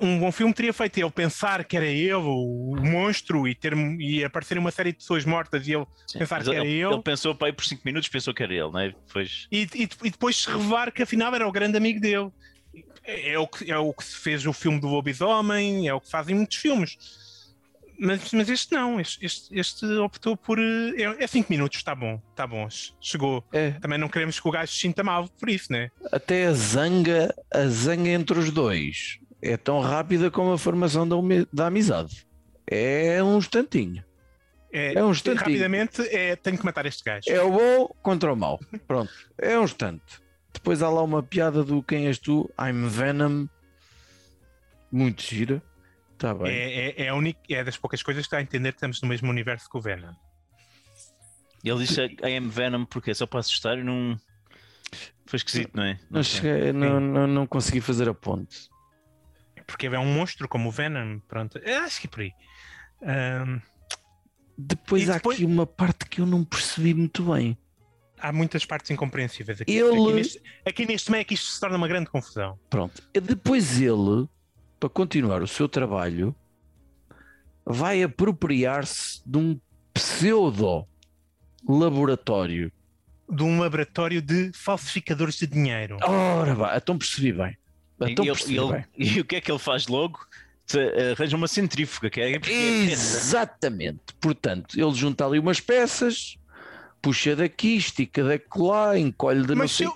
um 0.00 0.18
bom 0.18 0.32
filme 0.32 0.52
teria 0.52 0.72
feito 0.72 0.98
ele 0.98 1.10
pensar 1.10 1.64
que 1.64 1.76
era 1.76 1.86
ele 1.86 2.12
o, 2.14 2.74
monstro 2.80 3.46
e 3.46 3.54
ter 3.54 3.72
e 4.00 4.24
aparecer 4.24 4.58
uma 4.58 4.70
série 4.70 4.90
de 4.92 4.98
pessoas 4.98 5.24
mortas 5.24 5.66
e 5.68 5.72
ele 5.74 5.86
pensar 6.12 6.36
Mas 6.38 6.48
que 6.48 6.54
era 6.54 6.64
ele, 6.64 6.74
ele, 6.80 6.92
ele 6.94 7.02
pensou 7.02 7.34
para 7.34 7.48
aí 7.48 7.52
por 7.52 7.64
5 7.64 7.82
minutos, 7.84 8.08
pensou 8.08 8.34
que 8.34 8.42
era 8.42 8.52
ele, 8.52 8.70
não 8.70 8.80
é? 8.80 8.88
Depois, 8.88 9.46
e, 9.50 9.62
e- 9.74 9.88
e 10.04 10.10
depois 10.10 10.36
se 10.36 10.50
revelar 10.50 10.90
que 10.92 11.02
afinal 11.02 11.34
era 11.34 11.46
o 11.46 11.52
grande 11.52 11.76
amigo 11.76 12.00
dele. 12.00 12.30
É, 13.04 13.32
é 13.32 13.38
o 13.38 13.46
que, 13.46 13.70
é 13.70 13.76
o 13.78 13.92
que 13.92 14.04
se 14.04 14.16
fez 14.16 14.46
o 14.46 14.52
filme 14.52 14.80
do 14.80 14.88
lobisomem, 14.88 15.86
é 15.88 15.94
o 15.94 16.00
que 16.00 16.10
fazem 16.10 16.34
muitos 16.34 16.56
filmes. 16.56 16.96
Mas, 18.04 18.32
mas 18.32 18.48
este 18.48 18.74
não, 18.74 18.98
este, 18.98 19.24
este, 19.24 19.58
este 19.58 19.86
optou 19.98 20.36
por. 20.36 20.58
eh, 20.58 21.16
É 21.20 21.26
5 21.26 21.46
minutos, 21.50 21.78
está 21.78 21.94
bom, 21.94 22.20
está 22.30 22.46
bom, 22.46 22.66
chegou. 23.00 23.44
É, 23.52 23.70
Também 23.72 23.98
não 23.98 24.08
queremos 24.08 24.40
que 24.40 24.48
o 24.48 24.50
gajo 24.50 24.72
se 24.72 24.78
sinta 24.80 25.04
mal 25.04 25.28
por 25.28 25.48
isso, 25.48 25.70
né? 25.72 25.90
até 26.10 26.46
a 26.46 26.52
zanga, 26.52 27.32
a 27.52 27.66
zanga 27.68 28.08
entre 28.10 28.38
os 28.38 28.50
dois 28.50 29.18
é 29.40 29.56
tão 29.56 29.80
rápida 29.80 30.30
como 30.30 30.52
a 30.52 30.58
formação 30.58 31.06
da, 31.08 31.16
da 31.52 31.66
amizade. 31.66 32.26
É 32.66 33.22
um 33.22 33.38
instantinho. 33.38 34.04
É, 34.72 34.94
É 34.94 35.04
um 35.04 35.10
instantinho. 35.10 35.44
rapidamente, 35.44 36.00
é, 36.02 36.34
tenho 36.36 36.56
que 36.58 36.64
matar 36.64 36.86
este 36.86 37.02
gajo. 37.04 37.22
É 37.28 37.40
o 37.42 37.50
bom 37.50 37.88
contra 38.02 38.32
o 38.32 38.36
mau. 38.36 38.58
Pronto, 38.86 39.12
é 39.38 39.58
um 39.58 39.64
instante. 39.64 40.20
Depois 40.52 40.82
há 40.82 40.88
lá 40.88 41.02
uma 41.02 41.22
piada 41.22 41.62
do 41.64 41.82
quem 41.82 42.06
és 42.06 42.18
tu? 42.18 42.50
I'm 42.60 42.88
Venom. 42.88 43.46
Muito 44.90 45.22
gira. 45.22 45.62
Está 46.22 46.34
bem. 46.34 46.52
É, 46.52 46.74
é, 46.90 47.02
é, 47.04 47.08
a 47.08 47.14
única, 47.16 47.40
é 47.50 47.64
das 47.64 47.76
poucas 47.76 48.00
coisas 48.02 48.22
que 48.22 48.26
está 48.28 48.38
a 48.38 48.42
entender 48.42 48.70
que 48.72 48.76
estamos 48.76 49.02
no 49.02 49.08
mesmo 49.08 49.28
universo 49.28 49.68
que 49.68 49.76
o 49.76 49.80
Venom. 49.80 50.12
ele 51.64 51.78
disse 51.84 52.00
I 52.00 52.36
am 52.36 52.48
Venom 52.48 52.84
porque 52.84 53.10
é 53.10 53.14
só 53.14 53.26
para 53.26 53.40
assustar 53.40 53.76
e 53.78 53.82
não. 53.82 54.16
Foi 55.26 55.36
esquisito, 55.36 55.70
não 55.74 55.82
é? 55.84 55.98
Não, 56.10 56.22
cheguei- 56.22 56.72
não, 56.72 57.00
não, 57.00 57.26
não 57.26 57.46
consegui 57.46 57.80
fazer 57.80 58.08
a 58.08 58.14
ponte. 58.14 58.68
Porque 59.66 59.86
é 59.86 59.98
um 59.98 60.04
monstro 60.14 60.48
como 60.48 60.68
o 60.68 60.72
Venom. 60.72 61.18
Pronto, 61.26 61.58
Eu 61.58 61.80
acho 61.80 62.00
que 62.00 62.06
é 62.06 62.10
por 62.10 62.20
aí. 62.20 62.32
Ahm, 63.02 63.60
Depois 64.58 65.08
E 65.08 65.10
há 65.10 65.14
depois- 65.14 65.38
aqui 65.38 65.44
uma 65.46 65.66
parte 65.66 66.04
que 66.08 66.20
eu 66.20 66.26
não 66.26 66.44
percebi 66.44 66.92
muito 66.94 67.32
bem. 67.32 67.56
há 68.20 68.30
muitas 68.32 68.64
partes 68.64 68.90
incompreensíveis 68.90 69.60
aqui. 69.60 69.72
Ele- 69.72 69.88
Aqui, 69.90 70.12
neste, 70.12 70.42
aqui 70.64 70.86
neste 70.86 71.10
meio 71.10 71.22
é 71.22 71.24
que 71.24 71.34
isto 71.34 71.46
se 71.50 71.58
torna 71.58 71.76
uma 71.76 71.88
grande 71.88 72.08
confusão. 72.10 72.56
Pronto. 72.70 73.02
Depois 73.12 73.80
ele, 73.80 74.28
para 74.82 74.88
continuar 74.88 75.42
o 75.42 75.46
seu 75.46 75.68
trabalho, 75.68 76.34
vai 77.64 78.02
apropriar-se 78.02 79.22
de 79.24 79.38
um 79.38 79.60
pseudo 79.94 80.84
laboratório. 81.68 82.72
De 83.30 83.44
um 83.44 83.60
laboratório 83.60 84.20
de 84.20 84.50
falsificadores 84.52 85.36
de 85.36 85.46
dinheiro. 85.46 85.98
Ora, 86.02 86.52
vá, 86.56 86.76
então 86.76 86.98
percebi 86.98 87.32
bem. 87.32 87.56
Então 88.00 88.24
E, 88.24 88.28
ele- 88.28 88.36
percebi 88.36 88.58
ele- 88.58 88.72
bem. 88.72 88.84
e 88.98 89.20
o 89.20 89.24
que 89.24 89.36
é 89.36 89.40
que 89.40 89.52
ele 89.52 89.58
faz 89.60 89.86
logo? 89.86 90.18
Arranja 91.12 91.36
uma 91.36 91.46
centrífuga, 91.46 92.10
que 92.10 92.20
é 92.20 92.40
Exatamente. 92.90 94.00
Portanto, 94.20 94.76
ele 94.80 94.94
junta 94.94 95.24
ali 95.24 95.38
umas 95.38 95.60
peças, 95.60 96.36
puxa 97.00 97.36
daqui, 97.36 97.76
estica 97.76 98.24
daquela, 98.24 98.98
encolhe 98.98 99.42
de 99.42 99.48
não 99.50 99.56
Mas 99.58 99.70
se 99.70 99.84
sei. 99.84 99.86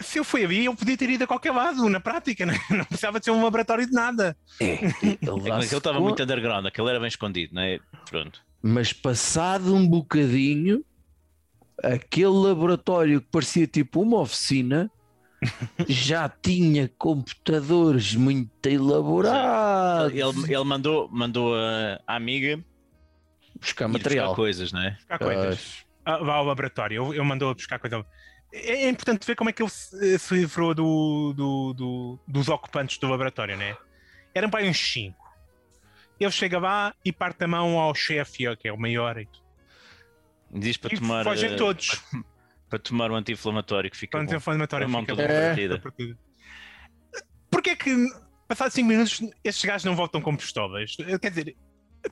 Se 0.00 0.18
eu 0.18 0.24
fui 0.24 0.44
ali, 0.44 0.64
eu 0.64 0.74
podia 0.74 0.96
ter 0.96 1.10
ido 1.10 1.24
a 1.24 1.26
qualquer 1.26 1.52
lado, 1.52 1.88
na 1.88 2.00
prática, 2.00 2.44
né? 2.44 2.58
não 2.70 2.84
precisava 2.84 3.18
de 3.18 3.24
ser 3.24 3.30
um 3.30 3.42
laboratório 3.42 3.86
de 3.86 3.92
nada. 3.92 4.36
É, 4.60 4.84
ele 5.02 5.18
É 5.20 5.24
dá-se 5.24 5.66
aquele 5.66 5.78
estava 5.78 6.00
muito 6.00 6.22
underground, 6.22 6.66
aquele 6.66 6.90
era 6.90 6.98
bem 7.00 7.08
escondido, 7.08 7.54
não 7.54 7.62
é? 7.62 7.78
Pronto. 8.10 8.42
Mas 8.62 8.92
passado 8.92 9.74
um 9.74 9.86
bocadinho, 9.86 10.84
aquele 11.82 12.26
laboratório 12.26 13.20
que 13.20 13.28
parecia 13.30 13.66
tipo 13.66 14.02
uma 14.02 14.18
oficina 14.18 14.90
já 15.88 16.28
tinha 16.28 16.90
computadores 16.98 18.14
muito 18.14 18.66
elaborados. 18.66 20.12
Ele, 20.12 20.54
ele 20.54 20.64
mandou, 20.64 21.08
mandou 21.10 21.54
a, 21.54 22.00
amiga 22.06 22.62
buscar 23.60 23.88
material. 23.88 24.26
buscar 24.28 24.36
coisas, 24.36 24.72
não 24.72 24.82
é? 24.82 24.90
Buscar 24.92 25.18
coisas. 25.18 25.86
Ah, 26.04 26.18
vá 26.18 26.34
ao 26.34 26.44
laboratório, 26.44 26.96
eu, 26.96 27.14
eu 27.14 27.24
mandou 27.24 27.50
a 27.50 27.54
buscar 27.54 27.78
coisa. 27.78 28.04
É, 28.52 28.84
é 28.84 28.88
importante 28.88 29.26
ver 29.26 29.34
como 29.36 29.50
é 29.50 29.52
que 29.52 29.62
ele 29.62 29.70
se, 29.70 30.18
se 30.18 30.34
livrou 30.34 30.74
do, 30.74 31.32
do- 31.34 31.74
do- 31.74 32.18
dos 32.26 32.48
ocupantes 32.48 32.98
do 32.98 33.08
laboratório, 33.08 33.56
né? 33.56 33.76
Eram 34.34 34.48
para 34.50 34.60
aí 34.60 34.68
uns 34.68 34.78
5. 34.78 35.16
Ele 36.18 36.30
chega 36.30 36.58
lá 36.58 36.94
e 37.04 37.12
parte 37.12 37.44
a 37.44 37.48
mão 37.48 37.78
ao 37.78 37.94
chefe, 37.94 38.54
que 38.56 38.68
é 38.68 38.72
o 38.72 38.78
maior, 38.78 39.18
e, 39.18 39.28
Diz 40.50 40.76
para 40.76 40.94
e 40.94 40.98
tomar, 40.98 41.24
fogem 41.24 41.52
eh, 41.52 41.56
todos. 41.56 42.00
para 42.70 42.78
tomar 42.78 43.10
o 43.10 43.14
anti-inflamatório 43.16 43.90
que 43.90 43.96
fica 43.96 44.16
Quando 44.16 44.26
bom. 44.26 44.30
tem 44.30 44.36
inflamatório, 44.38 44.86
A 44.86 44.88
mão 44.88 45.00
fica 45.02 45.14
toda 45.16 45.28
bom. 45.28 45.34
partida. 45.34 45.82
Porquê 47.50 47.76
que, 47.76 47.94
passados 48.48 48.74
5 48.74 48.88
minutos, 48.88 49.20
estes 49.44 49.64
gajos 49.64 49.84
não 49.84 49.94
voltam 49.96 50.20
com 50.20 50.36
pistolas? 50.36 50.96
Quer 51.20 51.28
dizer, 51.30 51.56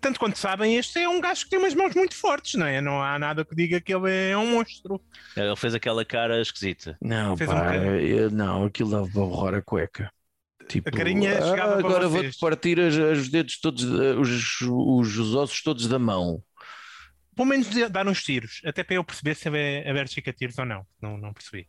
tanto 0.01 0.19
quanto 0.19 0.39
sabem, 0.39 0.77
este 0.77 0.99
é 0.99 1.09
um 1.09 1.21
gajo 1.21 1.45
que 1.45 1.51
tem 1.51 1.59
umas 1.59 1.75
mãos 1.75 1.95
muito 1.95 2.15
fortes, 2.15 2.55
não 2.55 2.67
é? 2.67 2.81
Não 2.81 3.03
há 3.03 3.19
nada 3.19 3.45
que 3.45 3.55
diga 3.55 3.81
que 3.81 3.95
ele 3.95 4.11
é 4.31 4.37
um 4.37 4.53
monstro. 4.53 5.01
Ele 5.37 5.57
fez 5.57 5.75
aquela 5.75 6.05
cara 6.05 6.41
esquisita. 6.41 6.97
Não, 7.01 7.37
Fez 7.37 7.49
um 7.51 7.53
pá, 7.55 7.61
bocadinho. 7.65 7.97
eu- 8.01 8.31
não, 8.31 8.65
aquilo 8.65 8.91
dava 8.91 9.05
para 9.09 9.21
borrar 9.21 9.55
a 9.55 9.63
cueca. 9.63 10.11
Tipo, 10.69 10.89
A 10.89 10.93
carinha 10.93 11.39
"Ah, 11.39 11.79
agora 11.79 12.09
vocês." 12.09 12.23
vou-te 12.25 12.39
partir 12.41 12.81
as- 12.81 12.95
os 12.97 13.29
dedos 13.29 13.61
todos, 13.61 13.85
eh, 13.85 14.15
os, 14.15 14.61
os, 14.63 15.19
os 15.19 15.35
ossos 15.35 15.63
todos 15.63 15.87
da 15.87 15.99
mão. 15.99 16.43
Pelo 17.37 17.49
menos 17.49 17.69
dar 17.91 18.07
uns 18.07 18.23
tiros, 18.23 18.61
até 18.65 18.83
para 18.85 18.95
eu 18.97 19.05
perceber 19.05 19.35
se 19.35 19.49
é 19.49 19.91
alérgico 19.91 20.31
a 20.31 20.33
tiros 20.33 20.57
ou 20.57 20.65
não. 20.65 20.87
Não, 21.03 21.19
não 21.19 21.33
percebi. 21.35 21.69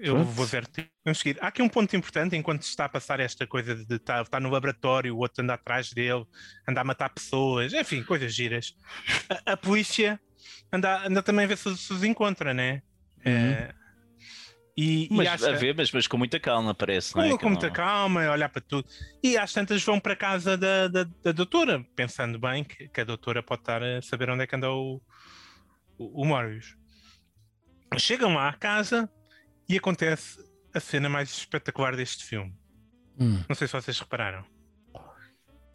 Eu 0.00 0.14
Pronto. 0.14 0.30
vou 0.30 0.46
ver. 0.46 0.68
Seguir. 1.14 1.38
Há 1.40 1.48
aqui 1.48 1.60
um 1.62 1.68
ponto 1.68 1.96
importante 1.96 2.36
enquanto 2.36 2.62
se 2.62 2.68
está 2.70 2.84
a 2.84 2.88
passar 2.88 3.18
esta 3.20 3.46
coisa 3.46 3.74
de 3.74 3.94
estar, 3.96 4.22
estar 4.22 4.40
no 4.40 4.48
laboratório, 4.50 5.14
o 5.14 5.18
outro 5.18 5.42
anda 5.42 5.54
atrás 5.54 5.92
dele, 5.92 6.24
anda 6.68 6.80
a 6.80 6.84
matar 6.84 7.08
pessoas, 7.10 7.72
enfim, 7.72 8.02
coisas 8.04 8.32
giras. 8.34 8.74
A, 9.44 9.52
a 9.52 9.56
polícia 9.56 10.20
anda, 10.72 11.06
anda 11.06 11.22
também 11.22 11.44
a 11.46 11.48
ver 11.48 11.56
se, 11.58 11.76
se 11.76 11.92
os 11.92 12.04
encontra, 12.04 12.54
né? 12.54 12.82
É, 13.24 13.74
e, 14.76 15.06
e 15.06 15.08
Mas 15.10 15.26
acha- 15.28 15.50
a 15.50 15.56
ver, 15.56 15.74
mas, 15.74 15.90
mas 15.90 16.06
com 16.06 16.16
muita 16.16 16.38
calma, 16.38 16.72
parece, 16.72 17.16
não 17.16 17.24
é? 17.24 17.30
com, 17.30 17.36
Que 17.36 17.42
com 17.42 17.48
muita 17.50 17.66
não- 17.66 17.74
calma, 17.74 18.30
olhar 18.30 18.48
para 18.48 18.60
tudo. 18.62 18.86
E 19.20 19.36
às 19.36 19.52
tantas 19.52 19.82
vão 19.82 19.98
para 19.98 20.12
a 20.12 20.16
casa 20.16 20.56
da, 20.56 20.86
da, 20.86 21.04
da 21.24 21.32
doutora, 21.32 21.84
pensando 21.96 22.38
bem 22.38 22.62
que, 22.62 22.86
que 22.88 23.00
a 23.00 23.04
doutora 23.04 23.42
pode 23.42 23.62
estar 23.62 23.82
a 23.82 24.00
saber 24.02 24.30
onde 24.30 24.44
é 24.44 24.46
que 24.46 24.54
anda 24.54 24.70
o, 24.70 25.02
o, 25.98 26.22
o 26.22 26.24
Morbius. 26.24 26.76
Chegam 27.98 28.34
lá 28.34 28.50
à 28.50 28.52
casa 28.52 29.10
e 29.68 29.76
acontece 29.76 30.38
a 30.74 30.80
cena 30.80 31.08
mais 31.08 31.30
espetacular 31.30 31.96
deste 31.96 32.24
filme. 32.24 32.54
Hum. 33.18 33.42
Não 33.48 33.56
sei 33.56 33.66
se 33.66 33.72
vocês 33.72 33.98
repararam. 33.98 34.44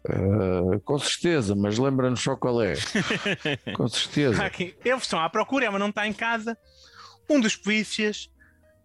Ah, 0.06 0.78
com 0.84 0.98
certeza, 0.98 1.54
mas 1.54 1.78
lembra-nos 1.78 2.20
só 2.20 2.36
qual 2.36 2.62
é. 2.62 2.74
com 3.74 3.88
certeza. 3.88 4.44
Aqui, 4.44 4.76
eles 4.84 5.02
estão 5.02 5.20
à 5.20 5.28
procura, 5.30 5.66
ela 5.66 5.78
não 5.78 5.88
está 5.88 6.06
em 6.06 6.12
casa. 6.12 6.56
Um 7.28 7.40
dos 7.40 7.56
polícias 7.56 8.30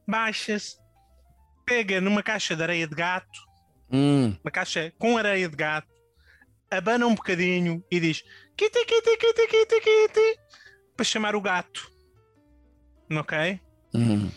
baixa-se, 0.08 0.78
pega 1.66 2.00
numa 2.00 2.24
caixa 2.24 2.56
de 2.56 2.64
areia 2.64 2.88
de 2.88 2.96
gato 2.96 3.50
Hum, 3.92 4.36
uma 4.44 4.52
caixa 4.52 4.94
com 5.00 5.18
areia 5.18 5.50
de 5.50 5.56
gato, 5.56 5.88
abana 6.70 7.08
um 7.08 7.16
bocadinho 7.16 7.84
e 7.90 8.00
diz 8.00 8.24
kitty, 8.56 8.86
kitty, 8.86 9.18
kitty, 9.18 9.48
kitty, 9.48 9.82
kitty, 9.82 10.40
para 10.96 11.04
chamar 11.04 11.36
o 11.36 11.42
gato. 11.42 11.92
Ok? 13.12 13.60
hum. 13.96 14.30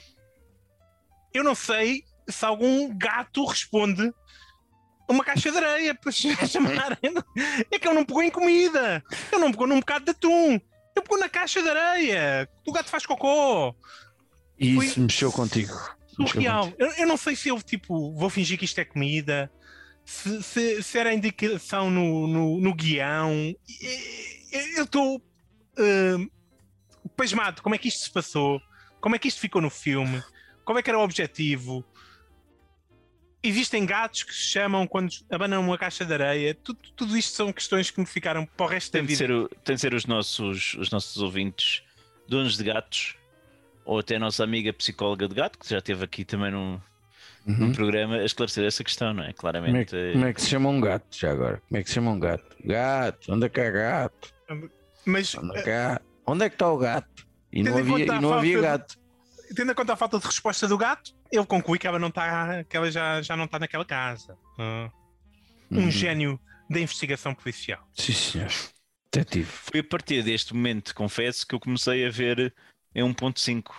Eu 1.34 1.44
não 1.44 1.54
sei 1.54 2.04
se 2.28 2.44
algum 2.44 2.96
gato 2.96 3.44
responde 3.44 4.12
a 5.08 5.12
uma 5.12 5.24
caixa 5.24 5.50
de 5.50 5.58
areia 5.58 5.94
para 5.94 6.12
chamar. 6.46 6.98
É 7.70 7.78
que 7.78 7.86
ele 7.86 7.94
não 7.94 8.04
pegou 8.04 8.22
em 8.22 8.30
comida, 8.30 9.02
ele 9.30 9.40
não 9.40 9.50
pegou 9.50 9.66
num 9.66 9.80
bocado 9.80 10.04
de 10.04 10.10
atum, 10.12 10.52
ele 10.52 10.60
pegou 11.02 11.18
na 11.18 11.28
caixa 11.28 11.62
de 11.62 11.68
areia. 11.68 12.48
O 12.66 12.72
gato 12.72 12.90
faz 12.90 13.06
cocô. 13.06 13.74
E 14.58 14.74
Foi 14.74 14.86
isso 14.86 15.00
mexeu 15.00 15.32
contigo. 15.32 15.74
Surreal. 16.08 16.72
Eu, 16.78 16.88
eu 16.88 17.06
não 17.06 17.16
sei 17.16 17.34
se 17.34 17.48
eu, 17.48 17.60
tipo, 17.62 18.14
vou 18.14 18.28
fingir 18.28 18.58
que 18.58 18.64
isto 18.64 18.78
é 18.78 18.84
comida, 18.84 19.50
se, 20.04 20.42
se, 20.42 20.82
se 20.82 20.98
era 20.98 21.14
indicação 21.14 21.90
no, 21.90 22.26
no, 22.26 22.60
no 22.60 22.74
guião. 22.74 23.54
Eu 24.76 24.84
estou 24.84 25.22
hum, 25.78 26.28
pasmado. 27.16 27.62
Como 27.62 27.74
é 27.74 27.78
que 27.78 27.88
isto 27.88 28.04
se 28.04 28.10
passou? 28.10 28.60
Como 29.00 29.16
é 29.16 29.18
que 29.18 29.28
isto 29.28 29.40
ficou 29.40 29.60
no 29.60 29.70
filme? 29.70 30.22
Qual 30.64 30.78
é 30.78 30.82
que 30.82 30.90
era 30.90 30.98
o 30.98 31.02
objetivo? 31.02 31.84
Existem 33.42 33.84
gatos 33.84 34.22
que 34.22 34.32
se 34.32 34.44
chamam 34.44 34.86
quando 34.86 35.10
abanam 35.30 35.60
uma 35.64 35.76
caixa 35.76 36.04
de 36.04 36.12
areia. 36.14 36.54
Tudo, 36.54 36.78
tudo 36.94 37.16
isto 37.16 37.34
são 37.34 37.52
questões 37.52 37.90
que 37.90 37.98
me 37.98 38.06
ficaram 38.06 38.46
para 38.46 38.66
o 38.66 38.68
resto 38.68 38.92
da 38.92 38.98
Tem 39.00 39.06
de, 39.06 39.14
vida. 39.14 39.18
ser, 39.18 39.32
o- 39.32 39.48
tem 39.64 39.74
de 39.74 39.80
ser 39.80 39.94
os 39.94 40.06
nossos, 40.06 40.74
os 40.74 40.90
nossos 40.90 41.16
ouvintes 41.20 41.82
donos 42.28 42.56
de 42.56 42.62
gatos, 42.62 43.16
ou 43.84 43.98
até 43.98 44.14
a 44.14 44.18
nossa 44.20 44.44
amiga 44.44 44.72
psicóloga 44.72 45.26
de 45.26 45.34
gato, 45.34 45.58
que 45.58 45.68
já 45.68 45.78
esteve 45.78 46.04
aqui 46.04 46.24
também 46.24 46.52
num, 46.52 46.80
num 47.44 47.66
Uhum. 47.66 47.72
programa, 47.72 48.14
a 48.18 48.24
esclarecer 48.24 48.64
essa 48.64 48.84
questão, 48.84 49.12
não 49.12 49.24
é? 49.24 49.32
Como, 49.32 49.48
é, 49.48 49.52
Claramente. 49.52 49.90
que- 49.90 50.12
como 50.12 50.26
é 50.26 50.32
que 50.32 50.40
se 50.40 50.48
chama 50.48 50.68
um 50.68 50.80
gato 50.80 51.04
já 51.10 51.32
agora? 51.32 51.60
Como 51.68 51.80
é 51.80 51.82
que 51.82 51.88
se 51.88 51.94
chama 51.96 52.10
um 52.12 52.20
gato? 52.20 52.56
Gato, 52.64 53.32
onde 53.32 53.46
é 53.46 53.48
que 53.48 53.60
é 53.60 53.70
gato? 53.72 54.32
Mas 55.04 55.34
Onde 55.34 55.58
é 55.58 55.62
que, 55.62 55.70
há- 55.70 56.00
onde 56.24 56.44
é 56.44 56.48
que 56.48 56.54
está 56.54 56.70
o 56.70 56.78
gato? 56.78 57.26
E 57.52 57.60
não 57.64 57.76
havia, 57.76 58.04
e 58.04 58.20
não 58.20 58.32
havia 58.34 58.60
gato. 58.60 59.01
Tendo 59.55 59.72
em 59.72 59.74
conta 59.74 59.92
a 59.92 59.96
falta 59.96 60.18
de 60.18 60.26
resposta 60.26 60.66
do 60.68 60.76
gato, 60.78 61.12
ele 61.30 61.46
conclui 61.46 61.78
que 61.78 61.86
ela 61.86 61.98
não 61.98 62.09
está, 62.09 62.64
que 62.64 62.76
ela 62.76 62.90
já, 62.90 63.20
já 63.22 63.36
não 63.36 63.44
está 63.44 63.59
naquela 63.59 63.84
casa. 63.84 64.36
Ah. 64.59 64.90
Um 65.70 65.84
Uhum. 65.84 65.90
gênio 65.90 66.40
da 66.68 66.80
investigação 66.80 67.34
policial. 67.34 67.86
Sim, 67.94 68.12
senhor. 68.12 68.50
Detetive. 69.12 69.44
Foi 69.46 69.80
a 69.80 69.84
partir 69.84 70.22
deste 70.22 70.55
momento, 70.55 70.94
confesso, 70.94 71.46
que 71.46 71.55
eu 71.55 71.61
comecei 71.61 72.07
a 72.07 72.11
ver 72.11 72.55
em 72.94 73.03
1.5 73.03 73.72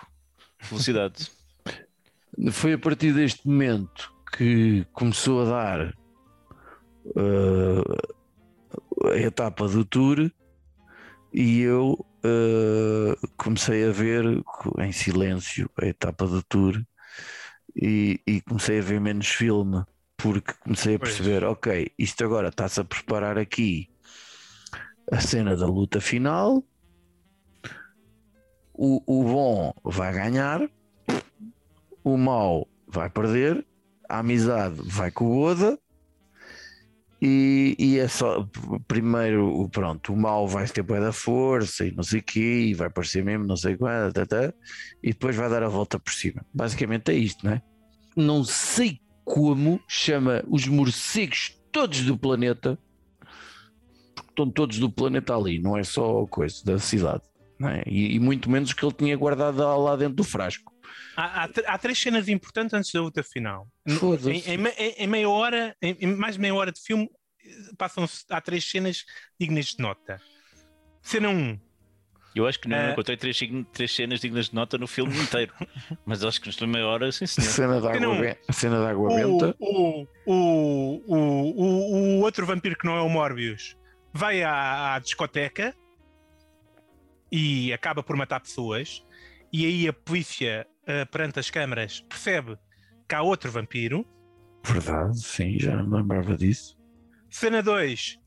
velocidade. 0.60 1.30
Foi 2.52 2.72
a 2.72 2.78
partir 2.78 3.12
deste 3.12 3.46
momento 3.46 4.12
que 4.36 4.84
começou 4.92 5.42
a 5.42 5.44
dar 5.44 5.94
uh, 7.06 9.08
a 9.08 9.16
etapa 9.18 9.68
do 9.68 9.84
tour 9.84 10.30
e 11.32 11.60
eu 11.60 12.04
uh, 12.24 13.28
comecei 13.36 13.88
a 13.88 13.92
ver 13.92 14.24
em 14.78 14.92
silêncio 14.92 15.70
a 15.80 15.86
etapa 15.86 16.26
do 16.26 16.42
tour 16.42 16.82
e, 17.76 18.20
e 18.26 18.40
comecei 18.40 18.78
a 18.78 18.82
ver 18.82 19.00
menos 19.00 19.28
filme 19.28 19.84
porque 20.16 20.54
comecei 20.54 20.94
a 20.94 20.98
Pois. 20.98 21.16
perceber, 21.16 21.44
ok, 21.44 21.92
isto 21.98 22.24
agora 22.24 22.48
está-se 22.48 22.80
a 22.80 22.84
preparar 22.84 23.36
aqui 23.38 23.90
a 25.12 25.20
cena 25.20 25.56
da 25.56 25.66
luta 25.66 26.00
final. 26.00 26.64
O, 28.72 29.02
o 29.06 29.22
bom 29.24 29.72
vai 29.84 30.12
ganhar, 30.12 30.68
o 32.02 32.16
mau 32.16 32.66
vai 32.88 33.08
perder, 33.08 33.64
a 34.08 34.18
amizade 34.18 34.80
vai 34.82 35.10
com 35.10 35.26
o 35.26 35.42
Oda 35.42 35.78
e, 37.20 37.76
e 37.78 37.98
é 37.98 38.08
só 38.08 38.46
primeiro 38.86 39.68
pronto, 39.70 40.12
o 40.12 40.16
mau 40.16 40.46
vai 40.46 40.66
ter 40.66 40.82
bué 40.82 41.00
da 41.00 41.12
força 41.12 41.86
e 41.86 41.92
não 41.92 42.02
sei 42.02 42.20
o 42.20 42.22
quê, 42.22 42.66
e 42.68 42.74
vai 42.74 42.90
parecer 42.90 43.24
mesmo 43.24 43.46
não 43.46 43.56
sei 43.56 43.76
quando, 43.76 44.12
tá, 44.12 44.26
tá, 44.26 44.52
e 45.02 45.10
depois 45.10 45.34
vai 45.36 45.48
dar 45.48 45.62
a 45.62 45.68
volta 45.68 45.98
por 45.98 46.12
cima. 46.12 46.44
Basicamente 46.52 47.10
é 47.10 47.14
isto, 47.14 47.44
não 47.46 47.52
é? 47.52 47.62
Não 48.16 48.44
sei 48.44 49.00
como 49.24 49.80
chama 49.88 50.44
os 50.48 50.66
morcegos 50.66 51.58
todos 51.72 52.02
do 52.02 52.16
planeta, 52.16 52.78
porque 54.14 54.30
estão 54.30 54.50
todos 54.50 54.78
do 54.78 54.90
planeta 54.90 55.34
ali, 55.34 55.58
não 55.58 55.76
é 55.76 55.82
só 55.82 56.26
coisa 56.26 56.62
da 56.64 56.78
cidade. 56.78 57.22
é? 57.62 57.82
E, 57.86 58.14
e 58.16 58.20
muito 58.20 58.50
menos 58.50 58.72
que 58.72 58.84
ele 58.84 58.92
tinha 58.92 59.16
guardado 59.16 59.58
lá 59.58 59.96
dentro 59.96 60.16
do 60.16 60.24
frasco. 60.24 60.73
Há, 61.16 61.44
há 61.44 61.48
tr- 61.48 61.64
há 61.66 61.78
três 61.78 61.98
cenas 61.98 62.28
importantes 62.28 62.74
antes 62.74 62.92
da 62.92 63.00
luta 63.00 63.22
final. 63.22 63.68
Em, 63.86 64.54
em 64.54 65.02
em- 65.04 65.06
meia 65.06 65.28
hora, 65.28 65.76
em, 65.82 65.96
em 66.00 66.06
mais 66.16 66.34
de 66.36 66.40
meia 66.40 66.54
hora 66.54 66.72
de 66.72 66.80
filme, 66.80 67.08
passam-se, 67.78 68.24
há 68.30 68.40
três 68.40 68.64
cenas 68.68 69.04
dignas 69.38 69.66
de 69.66 69.78
nota. 69.80 70.20
Cena 71.02 71.28
1, 71.28 71.58
Eu 72.36 72.48
acho 72.48 72.58
que 72.58 72.66
não 72.68 72.76
Eh. 72.76 72.90
encontrei 72.92 73.16
três, 73.16 73.38
três 73.72 73.94
cenas 73.94 74.18
dignas 74.20 74.46
de 74.48 74.54
nota 74.56 74.76
no 74.76 74.88
filme 74.88 75.16
inteiro. 75.20 75.52
Mas 76.04 76.24
acho 76.24 76.40
que 76.40 76.48
nos 76.48 76.58
meia 76.62 76.84
hora, 76.86 77.12
sim 77.12 77.26
senhor. 77.26 77.48
cena 77.48 77.80
da 77.80 77.88
água, 77.90 78.00
Não. 78.00 78.20
ben- 78.20 78.36
a 78.48 78.52
cena 78.52 78.80
da 78.80 78.90
água 78.90 79.08
benta. 79.14 79.54
o, 79.60 80.02
o, 80.02 80.06
o, 80.26 81.02
o, 81.06 81.16
o, 81.16 82.18
o 82.18 82.20
outro 82.22 82.44
vampiro 82.44 82.76
que 82.76 82.84
não 82.86 82.96
é 82.96 83.00
o 83.02 83.08
Morbius 83.08 83.76
vai 84.12 84.42
à, 84.42 84.94
à 84.94 84.98
discoteca 84.98 85.72
e 87.30 87.72
acaba 87.72 88.02
por 88.02 88.16
matar 88.16 88.40
pessoas. 88.40 89.04
E 89.52 89.64
aí 89.66 89.86
a 89.88 89.92
polícia, 89.92 90.66
eh, 90.86 91.04
perante 91.06 91.38
as 91.38 91.50
câmaras, 91.50 92.00
percebe 92.08 92.56
que 93.08 93.14
há 93.14 93.22
outro 93.22 93.50
vampiro. 93.50 94.06
Verdade, 94.64 95.18
sim, 95.20 95.58
já 95.58 95.76
não 95.76 95.86
me 95.88 95.96
lembrava 95.98 96.36
disso. 96.36 96.78
Cena 97.30 97.62
2, 97.62 98.18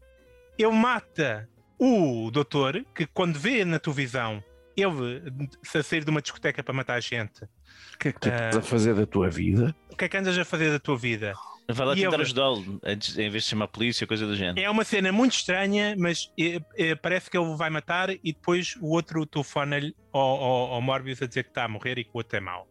ele 0.57 0.71
mata 0.71 1.49
o 1.79 2.29
doutor, 2.31 2.85
que 2.95 3.05
quando 3.07 3.39
vê 3.39 3.63
na 3.65 3.79
televisão 3.79 4.43
ele 4.75 5.23
se 5.63 5.77
a 5.79 5.83
sair 5.83 6.03
de 6.03 6.11
uma 6.11 6.21
discoteca 6.21 6.61
para 6.63 6.73
matar 6.73 6.93
a 6.95 6.99
gente, 6.99 7.43
O 7.43 7.97
que 7.99 8.09
é 8.09 8.11
que 8.13 8.19
tu 8.19 8.29
Eh, 8.29 8.31
estás 8.35 8.57
a 8.57 8.61
fazer 8.61 8.93
da 8.93 9.07
tua 9.07 9.29
vida? 9.29 9.75
o 9.91 9.95
que 9.95 10.05
é 10.05 10.09
que 10.09 10.17
andas 10.17 10.37
a 10.37 10.45
fazer 10.45 10.69
da 10.71 10.79
tua 10.79 10.95
vida? 10.97 11.33
Vai 11.69 11.85
lá 11.85 11.93
E 11.93 12.01
tentar 12.01 12.21
ajudá-lo, 12.21 12.79
em 12.85 13.29
vez 13.29 13.43
de 13.43 13.49
chamar 13.49 13.65
a 13.65 13.67
polícia, 13.67 14.07
coisa 14.07 14.25
do 14.25 14.35
género. 14.35 14.59
É 14.59 14.69
uma 14.69 14.85
cena 14.85 15.11
muito 15.11 15.33
estranha, 15.33 15.95
mas 15.97 16.31
eh, 16.39 16.61
eh, 16.77 16.95
parece 16.95 17.29
que 17.29 17.37
ele 17.37 17.55
vai 17.57 17.69
matar 17.69 18.09
e 18.09 18.19
depois 18.23 18.75
o 18.79 18.93
outro 18.93 19.25
telefona-lhe 19.25 19.93
ao, 20.13 20.21
ao, 20.21 20.73
ao 20.73 20.81
Morbius 20.81 21.21
a 21.21 21.27
dizer 21.27 21.43
que 21.43 21.49
está 21.49 21.65
a 21.65 21.67
morrer 21.67 21.97
e 21.97 22.05
que 22.05 22.11
o 22.13 22.17
outro 22.17 22.37
é 22.37 22.39
mau. 22.39 22.67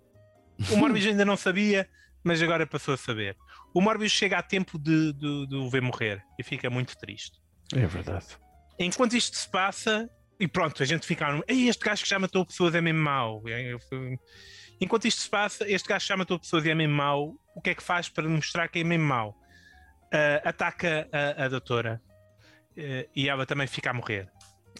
O 0.70 0.76
Morbius 0.78 1.07
ainda 1.07 1.26
não 1.26 1.36
sabia, 1.36 1.86
mas 2.24 2.40
agora 2.42 2.66
passou 2.66 2.94
a 2.94 2.97
saber. 2.97 3.36
O 3.74 3.82
Morbius 3.82 4.12
chega 4.12 4.38
a 4.38 4.42
tempo 4.42 4.78
de, 4.78 5.12
de, 5.12 5.47
de 5.47 5.57
o 5.57 5.68
ver 5.68 5.82
morrer 5.82 6.22
e 6.38 6.42
fica 6.42 6.70
muito 6.70 6.97
triste. 6.97 7.38
É 7.74 7.86
verdade. 7.86 8.26
Enquanto 8.78 9.14
isto 9.14 9.36
se 9.36 9.49
passa, 9.51 10.09
e 10.40 10.49
pronto, 10.49 10.82
a 10.82 10.86
gente 10.86 11.07
fica. 11.07 11.42
Ei, 11.47 11.68
este 11.68 11.84
gajo 11.84 12.03
que 12.03 12.09
já 12.09 12.18
matou 12.18 12.47
pessoas 12.47 12.74
é 12.74 12.80
mesmo 12.80 13.01
mau. 13.01 13.42
É, 13.47 13.76
Enquanto 14.80 15.07
isto 15.07 15.22
se 15.22 15.28
passa, 15.28 15.70
este 15.70 15.88
gajo 15.88 16.05
que 16.05 16.09
já 16.09 16.16
matou 16.16 16.38
pessoas 16.38 16.64
e 16.64 16.70
é 16.70 16.74
mesmo 16.74 16.94
mau. 16.94 17.34
O 17.57 17.61
que 17.61 17.70
é 17.70 17.74
que 17.74 17.82
faz 17.82 18.09
para 18.09 18.28
mostrar 18.28 18.68
que 18.68 18.78
é 18.78 18.84
mesmo 18.84 19.04
mau? 19.07 19.34
Ah, 20.12 20.48
ataca 20.48 21.09
a, 21.12 21.44
a 21.46 21.48
doutora 21.48 22.00
eh, 22.76 23.09
e 23.16 23.28
ela 23.28 23.44
também 23.44 23.66
fica 23.66 23.90
a 23.90 23.92
morrer. 23.94 24.28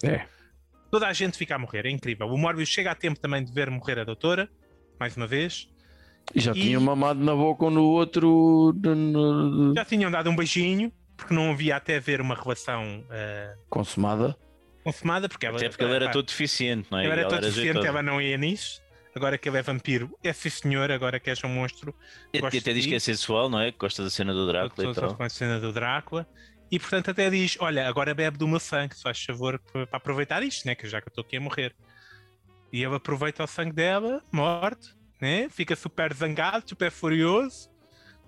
É. 0.05 0.25
Toda 0.91 1.09
a 1.09 1.13
gente 1.13 1.37
fica 1.37 1.57
a 1.57 1.59
morrer, 1.59 1.85
é 1.87 1.91
incrível. 1.91 2.29
O 2.29 2.39
Morbius 2.39 2.69
chega 2.69 2.93
a 2.93 2.95
tempo 2.95 3.19
também 3.19 3.43
de 3.45 3.53
ver 3.53 3.69
morrer 3.71 3.99
a 3.99 4.05
doutora, 4.05 4.49
mais 5.01 5.17
uma 5.17 5.27
vez. 5.27 5.69
E 6.35 6.41
já 6.41 6.53
E- 6.53 6.55
tinha 6.61 6.79
mamado 6.79 7.19
na 7.25 7.35
boca 7.35 7.65
um 7.67 7.71
no 7.71 7.83
outro. 7.85 8.73
Já 9.75 9.85
tinham 9.85 10.11
dado 10.11 10.31
um 10.31 10.37
beijinho, 10.37 10.93
porque 11.17 11.35
não 11.35 11.51
havia 11.53 11.77
até 11.77 11.97
haver 11.97 12.21
uma 12.21 12.35
relação 12.35 13.05
ah, 13.11 13.55
consumada. 13.69 14.37
consumada, 14.85 15.29
porque 15.29 15.47
ela, 15.47 15.57
Até 15.57 15.69
porque 15.69 15.83
ele 15.85 15.95
era 15.95 16.07
pá, 16.07 16.13
todo 16.13 16.27
deficiente, 16.27 16.89
não 16.91 16.99
é? 16.99 17.03
Ele 17.05 17.13
era 17.13 17.21
ela 17.23 17.31
todo 17.31 17.41
deficiente, 17.41 17.65
jeitosa. 17.73 17.89
ela 17.89 18.03
não 18.03 18.21
ia 18.21 18.37
nisso. 18.37 18.81
Agora 19.17 19.39
que 19.39 19.49
ele 19.49 19.57
é 19.57 19.63
vampiro, 19.63 20.15
é 20.23 20.31
sim 20.31 20.51
senhor, 20.51 20.91
agora 20.93 21.19
que 21.19 21.31
és 21.31 21.43
um 21.43 21.49
monstro. 21.49 21.95
E 22.35 22.39
até 22.39 22.75
diz 22.75 22.85
que 22.85 22.95
é 22.95 22.99
sensual, 23.01 23.49
não 23.49 23.59
é? 23.59 23.73
Que 23.73 23.79
gosta 23.79 24.03
da 24.05 24.11
cena 24.11 24.35
do 24.35 24.47
Drácula 24.47 24.91
e 24.91 24.95
tal. 24.95 25.15
com 25.15 25.23
a 25.23 25.29
cena 25.31 25.59
do 25.59 25.73
Drácula. 25.73 26.29
E 26.71 26.79
portanto 26.79 27.11
até 27.13 27.31
diz: 27.31 27.57
Olha, 27.59 27.89
agora 27.89 28.13
bebe 28.15 28.37
do 28.37 28.47
meu 28.47 28.61
sangue, 28.61 28.95
se 28.95 29.03
faz 29.03 29.19
favor 29.25 29.59
para 29.73 29.89
aproveitar 29.91 30.43
isto, 30.43 30.67
né? 30.67 30.75
Que 30.75 30.87
já 30.87 31.01
que 31.01 31.09
eu 31.09 31.11
estou 31.11 31.25
aqui 31.25 31.39
a 31.39 31.41
morrer. 31.41 31.75
E 32.71 32.83
ele 32.85 32.95
aproveita 32.95 33.43
o 33.43 33.47
sangue 33.47 33.73
dela, 33.73 34.23
morte, 34.31 34.95
né? 35.19 35.49
Fica 35.49 35.75
super 35.75 36.13
zangado, 36.13 36.69
super 36.69 36.91
furioso. 36.91 37.71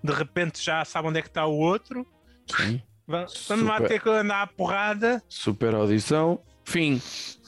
De 0.02 0.12
repente 0.14 0.64
já 0.64 0.82
sabe 0.86 1.08
onde 1.08 1.18
é 1.18 1.22
que 1.22 1.28
está 1.28 1.44
o 1.44 1.54
outro. 1.58 2.06
Sim. 2.46 2.80
Va- 3.06 3.26
Vamos 3.48 3.66
lá 3.66 3.78
ter 3.82 4.00
que 4.00 4.08
andar 4.08 4.40
à 4.42 4.46
porrada. 4.46 5.22
Super 5.28 5.74
audição. 5.74 6.42
Fim. 6.64 6.98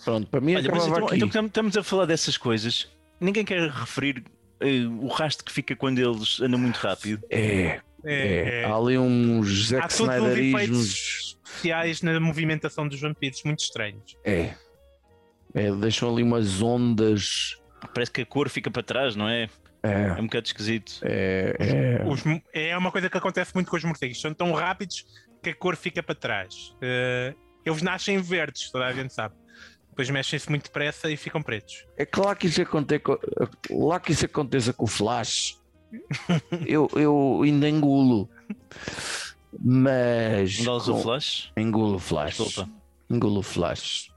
Pronto, 0.04 0.26
para 0.28 0.40
mim 0.42 0.56
Olha, 0.56 0.70
mas 0.70 0.86
então, 0.86 1.06
aqui. 1.06 1.16
então 1.24 1.46
estamos 1.46 1.76
a 1.76 1.82
falar 1.82 2.04
dessas 2.04 2.36
coisas. 2.36 2.90
Ninguém 3.20 3.44
quer 3.44 3.68
referir 3.70 4.24
eh, 4.60 4.86
o 5.00 5.08
rastro 5.08 5.44
que 5.44 5.52
fica 5.52 5.76
quando 5.76 5.98
eles 5.98 6.40
andam 6.40 6.58
muito 6.58 6.76
rápido. 6.78 7.22
É, 7.30 7.40
É, 7.42 7.80
é. 8.04 8.60
é. 8.62 8.64
Há 8.64 8.74
ali 8.74 8.96
uns 8.98 9.72
Há 9.74 9.80
Zack 9.80 9.92
Snyderismos. 9.94 10.54
efeitos 10.62 11.36
especiais 11.44 12.02
na 12.02 12.18
movimentação 12.18 12.88
dos 12.88 13.00
vampiros, 13.00 13.42
muito 13.44 13.60
estranhos. 13.60 14.16
É. 14.24 14.54
É, 15.54 15.70
deixam 15.72 16.10
ali 16.12 16.22
umas 16.22 16.62
ondas. 16.62 17.56
Parece 17.94 18.10
que 18.10 18.22
a 18.22 18.26
cor 18.26 18.48
fica 18.48 18.70
para 18.70 18.82
trás, 18.82 19.16
não 19.16 19.28
é? 19.28 19.48
É 19.82 19.92
É, 20.08 20.12
um 20.12 20.24
bocado 20.26 20.46
esquisito. 20.46 21.00
é, 21.02 21.56
é. 21.58 22.04
Os 22.06 22.22
mo- 22.24 22.42
é 22.52 22.76
uma 22.76 22.90
coisa 22.92 23.08
que 23.10 23.16
acontece 23.16 23.54
muito 23.54 23.70
com 23.70 23.76
os 23.76 23.84
morcegos, 23.84 24.20
são 24.20 24.32
tão 24.34 24.52
rápidos 24.52 25.04
que 25.42 25.50
a 25.50 25.54
cor 25.54 25.74
fica 25.76 26.02
para 26.02 26.14
trás. 26.14 26.74
Eh, 26.82 27.34
eles 27.64 27.80
nascem 27.82 28.20
verdes, 28.20 28.70
toda 28.70 28.86
a 28.86 28.92
gente 28.92 29.12
sabe. 29.14 29.34
Depois 30.00 30.08
mexem-se 30.08 30.48
muito 30.48 30.62
depressa 30.62 31.10
e 31.10 31.16
ficam 31.16 31.42
pretos. 31.42 31.84
É 31.94 32.06
claro 32.06 32.34
que 32.34 32.46
isso 32.46 32.62
aconteça, 32.62 33.02
lá 33.70 34.00
que 34.00 34.12
isso 34.12 34.24
aconteça 34.24 34.72
com 34.72 34.84
o 34.84 34.88
Flash. 34.88 35.60
eu, 36.66 36.88
eu 36.94 37.42
ainda 37.44 37.68
engulo. 37.68 38.26
Mas. 39.62 40.58
Engoles 40.58 40.84
com- 40.84 40.92
o 40.92 41.02
flash? 41.02 41.52
Engulo 41.54 41.96
o 41.96 41.98
Flash. 41.98 42.36
Desculpa. 42.38 42.70
Engulo 43.10 43.40
o 43.40 43.42
Flash. 43.42 44.10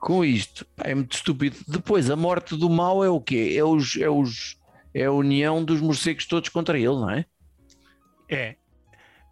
Com 0.00 0.24
isto, 0.24 0.66
é 0.78 0.92
muito 0.92 1.14
estúpido. 1.14 1.56
Depois, 1.68 2.10
a 2.10 2.16
morte 2.16 2.56
do 2.56 2.68
mal 2.68 3.04
é 3.04 3.08
o 3.08 3.20
quê? 3.20 3.54
É, 3.56 3.62
os, 3.62 3.96
é, 3.96 4.10
os, 4.10 4.58
é 4.92 5.04
a 5.04 5.12
união 5.12 5.64
dos 5.64 5.80
morcegos 5.80 6.26
todos 6.26 6.48
contra 6.48 6.76
ele, 6.76 6.88
não 6.88 7.10
é? 7.10 7.24
É. 8.28 8.56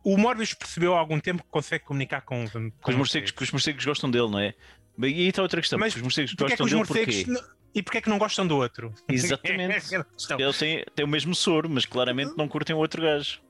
O 0.04 0.16
Morbius 0.16 0.54
percebeu 0.54 0.94
há 0.94 1.00
algum 1.00 1.18
tempo 1.18 1.42
que 1.42 1.48
consegue 1.50 1.84
comunicar 1.84 2.20
com, 2.20 2.44
com 2.48 2.90
os 2.90 2.96
morcegos, 2.96 3.32
que 3.32 3.42
os 3.42 3.50
morcegos 3.50 3.84
gostam 3.84 4.08
dele, 4.08 4.28
não 4.28 4.38
é? 4.38 4.54
E 4.98 5.04
aí 5.04 5.28
está 5.28 5.42
outra 5.42 5.60
questão. 5.60 5.78
Mas 5.78 5.94
os 5.96 6.02
morcegos 6.02 6.34
Porquê 6.34 6.52
é 6.54 6.56
que 6.56 6.62
gostam 6.62 6.80
os 6.80 6.86
dele 6.88 7.04
morcegos. 7.06 7.24
porquê? 7.24 7.30
n- 7.48 7.54
E 7.74 7.82
porquê 7.82 7.98
é 7.98 8.00
que 8.00 8.08
não 8.08 8.18
gostam 8.18 8.46
do 8.46 8.56
outro? 8.56 8.92
Exatamente. 9.08 9.94
É. 9.94 10.04
Eles 10.38 10.58
têm, 10.58 10.84
têm 10.94 11.04
o 11.04 11.08
mesmo 11.08 11.34
soro, 11.34 11.68
mas 11.68 11.84
claramente 11.84 12.36
não 12.36 12.46
curtem 12.48 12.74
o 12.76 12.78
outro 12.78 13.02
gajo. 13.02 13.40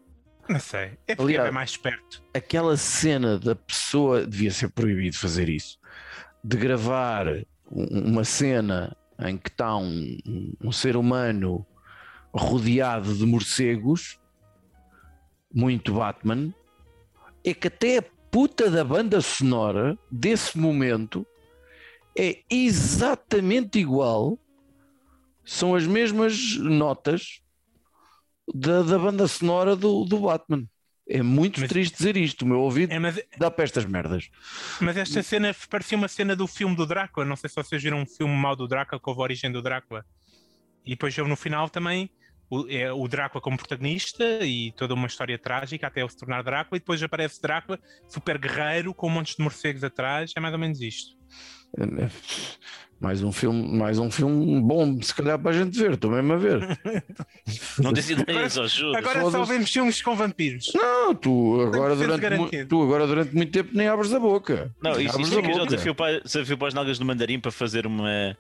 Não 0.49 0.61
sei. 0.61 0.99
É 1.07 1.15
porque 1.15 1.33
Aliás- 1.33 1.49
é 1.49 1.51
mais 1.51 1.71
esperto. 1.71 2.23
aquela 2.35 2.77
cena 2.77 3.39
da 3.39 3.55
pessoa 3.57 4.27
devia 4.27 4.51
ser 4.51 4.69
proibido 4.71 5.17
fazer 5.17 5.49
isso 5.49 5.79
de 6.43 6.57
gravar 6.57 7.27
um- 7.71 8.11
uma 8.11 8.25
cena 8.25 8.95
em 9.21 9.37
que 9.39 9.49
está 9.49 9.75
um, 9.77 10.19
um 10.63 10.71
ser 10.73 10.97
humano 10.97 11.65
rodeado 12.33 13.15
de 13.15 13.25
morcegos 13.25 14.19
muito 15.55 15.95
Batman 15.95 16.53
é 17.45 17.55
que 17.55 17.69
até 17.69 17.99
a 17.99 18.03
puta 18.31 18.71
da 18.71 18.83
banda 18.85 19.21
sonora 19.21 19.97
desse 20.11 20.59
momento 20.59 21.27
é 22.17 22.43
exatamente 22.51 23.79
igual 23.79 24.39
são 25.45 25.75
as 25.75 25.87
mesmas 25.87 26.57
notas 26.57 27.41
da, 28.55 28.83
da 28.83 28.99
banda 28.99 29.27
sonora 29.29 29.75
do, 29.77 30.05
do 30.05 30.19
Batman 30.21 30.65
é 31.07 31.23
muito 31.23 31.61
Mas- 31.61 31.69
triste 31.69 31.97
dizer 31.99 32.17
isto. 32.17 32.43
O 32.43 32.49
meu 32.49 32.61
ouvido 32.61 32.91
É, 32.93 32.99
mas, 32.99 33.21
dá 33.39 33.51
para 33.51 33.65
estas 33.65 33.85
merdas. 33.85 34.31
mas 34.81 34.97
esta 34.97 35.23
cena 35.23 35.55
parecia 35.69 35.99
uma 35.99 36.09
cena 36.09 36.35
do 36.35 36.47
filme 36.47 36.75
do 36.75 36.87
Drácula. 36.87 37.27
Não 37.27 37.37
sei 37.37 37.51
se 37.51 37.57
vocês 37.57 37.83
viram 37.83 38.01
um 38.01 38.07
filme 38.07 38.35
mau 38.35 38.57
do 38.57 38.67
Drácula 38.67 38.99
com 38.99 39.11
a 39.11 39.17
origem 39.19 39.53
do 39.53 39.61
Drácula. 39.61 40.03
E 40.87 40.91
depois 40.91 41.15
no 41.19 41.37
final 41.37 41.69
também 41.69 42.09
o, 42.49 42.67
é 42.71 42.91
o 42.91 43.07
Drácula 43.07 43.43
como 43.43 43.57
protagonista 43.59 44.25
e 44.47 44.73
toda 44.73 44.95
uma 44.95 45.07
história 45.07 45.39
trágica 45.39 45.87
até 45.87 46.01
ele 46.01 46.09
se 46.09 46.17
tornar 46.17 46.43
Drácula. 46.43 46.79
E 46.79 46.81
depois 46.81 47.03
aparece 47.03 47.41
Drácula, 47.43 47.79
super 48.09 48.39
guerreiro, 48.39 48.95
com 48.95 49.07
um 49.07 49.11
monte 49.11 49.37
de 49.37 49.43
morcegos 49.43 49.85
atrás. 49.85 50.33
É 50.35 50.41
mais 50.41 50.55
ou 50.55 50.59
menos 50.61 50.81
isto. 50.81 51.15
Mais 53.01 53.23
um 53.23 53.33
filme, 53.33 53.77
mais 53.77 53.99
um 53.99 54.11
filme 54.11 54.61
bom, 54.63 55.01
se 55.03 55.15
calhar 55.15 55.39
para 55.39 55.51
a 55.51 55.55
gente 55.55 55.79
ver, 55.79 55.93
estou 55.93 56.11
mesmo 56.11 56.33
a 56.33 56.37
ver. 56.37 56.81
Não 57.79 57.93
tens 57.93 58.09
ideias, 58.09 58.55
juro. 58.71 58.97
Agora 58.97 59.21
só 59.21 59.31
foda-se. 59.31 59.53
vemos 59.53 59.71
filmes 59.71 60.01
com 60.01 60.17
vampiros. 60.17 60.73
Não, 60.75 61.15
tu 61.15 61.61
agora, 61.61 61.95
100% 61.95 62.19
durante, 62.19 62.65
tu 62.65 62.83
agora 62.83 63.07
durante 63.07 63.35
muito 63.35 63.53
tempo 63.53 63.71
nem 63.75 63.89
abres 63.89 64.15
a 64.15 64.19
boca. 64.19 64.75
Não, 64.83 64.95
Nem 64.95 65.07
isto, 65.07 65.39
é 65.39 65.43
que 65.43 65.67
desafio 65.67 65.95
para, 65.95 66.21
desafio 66.21 66.57
para 66.57 66.69
as 66.69 66.75
nalgas 66.75 66.99
do 66.99 67.05
mandarim 67.05 67.39
para 67.39 67.51
fazer 67.51 67.87
uma, 67.87 68.39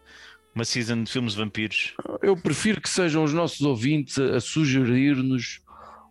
uma 0.55 0.65
season 0.65 1.03
de 1.03 1.13
filmes 1.13 1.35
de 1.35 1.41
vampiros. 1.41 1.93
Eu 2.23 2.35
prefiro 2.37 2.81
que 2.81 2.89
sejam 2.89 3.23
os 3.23 3.35
nossos 3.35 3.61
ouvintes 3.61 4.19
a, 4.19 4.37
a 4.37 4.41
sugerir-nos 4.41 5.61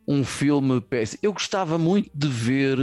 um 0.07 0.23
filme 0.23 0.79
péssimo. 0.79 1.19
Eu 1.23 1.33
gostava 1.33 1.79
muito 1.79 2.11
de 2.13 2.27
ver 2.27 2.77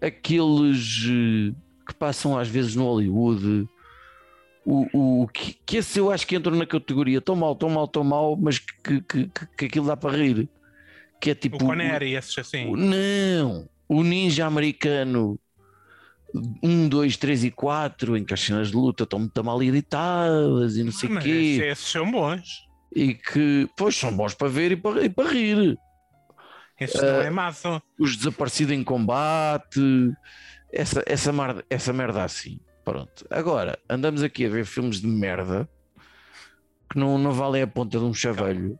aqueles 0.00 1.04
eh, 1.10 1.54
que 1.86 1.94
passam 1.94 2.36
às 2.38 2.48
vezes 2.48 2.74
no 2.74 2.84
Hollywood. 2.84 3.68
O, 4.64 5.22
o, 5.22 5.28
que, 5.28 5.56
que 5.64 5.76
esse 5.76 5.98
eu 6.00 6.10
acho 6.10 6.26
que 6.26 6.34
entram 6.34 6.56
na 6.56 6.66
categoria 6.66 7.20
tão 7.20 7.36
mal, 7.36 7.54
tão 7.54 7.70
mal, 7.70 7.86
tão 7.86 8.02
mal, 8.02 8.36
mas 8.36 8.58
que, 8.58 9.00
que, 9.02 9.30
que, 9.56 9.64
aquilo 9.66 9.86
dá 9.86 9.96
para 9.96 10.16
rir. 10.16 10.48
Que 11.20 11.30
é 11.30 11.34
tipo. 11.34 11.56
O 11.56 11.66
Connery, 11.66 12.14
esses 12.14 12.36
assim. 12.38 12.66
o- 12.68 12.76
não! 12.76 13.68
O 13.88 14.02
ninja 14.02 14.44
americano 14.46 15.38
1, 16.62 16.88
2, 16.88 17.16
3 17.16 17.44
e 17.44 17.50
4, 17.52 18.16
em 18.16 18.24
que 18.24 18.34
as 18.34 18.40
cenas 18.40 18.68
de 18.70 18.76
luta 18.76 19.04
estão 19.04 19.20
muito 19.20 19.44
mal 19.44 19.62
editadas 19.62 20.76
e 20.76 20.82
não 20.82 20.90
sei 20.92 21.08
o 21.14 21.18
quê 21.20 21.28
esses, 21.30 21.62
esses 21.62 21.88
são 21.88 22.10
bons. 22.10 22.66
e 22.94 23.14
que 23.14 23.68
pois 23.76 23.94
são 23.96 24.14
bons 24.14 24.34
para 24.34 24.48
ver 24.48 24.72
e 24.72 24.76
para, 24.76 25.04
e 25.04 25.08
para 25.08 25.30
rir. 25.30 25.78
Este 26.78 27.00
não 27.00 27.20
Ah, 27.20 27.24
é 27.24 27.30
maço. 27.30 27.80
os 27.98 28.16
desaparecidos 28.16 28.74
em 28.74 28.82
combate, 28.84 29.80
essa, 30.72 31.02
essa, 31.06 31.32
merda, 31.32 31.64
essa 31.70 31.92
merda 31.92 32.24
assim. 32.24 32.60
Pronto. 32.84 33.26
Agora, 33.30 33.78
andamos 33.88 34.22
aqui 34.22 34.46
a 34.46 34.48
ver 34.48 34.64
filmes 34.64 35.00
de 35.00 35.06
merda 35.06 35.68
que 36.90 36.98
não, 36.98 37.18
não 37.18 37.32
valem 37.32 37.62
a 37.62 37.66
ponta 37.66 37.98
de 37.98 38.04
um 38.04 38.14
chavelho. 38.14 38.78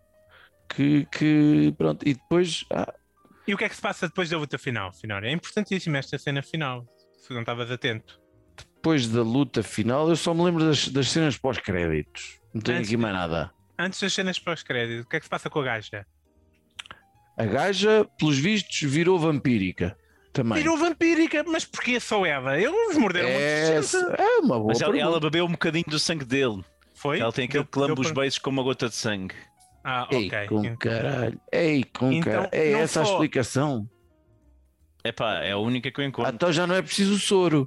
Que, 0.68 1.06
que 1.06 1.74
pronto, 1.78 2.06
e 2.08 2.14
depois 2.14 2.64
ah, 2.72 2.92
E 3.46 3.54
o 3.54 3.56
que 3.56 3.64
é 3.64 3.68
que 3.68 3.74
se 3.76 3.80
passa 3.82 4.06
depois 4.08 4.28
da 4.30 4.36
luta 4.38 4.58
final, 4.58 4.92
Finório? 4.92 5.28
É 5.28 5.32
importantíssima 5.32 5.98
esta 5.98 6.18
cena 6.18 6.42
final, 6.42 6.84
se 7.18 7.32
não 7.32 7.40
estavas 7.40 7.70
atento. 7.70 8.20
depois 8.74 9.08
da 9.08 9.22
luta 9.22 9.62
final, 9.62 10.08
eu 10.08 10.16
só 10.16 10.34
me 10.34 10.42
lembro 10.42 10.64
das, 10.64 10.88
das 10.88 11.10
cenas 11.10 11.36
pós-créditos. 11.36 12.40
Não 12.52 12.60
tenho 12.60 12.78
Antes- 12.78 12.88
aqui 12.90 12.96
mais 12.96 13.14
nada. 13.14 13.50
Antes 13.78 14.00
das 14.00 14.12
cenas 14.12 14.38
pós-crédito, 14.38 15.04
o 15.04 15.08
que 15.08 15.16
é 15.16 15.20
que 15.20 15.26
se 15.26 15.30
passa 15.30 15.48
com 15.50 15.60
a 15.60 15.64
gaja? 15.64 16.06
A 17.36 17.44
gaja, 17.44 18.08
pelos 18.18 18.38
vistos, 18.38 18.80
virou 18.90 19.18
vampírica. 19.18 19.96
Também. 20.36 20.58
Virou 20.58 20.76
vampírica, 20.76 21.42
mas 21.46 21.64
porquê 21.64 21.98
só 21.98 22.24
ela? 22.26 22.60
Eles 22.60 22.96
morderam 22.98 23.28
é, 23.28 23.76
é 24.18 24.38
uma 24.40 24.56
boa 24.58 24.66
Mas 24.68 24.80
ela, 24.82 24.98
ela 24.98 25.18
bebeu 25.18 25.46
um 25.46 25.52
bocadinho 25.52 25.84
do 25.88 25.98
sangue 25.98 26.24
dele. 26.26 26.62
Foi? 26.94 27.18
Ela 27.20 27.32
tem 27.32 27.46
aquele 27.46 27.64
Deu- 27.64 27.70
que 27.72 27.78
lambe 27.78 27.94
deu 27.94 28.04
os 28.04 28.10
beijos 28.10 28.38
com 28.38 28.50
uma 28.50 28.62
gota 28.62 28.88
de 28.88 28.94
sangue. 28.94 29.34
Ah, 29.82 30.06
Ei, 30.10 30.26
ok. 30.26 30.46
com 30.48 30.76
caralho. 30.76 31.40
Ei, 31.50 31.84
com 31.84 32.12
Então, 32.12 32.32
caralho. 32.32 32.48
É 32.52 32.72
essa 32.72 33.00
a 33.00 33.04
só- 33.06 33.12
explicação. 33.12 33.88
Epá, 35.04 35.36
é 35.44 35.52
a 35.52 35.58
única 35.58 35.90
que 35.90 36.00
eu 36.00 36.04
encontro. 36.04 36.34
Então 36.34 36.52
já 36.52 36.66
não 36.66 36.74
é 36.74 36.82
preciso 36.82 37.18
soro. 37.18 37.66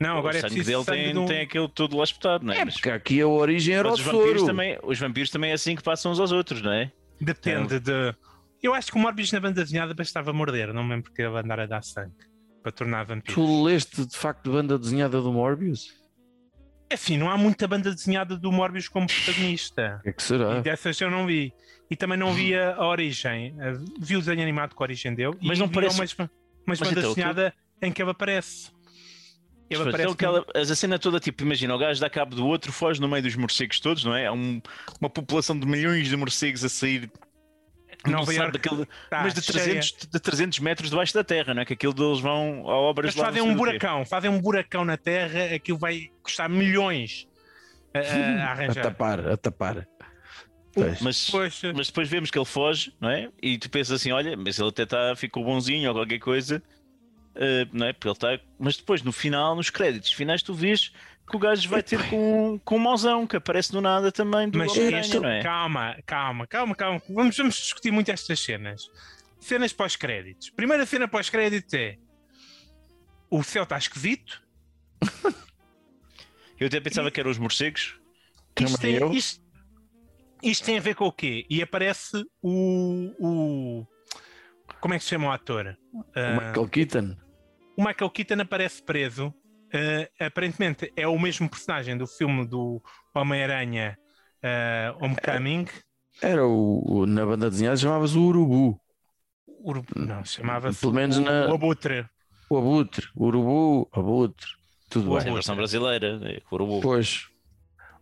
Não, 0.00 0.16
agora 0.16 0.36
o 0.36 0.38
é 0.38 0.40
sangue 0.42 0.54
preciso 0.54 0.70
dele 0.70 0.84
sangue 0.84 1.02
tem, 1.04 1.12
de 1.12 1.18
um- 1.18 1.26
tem 1.26 1.40
aquilo 1.42 1.68
tudo 1.68 1.96
lá 1.96 2.04
espetado, 2.04 2.46
não 2.46 2.54
é? 2.54 2.58
É 2.60 2.64
Mas- 2.64 2.74
porque 2.74 2.90
aqui 2.90 3.20
a 3.20 3.26
origem 3.26 3.74
era 3.74 3.90
mas 3.90 3.98
o 3.98 4.02
os 4.02 4.06
vampiros, 4.06 4.40
soro. 4.40 4.46
também, 4.46 4.78
os 4.82 4.98
vampiros 4.98 5.30
também 5.30 5.50
é 5.50 5.54
assim 5.54 5.74
que 5.74 5.82
passam 5.82 6.12
uns 6.12 6.20
aos 6.20 6.30
outros, 6.32 6.62
não 6.62 6.72
é? 6.72 6.92
Depende 7.20 7.80
de. 7.80 8.14
Eu 8.62 8.74
acho 8.74 8.90
que 8.90 8.96
o 8.98 9.00
Morbius 9.00 9.30
na 9.32 9.40
banda 9.40 9.62
desenhada 9.62 9.94
bastava 9.94 10.32
morder, 10.32 10.72
não 10.72 10.82
me 10.82 10.90
lembro 10.90 11.04
porque 11.10 11.22
ele 11.22 11.36
andar 11.38 11.60
a 11.60 11.66
dar 11.66 11.82
sangue 11.82 12.14
para 12.62 12.72
tornar 12.72 13.04
vampiro. 13.04 13.34
Tu 13.34 13.62
leste 13.64 14.04
de 14.04 14.16
facto 14.16 14.50
banda 14.50 14.78
desenhada 14.78 15.20
do 15.22 15.32
Morbius? 15.32 15.96
Assim, 16.92 17.16
não 17.18 17.30
há 17.30 17.36
muita 17.36 17.68
banda 17.68 17.94
desenhada 17.94 18.36
do 18.36 18.50
Morbius 18.50 18.88
como 18.88 19.06
protagonista. 19.06 19.96
O 20.00 20.02
que 20.02 20.08
é 20.08 20.12
que 20.12 20.22
será? 20.22 20.58
E 20.58 20.62
dessas 20.62 20.98
eu 21.00 21.10
não 21.10 21.26
vi. 21.26 21.52
E 21.90 21.94
também 21.96 22.18
não 22.18 22.32
vi 22.32 22.54
a, 22.54 22.82
origem. 22.84 23.54
Vi 24.00 24.16
o 24.16 24.20
desenho 24.20 24.42
animado 24.42 24.74
com 24.74 24.82
a 24.82 24.86
origem 24.86 25.14
dele. 25.14 25.36
Mas 25.42 25.58
e 25.58 25.60
não 25.60 25.68
parece- 25.68 26.00
umas 26.00 26.16
Mas 26.66 26.78
banda 26.80 26.98
então, 26.98 27.10
desenhada 27.14 27.54
em 27.80 27.92
que 27.92 28.02
ele 28.02 28.10
aparece. 28.10 28.70
Ele 29.70 29.84
Mas, 29.84 29.88
aparece. 29.88 30.12
então, 30.14 30.34
aquela, 30.36 30.46
a 30.72 30.74
cena 30.74 30.98
toda, 30.98 31.20
tipo, 31.20 31.42
imagina, 31.42 31.74
o 31.74 31.78
gajo 31.78 32.00
dá 32.00 32.08
cabo 32.08 32.34
do 32.34 32.46
outro, 32.46 32.72
foge 32.72 33.00
no 33.02 33.06
meio 33.08 33.22
dos 33.22 33.36
morcegos 33.36 33.78
todos, 33.80 34.02
não 34.02 34.16
é? 34.16 34.26
Há 34.26 34.32
um- 34.32 34.60
uma 34.98 35.10
população 35.10 35.58
de 35.58 35.66
milhões 35.66 36.08
de 36.08 36.16
morcegos 36.16 36.64
a 36.64 36.68
sair. 36.70 37.10
Nova 38.06 38.32
Iorque 38.32 38.52
daquele- 38.58 38.86
tá 39.10 39.22
mas 39.22 39.34
de 39.34 39.42
cheia. 39.42 39.64
300, 39.64 39.92
de 40.10 40.20
300 40.20 40.58
metros 40.60 40.90
debaixo 40.90 41.12
da 41.14 41.24
terra, 41.24 41.52
não 41.52 41.62
é? 41.62 41.64
Que 41.64 41.72
aquilo 41.74 41.92
deles 41.92 42.20
vão 42.20 42.68
a 42.68 42.76
obras 42.76 43.06
Eles 43.06 43.16
lá 43.16 43.26
fazem 43.26 43.42
um 43.42 43.54
buracão, 43.54 44.04
fazem 44.06 44.30
um 44.30 44.40
buracão 44.40 44.84
na 44.84 44.96
terra, 44.96 45.54
aquilo 45.54 45.78
vai 45.78 46.10
custar 46.22 46.48
milhões 46.48 47.26
a, 47.92 47.98
a- 47.98 48.02
a 48.02 48.44
A 48.48 48.50
arranjar. 48.52 48.82
tapar, 48.84 49.28
a 49.28 49.36
tapar. 49.36 49.86
Pois. 50.72 51.00
Mas, 51.00 51.30
mas 51.74 51.86
depois 51.88 52.08
vemos 52.08 52.30
que 52.30 52.38
ele 52.38 52.44
foge, 52.44 52.92
não 53.00 53.10
é? 53.10 53.30
E 53.42 53.58
tu 53.58 53.68
pensas 53.68 54.00
assim: 54.00 54.12
olha, 54.12 54.36
mas 54.36 54.58
ele 54.58 54.68
até 54.68 54.86
tá, 54.86 55.14
ficou 55.16 55.42
bonzinho 55.44 55.88
ou 55.88 55.94
qualquer 55.96 56.20
coisa, 56.20 56.62
eh, 57.34 57.66
não 57.72 57.86
é? 57.88 57.92
Porque 57.92 58.06
ele 58.06 58.12
está. 58.12 58.38
Mas 58.58 58.76
depois, 58.76 59.02
no 59.02 59.10
final, 59.10 59.56
nos 59.56 59.70
créditos 59.70 60.12
finais, 60.12 60.40
tu 60.42 60.54
vês 60.54 60.92
que 61.28 61.36
o 61.36 61.38
gajo 61.38 61.68
vai 61.68 61.82
ter 61.82 62.08
com, 62.08 62.58
com 62.64 62.76
um 62.76 62.78
mauzão 62.78 63.26
que 63.26 63.36
aparece 63.36 63.70
do 63.72 63.80
nada 63.80 64.10
também 64.10 64.48
do 64.48 64.58
Mas 64.58 64.72
Homem-Aranha, 64.72 65.00
isto, 65.02 65.20
não 65.20 65.28
é? 65.28 65.42
calma, 65.42 65.96
calma, 66.06 66.46
calma, 66.46 66.74
calma. 66.74 67.02
Vamos, 67.08 67.36
vamos 67.36 67.54
discutir 67.56 67.90
muito 67.90 68.10
estas 68.10 68.40
cenas. 68.40 68.82
Cenas 69.40 69.72
pós-créditos. 69.72 70.50
Primeira 70.50 70.84
cena 70.86 71.06
pós-crédito 71.06 71.74
é 71.74 71.96
o 73.30 73.42
céu 73.42 73.62
está 73.64 73.76
esquisito. 73.78 74.42
Eu 76.58 76.66
até 76.66 76.80
pensava 76.80 77.10
que 77.10 77.20
eram 77.20 77.30
os 77.30 77.38
morcegos. 77.38 78.00
Isto 78.60 78.78
tem, 78.80 78.96
eu. 78.96 79.12
isto, 79.12 79.40
isto 80.42 80.64
tem 80.64 80.76
a 80.78 80.80
ver 80.80 80.96
com 80.96 81.04
o 81.06 81.12
quê? 81.12 81.46
E 81.48 81.62
aparece 81.62 82.24
o. 82.42 83.14
o 83.20 83.86
como 84.80 84.92
é 84.94 84.98
que 84.98 85.04
se 85.04 85.10
chama 85.10 85.28
o 85.28 85.30
ator? 85.30 85.76
O 85.92 86.04
Ah, 86.16 86.32
Michael 86.32 86.68
Keaton. 86.68 87.16
o 87.76 87.84
Michael 87.84 88.10
Keaton 88.10 88.40
aparece 88.40 88.82
preso. 88.82 89.32
Ah, 89.72 90.26
aparentemente 90.26 90.92
é 90.96 91.06
o 91.06 91.18
mesmo 91.18 91.48
personagem 91.48 91.96
do 91.96 92.06
filme 92.06 92.46
do 92.46 92.82
Homem-Aranha 93.14 93.98
ah, 94.42 94.94
Homecoming. 95.00 95.66
Era 96.22 96.46
o, 96.46 96.82
o- 97.02 97.06
na 97.06 97.24
banda 97.24 97.50
desenhada 97.50 97.76
chamava-se 97.76 98.16
o 98.16 98.22
Urubu. 98.22 98.80
Uru- 99.46 99.84
Não, 99.96 100.24
chamava-se 100.24 100.80
Pelo 100.80 100.92
menos 100.92 101.16
o, 101.18 101.20
na- 101.20 101.48
o 101.48 101.54
Abutre. 101.54 102.06
O 102.50 102.56
Abutre. 102.58 103.06
O 103.14 103.26
Urubu, 103.26 103.88
Abutre. 103.92 104.46
Tudo 104.88 105.10
O 105.12 105.18
É 105.18 105.20
a 105.20 105.24
bem. 105.24 105.34
versão 105.34 105.54
brasileira, 105.54 106.18
é, 106.24 106.40
Urubu. 106.50 106.80
Pois. 106.80 107.26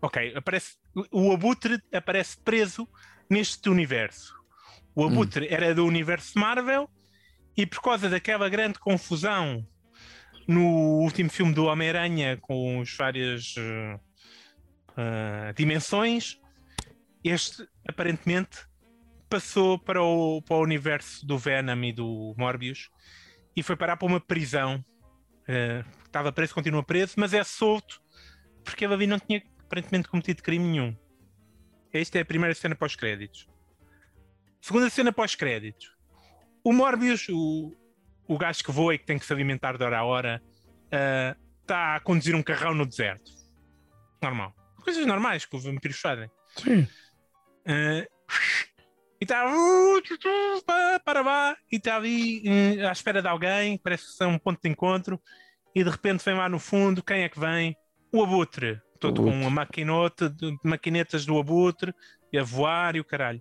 Ok, 0.00 0.34
aparece, 0.36 0.76
o 1.10 1.32
Abutre 1.32 1.80
aparece 1.92 2.36
preso 2.38 2.86
neste 3.28 3.68
universo. 3.68 4.34
O 4.94 5.02
Hum. 5.04 5.08
Abutre 5.08 5.48
era 5.50 5.74
do 5.74 5.84
universo 5.84 6.38
Marvel 6.38 6.88
e 7.56 7.66
por 7.66 7.82
causa 7.82 8.08
daquela 8.08 8.48
grande 8.48 8.78
confusão 8.78 9.66
no 10.46 11.00
último 11.00 11.30
filme 11.30 11.52
do 11.52 11.64
Homem-Aranha 11.64 12.36
com 12.36 12.80
as 12.80 12.94
várias 12.94 13.54
eh, 14.96 15.52
dimensões, 15.54 16.40
este 17.24 17.68
aparentemente 17.86 18.66
passou 19.28 19.78
para 19.78 20.02
o, 20.02 20.40
para 20.42 20.56
o 20.56 20.62
universo 20.62 21.26
do 21.26 21.36
Venom 21.36 21.82
e 21.84 21.92
do 21.92 22.34
Morbius 22.38 22.88
e 23.54 23.62
foi 23.62 23.76
parar 23.76 23.96
para 23.96 24.06
uma 24.06 24.20
prisão. 24.20 24.84
Eh, 25.48 25.84
estava 26.04 26.32
preso, 26.32 26.54
continua 26.54 26.82
preso, 26.82 27.14
mas 27.16 27.34
é 27.34 27.42
solto 27.42 28.00
porque 28.64 28.84
ele 28.84 28.94
ali 28.94 29.06
não 29.06 29.18
tinha 29.18 29.42
aparentemente 29.64 30.08
cometido 30.08 30.42
crime 30.42 30.64
nenhum. 30.64 30.96
Esta 31.92 32.18
é 32.18 32.22
a 32.22 32.24
primeira 32.24 32.54
cena 32.54 32.74
pós-créditos. 32.74 33.48
Segunda 34.60 34.90
cena 34.90 35.12
pós-créditos. 35.12 35.94
O 36.64 36.72
Morbius, 36.72 37.28
o, 37.28 37.76
o 38.28 38.38
gajo 38.38 38.64
que 38.64 38.72
voa 38.72 38.94
e 38.94 38.98
que 38.98 39.06
tem 39.06 39.18
que 39.18 39.26
se 39.26 39.32
alimentar 39.32 39.76
de 39.76 39.84
hora 39.84 39.98
a 39.98 40.04
hora, 40.04 40.42
ah, 40.92 41.36
está 41.62 41.96
a 41.96 42.00
conduzir 42.00 42.34
um 42.34 42.42
carrão 42.42 42.74
no 42.74 42.86
deserto. 42.86 43.30
Normal. 44.22 44.54
Coisas 44.82 45.04
normais 45.06 45.44
que 45.44 45.56
os 45.56 45.64
vampiros 45.64 45.98
fazem. 45.98 46.30
Sim. 46.56 46.86
Ah, 47.66 48.06
e 49.20 49.24
está 49.24 49.44
para 51.04 51.22
lá 51.22 51.56
e 51.72 51.76
está 51.76 51.96
ali 51.96 52.42
eh, 52.46 52.86
à 52.86 52.92
espera 52.92 53.22
de 53.22 53.28
alguém, 53.28 53.78
parece 53.78 54.16
que 54.16 54.22
é 54.22 54.26
um 54.26 54.38
ponto 54.38 54.60
de 54.62 54.68
encontro, 54.68 55.20
e 55.74 55.82
de 55.82 55.88
repente 55.88 56.24
vem 56.24 56.34
lá 56.34 56.48
no 56.48 56.58
fundo, 56.58 57.02
quem 57.02 57.22
é 57.22 57.28
que 57.28 57.40
vem? 57.40 57.74
O 58.12 58.22
abutre, 58.22 58.80
todo 59.00 59.22
O 59.22 59.24
com 59.24 59.30
uma 59.30 59.50
maquinota, 59.50 60.28
de, 60.28 60.56
maquinetas 60.62 61.24
do 61.24 61.38
abutre, 61.38 61.94
e 62.32 62.38
a 62.38 62.42
voar 62.42 62.94
e 62.94 63.00
o 63.00 63.04
caralho. 63.04 63.40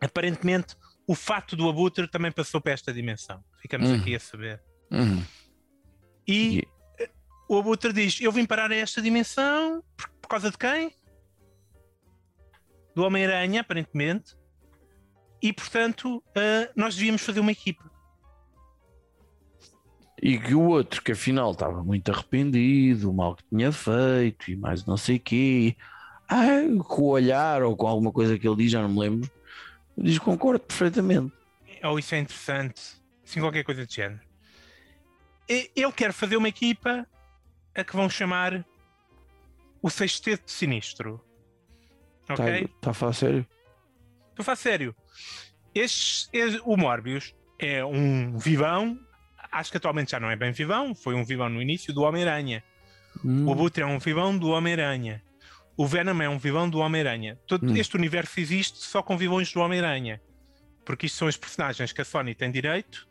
Aparentemente, 0.00 0.76
o 1.06 1.14
fato 1.14 1.54
do 1.56 1.68
abutre 1.68 2.08
também 2.08 2.32
passou 2.32 2.60
para 2.60 2.72
esta 2.72 2.92
dimensão. 2.92 3.42
Ficamos 3.60 3.88
Hum. 3.90 3.96
aqui 3.96 4.14
a 4.14 4.20
saber. 4.20 4.62
Uhum. 4.90 5.22
E 6.26 6.62
eh, 6.98 7.10
o 7.48 7.58
abutre 7.58 7.92
diz: 7.92 8.20
Eu 8.20 8.32
vim 8.32 8.46
parar 8.46 8.70
a 8.70 8.76
esta 8.76 9.02
dimensão 9.02 9.82
por, 9.96 10.08
por 10.22 10.28
causa 10.28 10.50
de 10.50 10.56
quem? 10.58 10.92
Do 12.94 13.04
Homem-Aranha, 13.04 13.60
aparentemente. 13.60 14.36
E 15.42 15.52
portanto, 15.52 16.22
eh, 16.34 16.70
nós 16.74 16.94
devíamos 16.94 17.22
fazer 17.22 17.40
uma 17.40 17.52
equipa. 17.52 17.90
E 20.22 20.38
que 20.38 20.54
o 20.54 20.62
outro, 20.68 21.02
que 21.02 21.12
afinal 21.12 21.52
estava 21.52 21.82
muito 21.84 22.10
arrependido, 22.10 23.10
o 23.10 23.14
mal 23.14 23.36
que 23.36 23.44
tinha 23.50 23.70
feito 23.70 24.50
e 24.50 24.56
mais 24.56 24.86
não 24.86 24.96
sei 24.96 25.16
o 25.16 25.20
quê. 25.20 25.76
Ah, 26.26 26.62
com 26.88 27.02
o 27.02 27.08
olhar 27.08 27.62
ou 27.62 27.76
com 27.76 27.86
alguma 27.86 28.10
coisa 28.10 28.38
que 28.38 28.48
ele 28.48 28.56
diz, 28.56 28.70
já 28.72 28.80
não 28.80 28.88
me 28.88 29.00
lembro. 29.00 29.30
Diz 29.96 30.18
concordo 30.18 30.60
perfeitamente. 30.60 31.32
Ou 31.82 31.98
isso 31.98 32.14
é 32.14 32.18
interessante. 32.18 32.80
Assim, 33.24 33.40
qualquer 33.40 33.64
coisa 33.64 33.86
de 33.86 33.94
género. 33.94 34.20
E- 35.48 35.70
Eu 35.76 35.92
quero 35.92 36.12
fazer 36.12 36.36
uma 36.36 36.48
equipa 36.48 37.06
a 37.74 37.84
que 37.84 37.94
vão 37.96 38.08
chamar 38.08 38.64
o 39.82 39.90
Sexteto 39.90 40.50
Sinistro. 40.50 41.22
Ok? 42.28 42.44
Está 42.62 42.68
tá 42.80 42.90
a 42.90 42.94
falar 42.94 43.12
sério? 43.12 43.46
Estou 44.30 44.42
a 44.42 44.44
falar 44.44 44.56
sério. 44.56 44.96
Este, 45.74 46.28
este- 46.32 46.62
o 46.64 46.76
Morbius 46.76 47.34
é 47.58 47.84
um 47.84 48.38
vivão. 48.38 48.98
Acho 49.52 49.70
que 49.70 49.76
atualmente 49.76 50.12
já 50.12 50.20
não 50.20 50.30
é 50.30 50.36
bem 50.36 50.52
vivão. 50.52 50.94
Foi 50.94 51.14
um 51.14 51.24
vivão 51.24 51.48
no 51.48 51.60
início 51.62 51.92
do 51.92 52.02
Homem-Aranha. 52.02 52.64
Hum, 53.24 53.46
O 53.46 53.52
Abutre 53.52 53.82
é 53.82 53.86
um 53.86 53.98
vivão 53.98 54.36
do 54.36 54.48
Homem-Aranha. 54.48 55.22
O 55.76 55.86
Venom 55.86 56.20
é 56.22 56.28
um 56.28 56.38
vivão 56.38 56.68
do 56.68 56.78
Homem-Aranha. 56.78 57.38
Todo 57.46 57.70
Hum. 57.70 57.76
este 57.76 57.96
universo 57.96 58.38
existe 58.38 58.78
só 58.78 59.02
com 59.02 59.16
vivões 59.16 59.52
do 59.52 59.60
Homem-Aranha. 59.60 60.20
Porque 60.84 61.06
isto 61.06 61.16
são 61.16 61.28
os 61.28 61.36
personagens 61.36 61.92
que 61.92 62.00
a 62.00 62.04
Sony 62.04 62.34
tem 62.34 62.50
direito, 62.50 63.08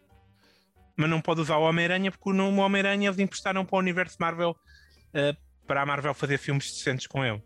mas 0.95 1.09
não 1.09 1.19
pode 1.19 1.41
usar 1.41 1.57
o 1.57 1.63
Homem-Aranha 1.63 2.11
porque 2.11 2.31
no 2.31 2.55
Homem-Aranha 2.59 3.09
eles 3.09 3.19
emprestaram 3.19 3.65
para 3.65 3.75
o 3.75 3.79
universo 3.79 4.17
Marvel 4.19 4.55
eh, 5.13 5.35
para 5.67 5.81
a 5.81 5.85
Marvel 5.85 6.13
fazer 6.13 6.37
filmes 6.37 6.71
decentes 6.71 7.07
com 7.07 7.25
ele. 7.25 7.41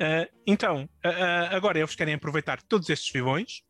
Eh, 0.00 0.28
então, 0.46 0.88
eh, 1.04 1.48
agora 1.50 1.78
eles 1.78 1.94
querem 1.94 2.14
aproveitar 2.14 2.60
todos 2.62 2.88
estes 2.90 3.12
vivões 3.12 3.62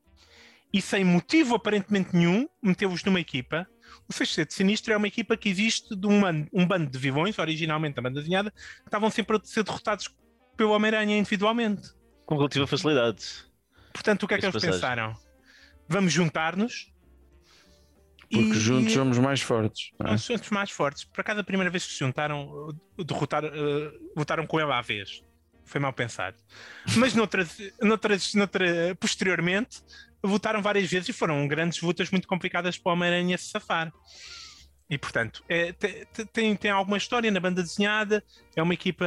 e 0.73 0.81
sem 0.81 1.05
motivo 1.05 1.55
aparentemente 1.55 2.15
nenhum, 2.15 2.49
meteu-os 2.63 3.03
numa 3.05 3.21
equipa. 3.21 3.67
O 4.09 4.13
Sexteto 4.13 4.55
Sinistro 4.55 4.93
é 4.93 4.97
uma 4.97 5.07
equipa 5.09 5.37
que 5.37 5.49
existe 5.49 5.95
de 5.95 6.07
um, 6.07 6.21
um 6.53 6.67
bando 6.67 6.91
de 6.91 6.99
vivões, 6.99 7.39
originalmente 7.39 7.99
a 7.99 8.03
banda 8.03 8.21
desenhada, 8.21 8.51
que 8.51 8.87
estavam 8.87 9.11
sempre 9.11 9.37
a 9.37 9.41
ser 9.43 9.63
derrotados 9.65 10.09
pelo 10.57 10.73
Homem-Aranha 10.73 11.17
individualmente. 11.17 11.91
Com 12.27 12.37
relativa 12.37 12.67
facilidade. 12.67 13.25
Portanto, 13.93 14.23
o 14.25 14.29
que 14.29 14.35
é 14.35 14.39
que 14.39 14.45
eles 14.45 14.55
passagem. 14.55 14.75
pensaram? 14.75 15.17
Vamos 15.89 16.13
juntar-nos. 16.13 16.93
Porque 18.31 18.51
e- 18.51 18.61
juntos 18.61 18.93
somos 18.93 19.19
mais 19.19 19.41
fortes. 19.41 19.91
é? 20.01 20.05
Nós 20.05 20.23
somos 20.23 20.51
mais 20.51 20.71
fortes. 20.71 21.05
Por 21.05 21.25
cada 21.25 21.43
primeira 21.43 21.71
vez 21.71 21.87
que 21.87 21.93
se 21.93 21.99
juntaram, 21.99 22.69
uh, 22.99 23.05
derrotaram, 23.05 23.49
uh, 23.49 24.13
votaram 24.15 24.47
com 24.47 24.61
ele 24.61 24.71
à 24.71 24.83
vez. 24.83 25.25
Foi 25.65 25.81
mal 25.81 25.93
pensado. 25.93 26.37
Mas 26.97 27.15
noutras, 27.15 27.57
noutras, 27.81 28.35
noutra, 28.35 28.95
posteriormente, 28.97 29.83
votaram 30.23 30.63
várias 30.63 30.91
vezes 30.91 31.09
e 31.09 31.13
foram 31.13 31.47
grandes 31.49 31.81
lutas 31.81 32.11
muito 32.11 32.27
complicadas 32.29 32.79
para 32.79 32.91
o 32.91 32.93
Homem-Aranha 32.95 33.39
se 33.39 33.51
safar. 33.51 33.93
E 34.91 34.97
portanto, 34.97 35.45
é, 35.49 35.73
te- 35.73 36.07
te- 36.13 36.25
tem, 36.27 36.57
tem 36.57 36.71
alguma 36.71 36.97
história 36.97 37.31
na 37.31 37.41
banda 37.41 37.63
desenhada, 37.63 38.25
é 38.57 38.63
uma 38.63 38.75
equipa 38.75 39.07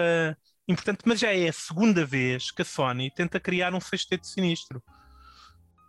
importante, 0.68 1.00
mas 1.06 1.20
já 1.20 1.34
é 1.34 1.50
a 1.50 1.54
segunda 1.54 2.06
vez 2.06 2.52
que 2.52 2.62
a 2.62 2.66
Sony 2.66 3.12
tenta 3.12 3.40
criar 3.40 3.74
um 3.74 3.82
sexteto 3.82 4.28
sinistro. 4.28 4.82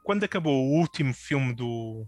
Quando 0.03 0.25
acabou 0.25 0.55
o 0.55 0.79
último 0.81 1.14
filme 1.14 1.55
do, 1.55 2.07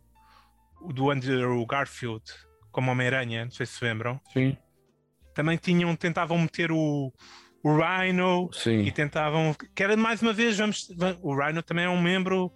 do 0.95 1.11
Andrew 1.11 1.65
Garfield 1.67 2.25
como 2.73 2.91
Homem-Aranha, 2.91 3.45
não 3.45 3.53
sei 3.53 3.67
se 3.67 3.85
lembram, 3.85 4.21
Sim, 4.33 4.57
também 5.35 5.57
tinham, 5.57 5.95
tentavam 5.97 6.39
meter 6.39 6.71
o, 6.71 7.13
o 7.63 7.77
Rhino 7.77 8.49
e 8.83 8.91
sim. 8.91 8.91
tentavam, 8.93 9.55
que 9.75 9.83
era 9.83 9.97
mais 9.97 10.23
uma 10.23 10.33
vez, 10.33 10.57
vamos, 10.57 10.87
va- 10.97 11.17
o 11.23 11.35
Rhino 11.35 11.63
também 11.63 11.85
é 11.85 11.89
um 11.89 12.01
membro, 12.01 12.53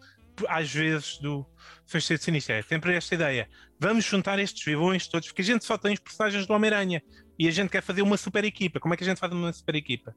às 0.48 0.72
vezes, 0.72 1.18
do 1.18 1.44
Sexteto 1.86 2.24
Sinistro. 2.24 2.54
É 2.54 2.62
sempre 2.62 2.94
esta 2.94 3.14
ideia. 3.14 3.48
Vamos 3.80 4.04
juntar 4.04 4.38
estes 4.38 4.64
vilões 4.64 5.06
todos, 5.08 5.28
porque 5.28 5.42
a 5.42 5.44
gente 5.44 5.64
só 5.64 5.76
tem 5.78 5.94
os 5.94 6.00
personagens 6.00 6.46
do 6.46 6.52
Homem-Aranha 6.54 7.02
e 7.38 7.48
a 7.48 7.50
gente 7.50 7.70
quer 7.70 7.82
fazer 7.82 8.02
uma 8.02 8.16
super 8.16 8.44
equipa. 8.44 8.78
Como 8.80 8.92
é 8.94 8.96
que 8.96 9.04
a 9.04 9.06
gente 9.06 9.18
faz 9.18 9.32
uma 9.32 9.52
super 9.52 9.74
equipa? 9.74 10.14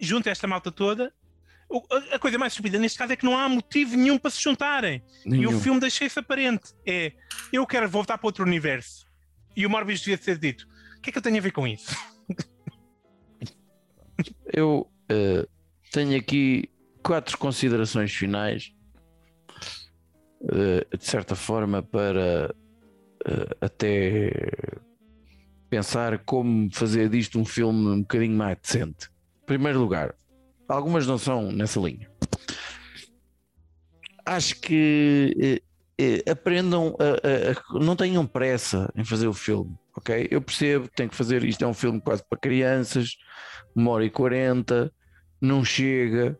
Junta 0.00 0.30
esta 0.30 0.46
malta 0.46 0.70
toda. 0.70 1.12
O- 1.70 1.82
a- 2.12 2.18
coisa 2.18 2.38
mais 2.38 2.52
estúpida 2.52 2.78
neste 2.78 2.96
caso 2.98 3.12
é 3.12 3.16
que 3.16 3.24
não 3.24 3.36
há 3.36 3.48
motivo 3.48 3.96
nenhum 3.96 4.16
para 4.18 4.30
se 4.30 4.42
juntarem. 4.42 5.02
E 5.26 5.28
Nenhum. 5.30 5.56
o 5.56 5.60
filme 5.60 5.80
deixa 5.80 6.04
isso 6.04 6.18
aparente. 6.20 6.72
É, 6.86 7.12
eu 7.52 7.66
quero 7.66 7.88
voltar 7.88 8.16
para 8.16 8.26
outro 8.26 8.44
universo. 8.44 9.06
E 9.56 9.66
o 9.66 9.70
Morbius 9.70 10.00
devia 10.00 10.16
ter 10.16 10.38
dito. 10.38 10.66
O 10.96 11.00
que 11.00 11.10
é 11.10 11.12
que 11.12 11.18
eu 11.18 11.22
tenho 11.22 11.36
a 11.36 11.40
ver 11.40 11.50
com 11.52 11.66
isso? 11.66 11.94
Eu 14.52 14.90
eh, 15.08 15.46
tenho 15.92 16.18
aqui 16.18 16.68
quatro 17.02 17.36
considerações 17.38 18.12
finais, 18.14 18.72
eh, 20.52 20.86
de 20.96 21.04
certa 21.04 21.34
forma, 21.34 21.82
para 21.82 22.54
eh, 23.26 23.56
até 23.60 24.30
pensar 25.70 26.18
como 26.24 26.68
fazer 26.72 27.08
disto 27.08 27.38
um 27.38 27.44
filme 27.44 27.88
um 27.88 28.00
bocadinho 28.00 28.36
mais 28.36 28.56
decente. 28.60 29.08
Em 29.42 29.46
primeiro 29.46 29.78
lugar, 29.80 30.14
algumas 30.68 31.06
não 31.06 31.18
são 31.18 31.50
nessa 31.52 31.80
linha. 31.80 32.10
Acho 34.24 34.60
que 34.60 35.62
eh, 35.98 36.22
aprendam, 36.30 36.94
a- 37.00 37.50
a- 37.50 37.78
a- 37.78 37.84
não 37.84 37.96
tenham 37.96 38.26
pressa 38.26 38.92
em 38.94 39.04
fazer 39.04 39.26
o 39.26 39.32
filme, 39.32 39.74
ok? 39.96 40.28
Eu 40.30 40.40
percebo 40.40 40.88
que 40.88 40.94
tem 40.94 41.08
que 41.08 41.16
fazer 41.16 41.42
isto, 41.44 41.64
é 41.64 41.66
um 41.66 41.74
filme 41.74 42.00
quase 42.00 42.22
para 42.28 42.38
crianças, 42.38 43.16
uma 43.74 43.90
hora 43.90 44.04
e 44.04 44.10
quarenta, 44.10 44.92
não 45.40 45.64
chega, 45.64 46.38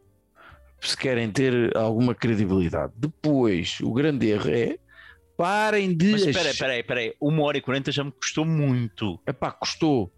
se 0.80 0.96
querem 0.96 1.30
ter 1.30 1.76
alguma 1.76 2.14
credibilidade. 2.14 2.92
Depois, 2.96 3.78
o 3.82 3.92
grande 3.92 4.28
erro 4.28 4.50
é 4.50 4.78
parem 5.36 5.96
de. 5.96 6.10
Mas 6.12 6.26
espera, 6.26 6.50
espera 6.50 6.72
aí, 6.72 6.80
espera 6.80 7.00
aí. 7.00 7.14
Uma 7.20 7.42
hora 7.44 7.58
e 7.58 7.60
quarenta 7.60 7.92
já 7.92 8.04
me 8.04 8.12
custou 8.12 8.44
muito. 8.44 9.20
Epá, 9.26 9.50
custou. 9.50 10.12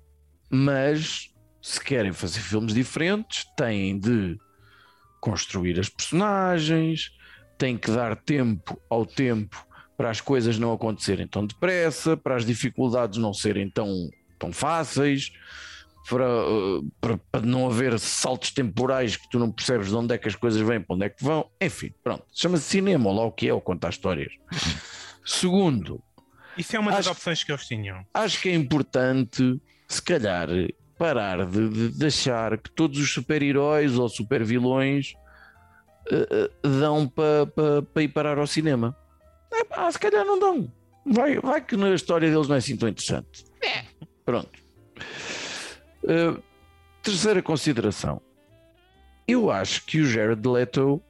Mas 0.50 1.30
se 1.62 1.82
querem 1.82 2.12
fazer 2.12 2.40
filmes 2.40 2.74
diferentes, 2.74 3.44
têm 3.56 3.98
de 3.98 4.38
construir 5.20 5.78
as 5.78 5.88
personagens, 5.88 7.10
têm 7.58 7.76
que 7.76 7.90
dar 7.90 8.16
tempo 8.16 8.80
ao 8.88 9.04
tempo 9.04 9.66
para 9.96 10.10
as 10.10 10.20
coisas 10.20 10.58
não 10.58 10.72
acontecerem 10.72 11.26
tão 11.26 11.46
depressa, 11.46 12.16
para 12.16 12.34
as 12.34 12.46
dificuldades 12.46 13.18
não 13.18 13.34
serem 13.34 13.68
tão, 13.68 14.08
tão 14.38 14.50
fáceis, 14.50 15.30
para, 16.10 16.26
uh, 16.46 16.90
para, 17.00 17.16
para 17.30 17.40
não 17.46 17.66
haver 17.68 17.98
saltos 17.98 18.50
temporais 18.50 19.16
que 19.16 19.30
tu 19.30 19.38
não 19.38 19.50
percebes 19.50 19.88
de 19.88 19.94
onde 19.94 20.12
é 20.14 20.18
que 20.18 20.26
as 20.28 20.34
coisas 20.34 20.60
vêm, 20.60 20.80
para 20.80 20.96
onde 20.96 21.06
é 21.06 21.08
que 21.08 21.22
vão. 21.24 21.48
Enfim, 21.60 21.94
pronto. 22.02 22.24
Chama-se 22.34 22.64
cinema, 22.64 23.08
ou 23.08 23.14
lá 23.16 23.24
o 23.24 23.32
que 23.32 23.48
é, 23.48 23.54
ou 23.54 23.60
contar 23.60 23.90
histórias. 23.90 24.32
Segundo, 25.24 26.02
Isso 26.58 26.74
é 26.76 26.78
uma 26.80 26.90
das 26.90 27.00
Acho- 27.00 27.10
opções 27.12 27.44
que 27.44 27.52
eles 27.52 27.66
tinham. 27.66 28.04
acho 28.12 28.40
que 28.42 28.48
é 28.48 28.54
importante, 28.54 29.60
se 29.86 30.02
calhar, 30.02 30.48
parar 30.98 31.46
de, 31.46 31.68
de- 31.68 31.88
de 31.90 32.06
achar 32.06 32.58
que 32.58 32.70
todos 32.70 32.98
os 32.98 33.12
super-heróis 33.12 33.96
ou 33.96 34.08
super-vilões 34.08 35.14
eh, 36.10 36.26
eh, 36.30 36.50
dão 36.80 37.06
para 37.08 37.46
pa, 37.46 37.62
pa 37.94 38.02
ir 38.02 38.08
parar 38.08 38.38
ao 38.38 38.46
cinema. 38.46 38.96
É 39.52 39.64
pá, 39.64 39.90
se 39.90 39.98
calhar 39.98 40.24
não 40.24 40.38
dão. 40.38 40.72
Vai, 41.06 41.38
vai 41.38 41.60
que 41.64 41.76
na 41.76 41.94
história 41.94 42.28
deles 42.30 42.48
não 42.48 42.56
é 42.56 42.58
assim 42.58 42.76
tão 42.76 42.88
interessante. 42.88 43.44
Pronto. 44.24 44.50
Eh, 46.04 46.40
terceira 47.02 47.42
consideração. 47.42 48.20
Eu 49.26 49.50
acho 49.50 49.84
que 49.84 50.00
o 50.00 50.06
Jared 50.06 50.46
Leto 50.46 51.02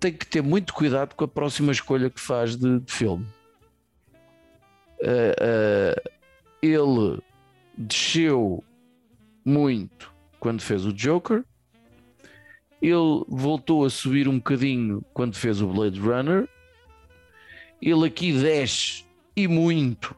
tem 0.00 0.12
que 0.12 0.26
ter 0.26 0.42
muito 0.42 0.74
cuidado 0.74 1.14
com 1.14 1.24
a 1.24 1.28
próxima 1.28 1.72
escolha 1.72 2.10
que 2.10 2.20
faz 2.20 2.56
de, 2.56 2.80
de 2.80 2.92
filme. 2.92 3.26
Eh, 5.00 5.36
eh, 5.40 6.02
ele 6.62 7.20
desceu 7.76 8.64
muito 9.44 10.12
quando 10.40 10.62
fez 10.62 10.84
o 10.84 10.92
Joker. 10.92 11.44
Ele 12.80 13.24
voltou 13.28 13.84
a 13.84 13.90
subir 13.90 14.28
um 14.28 14.36
bocadinho 14.36 15.04
quando 15.12 15.36
fez 15.36 15.60
o 15.60 15.68
Blade 15.68 16.00
Runner. 16.00 16.48
Ele 17.80 18.06
aqui 18.06 18.32
desce 18.32 19.04
e 19.34 19.46
muito 19.46 20.14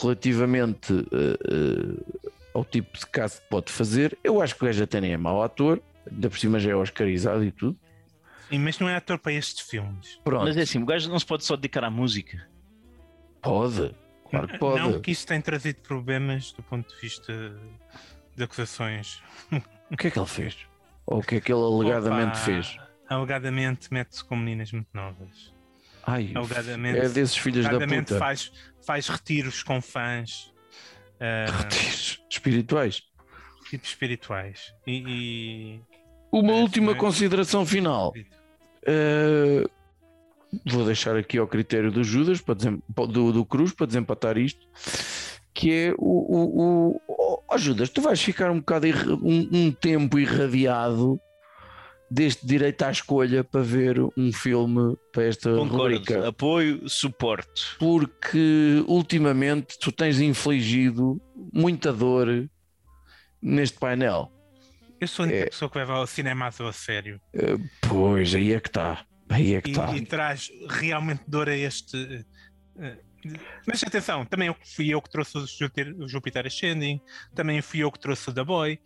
relativamente 0.00 0.92
eh, 0.92 1.38
eh, 1.50 2.20
ao 2.54 2.64
tipo 2.64 2.98
de 2.98 3.06
caso 3.06 3.40
que 3.40 3.48
pode 3.48 3.72
fazer. 3.72 4.18
Eu 4.22 4.40
acho 4.40 4.54
que 4.56 4.62
o 4.62 4.66
gajo 4.66 4.82
até 4.82 5.00
nem 5.00 5.12
é 5.12 5.16
mau 5.16 5.42
ator, 5.42 5.80
ainda 6.10 6.28
por 6.28 6.38
cima 6.38 6.58
já 6.58 6.70
é 6.70 6.74
oscarizado 6.74 7.44
e 7.44 7.52
tudo. 7.52 7.78
Sim, 8.48 8.58
mas 8.58 8.78
não 8.78 8.88
é 8.88 8.96
ator 8.96 9.18
para 9.18 9.32
estes 9.32 9.68
filmes. 9.68 10.20
Pronto, 10.24 10.44
Mas 10.44 10.56
é 10.56 10.62
assim, 10.62 10.82
o 10.82 10.86
gajo 10.86 11.08
não 11.08 11.18
se 11.18 11.26
pode 11.26 11.44
só 11.44 11.54
dedicar 11.54 11.84
à 11.84 11.90
música. 11.90 12.48
pode, 13.40 13.94
claro 14.28 14.48
que 14.48 14.58
pode. 14.58 14.80
Não 14.80 15.00
que 15.00 15.12
isso 15.12 15.24
tem 15.26 15.40
trazido 15.40 15.78
problemas 15.82 16.50
do 16.52 16.62
ponto 16.62 16.92
de 16.92 17.00
vista 17.00 17.32
de 18.36 18.42
acusações. 18.42 19.22
O 19.90 19.96
que 19.96 20.08
é 20.08 20.10
que 20.10 20.18
ele 20.18 20.26
fez? 20.26 20.56
Ou 21.06 21.18
o 21.18 21.22
que 21.22 21.36
é 21.36 21.40
que 21.40 21.52
ele 21.52 21.60
alegadamente 21.60 22.32
Opa, 22.32 22.44
fez? 22.44 22.76
Alegadamente 23.08 23.92
mete-se 23.92 24.24
com 24.24 24.36
meninas 24.36 24.72
muito 24.72 24.88
novas. 24.94 25.52
Ai, 26.06 26.32
é 26.96 27.08
desses 27.08 27.36
filhos 27.36 27.64
da 27.64 27.78
puta. 27.86 28.18
faz, 28.18 28.52
faz 28.84 29.08
retiros 29.08 29.62
com 29.62 29.80
fãs. 29.80 30.52
ah, 31.20 31.46
Retiros 31.62 32.20
espirituais. 32.30 33.02
tipo 33.68 33.84
espirituais. 33.84 34.72
E, 34.86 35.04
e- 35.06 35.80
Uma 36.32 36.52
É, 36.52 36.60
última 36.62 36.94
consideração 36.94 37.64
final. 37.66 38.12
Uh, 38.82 39.68
vou 40.66 40.84
deixar 40.84 41.16
aqui 41.16 41.38
ao 41.38 41.46
critério 41.46 41.90
do 41.92 42.02
Judas, 42.02 42.40
para 42.40 42.54
desem- 42.54 42.82
do, 42.88 43.32
do 43.32 43.44
Cruz, 43.44 43.72
para 43.72 43.86
desempatar 43.86 44.38
isto. 44.38 44.66
Que 45.52 45.72
é 45.72 45.94
o, 45.98 45.98
o, 45.98 47.00
o- 47.08 47.42
oh, 47.48 47.58
Judas, 47.58 47.90
tu 47.90 48.00
vais 48.00 48.20
ficar 48.20 48.50
um 48.50 48.58
bocado 48.60 48.86
um, 49.22 49.48
um 49.52 49.72
tempo 49.72 50.18
irradiado 50.18 51.20
deste 52.10 52.44
direito 52.46 52.82
à 52.82 52.90
escolha 52.90 53.44
para 53.44 53.62
ver 53.62 53.96
um 54.16 54.32
filme 54.32 54.96
para 55.12 55.24
esta 55.24 55.50
Concordo. 55.54 55.76
rubrica. 55.76 56.28
Apoio, 56.28 56.88
suporte. 56.88 57.76
porque 57.78 58.82
ultimamente 58.88 59.78
tu 59.78 59.92
tens 59.92 60.20
infligido 60.20 61.20
muita 61.52 61.92
dor 61.92 62.48
neste 63.40 63.78
painel. 63.78 64.30
eu 65.00 65.08
sou 65.08 65.24
a 65.24 65.28
única 65.28 65.44
É. 65.44 65.46
pessoa 65.50 65.70
que 65.70 65.78
leva 65.78 65.94
ao 65.94 66.06
cinema 66.06 66.46
a 66.48 66.72
sério. 66.72 67.20
Pois, 67.88 68.34
aí 68.34 68.52
é 68.52 68.60
que 68.60 68.68
está. 68.68 69.04
Aí 69.28 69.54
é 69.54 69.62
que 69.62 69.68
e, 69.70 69.72
está. 69.72 69.96
e 69.96 70.04
traz 70.04 70.50
realmente 70.68 71.22
dor 71.28 71.48
a 71.48 71.56
este. 71.56 72.24
eh, 72.78 72.98
Mas 73.66 73.82
atenção, 73.84 74.24
também 74.26 74.54
fui 74.74 74.88
eu 74.92 75.00
que 75.00 75.08
trouxe 75.10 75.38
o 75.38 75.46
Júpiter, 75.46 75.94
o 75.98 76.08
Júpiter 76.08 76.46
Ascending, 76.46 77.00
também 77.34 77.60
fui 77.62 77.80
eu 77.80 77.92
que 77.92 77.98
trouxe 78.00 78.28
o 78.30 78.32
The 78.34 78.42
Boy. 78.44 78.78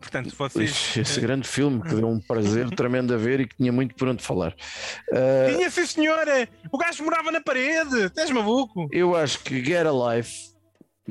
Portanto, 0.00 0.34
vocês. 0.34 0.96
Esse, 0.96 1.18
eh, 1.18 1.22
grande 1.22 1.46
filme 1.46 1.82
que 1.82 1.94
deu 1.94 2.08
um 2.08 2.18
prazer 2.18 2.68
tremendo 2.74 3.12
a 3.12 3.16
ver 3.16 3.40
e 3.40 3.46
que 3.46 3.56
tinha 3.56 3.70
muito 3.70 3.94
por 3.94 4.08
onde 4.08 4.22
falar. 4.22 4.54
Uh, 5.12 5.54
Tinha, 5.54 5.70
sim, 5.70 5.86
senhora! 5.86 6.48
O 6.72 6.78
gajo 6.78 7.04
morava 7.04 7.30
na 7.30 7.40
parede! 7.40 8.06
Estás 8.06 8.30
maluco? 8.30 8.88
eu 8.90 9.14
acho 9.14 9.38
que 9.40 9.62
Get 9.62 9.86
a 9.86 10.16
Life, 10.16 10.54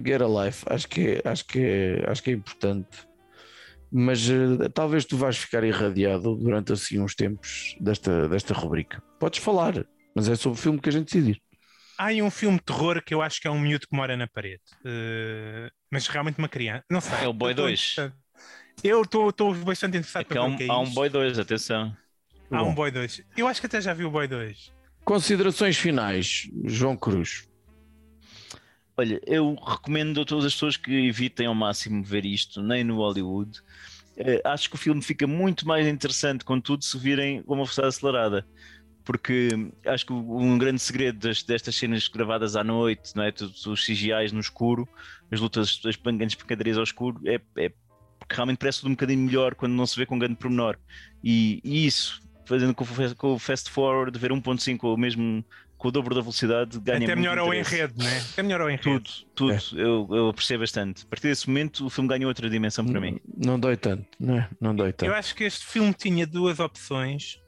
Get 0.03 0.21
a 0.21 0.45
Life, 0.45 0.65
acho 0.67 0.87
que 0.87 1.21
é, 1.23 1.29
acho 1.29 1.45
que 1.45 1.59
é, 1.59 2.09
acho 2.09 2.23
que 2.23 2.31
é 2.31 2.33
importante 2.33 3.09
mas 3.91 4.29
eh, 4.29 4.69
talvez 4.73 5.05
tu 5.05 5.17
vais 5.17 5.37
ficar 5.37 5.63
irradiado 5.63 6.35
durante 6.35 6.73
assim 6.73 6.99
uns 6.99 7.15
tempos 7.15 7.75
desta, 7.79 8.29
desta 8.29 8.53
rubrica. 8.53 9.01
Podes 9.19 9.39
falar, 9.39 9.85
mas 10.15 10.29
é 10.29 10.35
sobre 10.35 10.59
o 10.59 10.61
filme 10.61 10.79
que 10.79 10.89
a 10.89 10.91
gente 10.91 11.05
decidir. 11.05 11.41
Há 11.97 12.05
aí 12.05 12.21
um 12.21 12.31
filme 12.31 12.57
de 12.57 12.63
terror 12.63 13.03
que 13.03 13.13
eu 13.13 13.21
acho 13.21 13.41
que 13.41 13.47
é 13.47 13.51
um 13.51 13.59
miúdo 13.59 13.85
que 13.87 13.95
mora 13.95 14.15
na 14.15 14.27
parede. 14.27 14.61
Uh, 14.85 15.69
mas 15.91 16.07
realmente 16.07 16.37
uma 16.37 16.47
criança. 16.47 16.85
Não 16.89 17.01
sei. 17.01 17.25
É 17.25 17.27
o 17.27 17.33
tô 17.33 17.53
2. 17.53 17.57
interessado. 17.57 18.13
Eu 18.83 19.01
estou 19.01 19.53
bastante 19.63 19.97
interessado 19.97 20.21
É 20.21 20.25
para 20.25 20.43
um, 20.43 20.55
é 20.59 20.67
há 20.67 20.79
um. 20.79 20.89
Boy 20.91 21.09
2, 21.09 21.37
atenção. 21.39 21.95
Há 22.51 22.63
Bom. 22.63 22.69
um 22.69 22.73
Boy 22.73 22.91
2. 22.91 23.21
Eu 23.37 23.47
acho 23.47 23.59
que 23.59 23.67
até 23.67 23.81
já 23.81 23.93
vi 23.93 24.05
o 24.05 24.11
Boy 24.11 24.27
2. 24.27 24.71
Considerações 25.03 25.77
finais, 25.77 26.49
João 26.65 26.95
Cruz. 26.95 27.47
Olha, 28.97 29.19
eu 29.25 29.55
recomendo 29.55 30.21
a 30.21 30.25
todas 30.25 30.45
as 30.45 30.53
pessoas 30.53 30.75
que 30.77 30.91
evitem 31.07 31.47
ao 31.47 31.55
máximo 31.55 32.03
ver 32.03 32.25
isto, 32.25 32.61
nem 32.61 32.83
no 32.83 32.97
Hollywood. 32.97 33.61
Eh, 34.17 34.41
acho 34.43 34.69
que 34.69 34.75
o 34.75 34.77
filme 34.77 35.01
fica 35.01 35.25
muito 35.25 35.65
mais 35.65 35.87
interessante, 35.87 36.43
contudo, 36.43 36.83
se 36.83 36.97
virem 36.97 37.41
com 37.43 37.53
uma 37.53 37.63
velocidade 37.63 37.87
acelerada. 37.89 38.45
Porque 39.05 39.49
acho 39.85 40.05
que 40.05 40.11
um 40.13 40.57
grande 40.57 40.79
segredo 40.81 41.17
das- 41.27 41.41
destas 41.41 41.75
cenas 41.75 42.07
gravadas 42.09 42.55
à 42.57 42.63
noite, 42.63 43.15
não 43.15 43.23
é? 43.23 43.31
Todos 43.31 43.65
os 43.65 43.85
CGIs 43.85 44.31
no 44.33 44.39
escuro, 44.41 44.87
as 45.31 45.39
lutas, 45.39 45.79
as 45.85 45.95
pancadarias 45.95 46.77
ao 46.77 46.83
escuro, 46.83 47.19
é, 47.25 47.39
é 47.57 47.71
porque 48.29 48.35
realmente 48.35 48.59
parece 48.59 48.79
tudo 48.81 48.89
um 48.89 48.93
bocadinho 48.93 49.19
melhor 49.25 49.55
quando 49.55 49.73
não 49.73 49.87
se 49.87 49.95
vê 49.97 50.05
com 50.05 50.19
grande 50.19 50.35
pormenor. 50.35 50.77
E, 51.23 51.59
e 51.63 51.87
isso, 51.87 52.21
fazendo 52.45 52.75
com, 52.75 52.85
com 53.17 53.33
o 53.33 53.39
fast 53.39 53.71
forward, 53.71 54.17
ver 54.19 54.31
1.5 54.31 54.77
ou 54.83 54.95
mesmo 54.95 55.43
com 55.79 55.87
o 55.87 55.91
dobro 55.91 56.13
da 56.13 56.21
velocidade, 56.21 56.79
ganha 56.79 56.97
Até 56.97 57.15
muito 57.15 57.19
melhor 57.19 57.37
ao 57.39 57.47
interesse. 57.47 57.75
enredo, 57.75 58.03
né? 58.03 58.25
Até 58.33 58.43
melhor 58.43 58.61
ao 58.61 58.69
enredo. 58.69 58.83
Tudo, 58.99 59.09
tudo. 59.33 59.79
Eu, 59.79 60.07
eu 60.11 60.29
apreciei 60.29 60.57
bastante. 60.59 61.05
A 61.05 61.07
partir 61.07 61.27
desse 61.29 61.47
momento, 61.47 61.85
o 61.85 61.89
filme 61.89 62.07
ganhou 62.07 62.27
outra 62.27 62.47
dimensão 62.49 62.85
para 62.85 62.99
mim. 63.01 63.19
Não 63.35 63.59
dói 63.59 63.75
tanto, 63.77 64.05
não 64.19 64.37
é? 64.37 64.49
Não 64.61 64.75
dói 64.75 64.89
Eu 64.89 64.93
tanto. 64.93 65.11
acho 65.13 65.33
que 65.33 65.43
este 65.45 65.65
filme 65.65 65.91
tinha 65.93 66.27
duas 66.27 66.59
opções. 66.59 67.39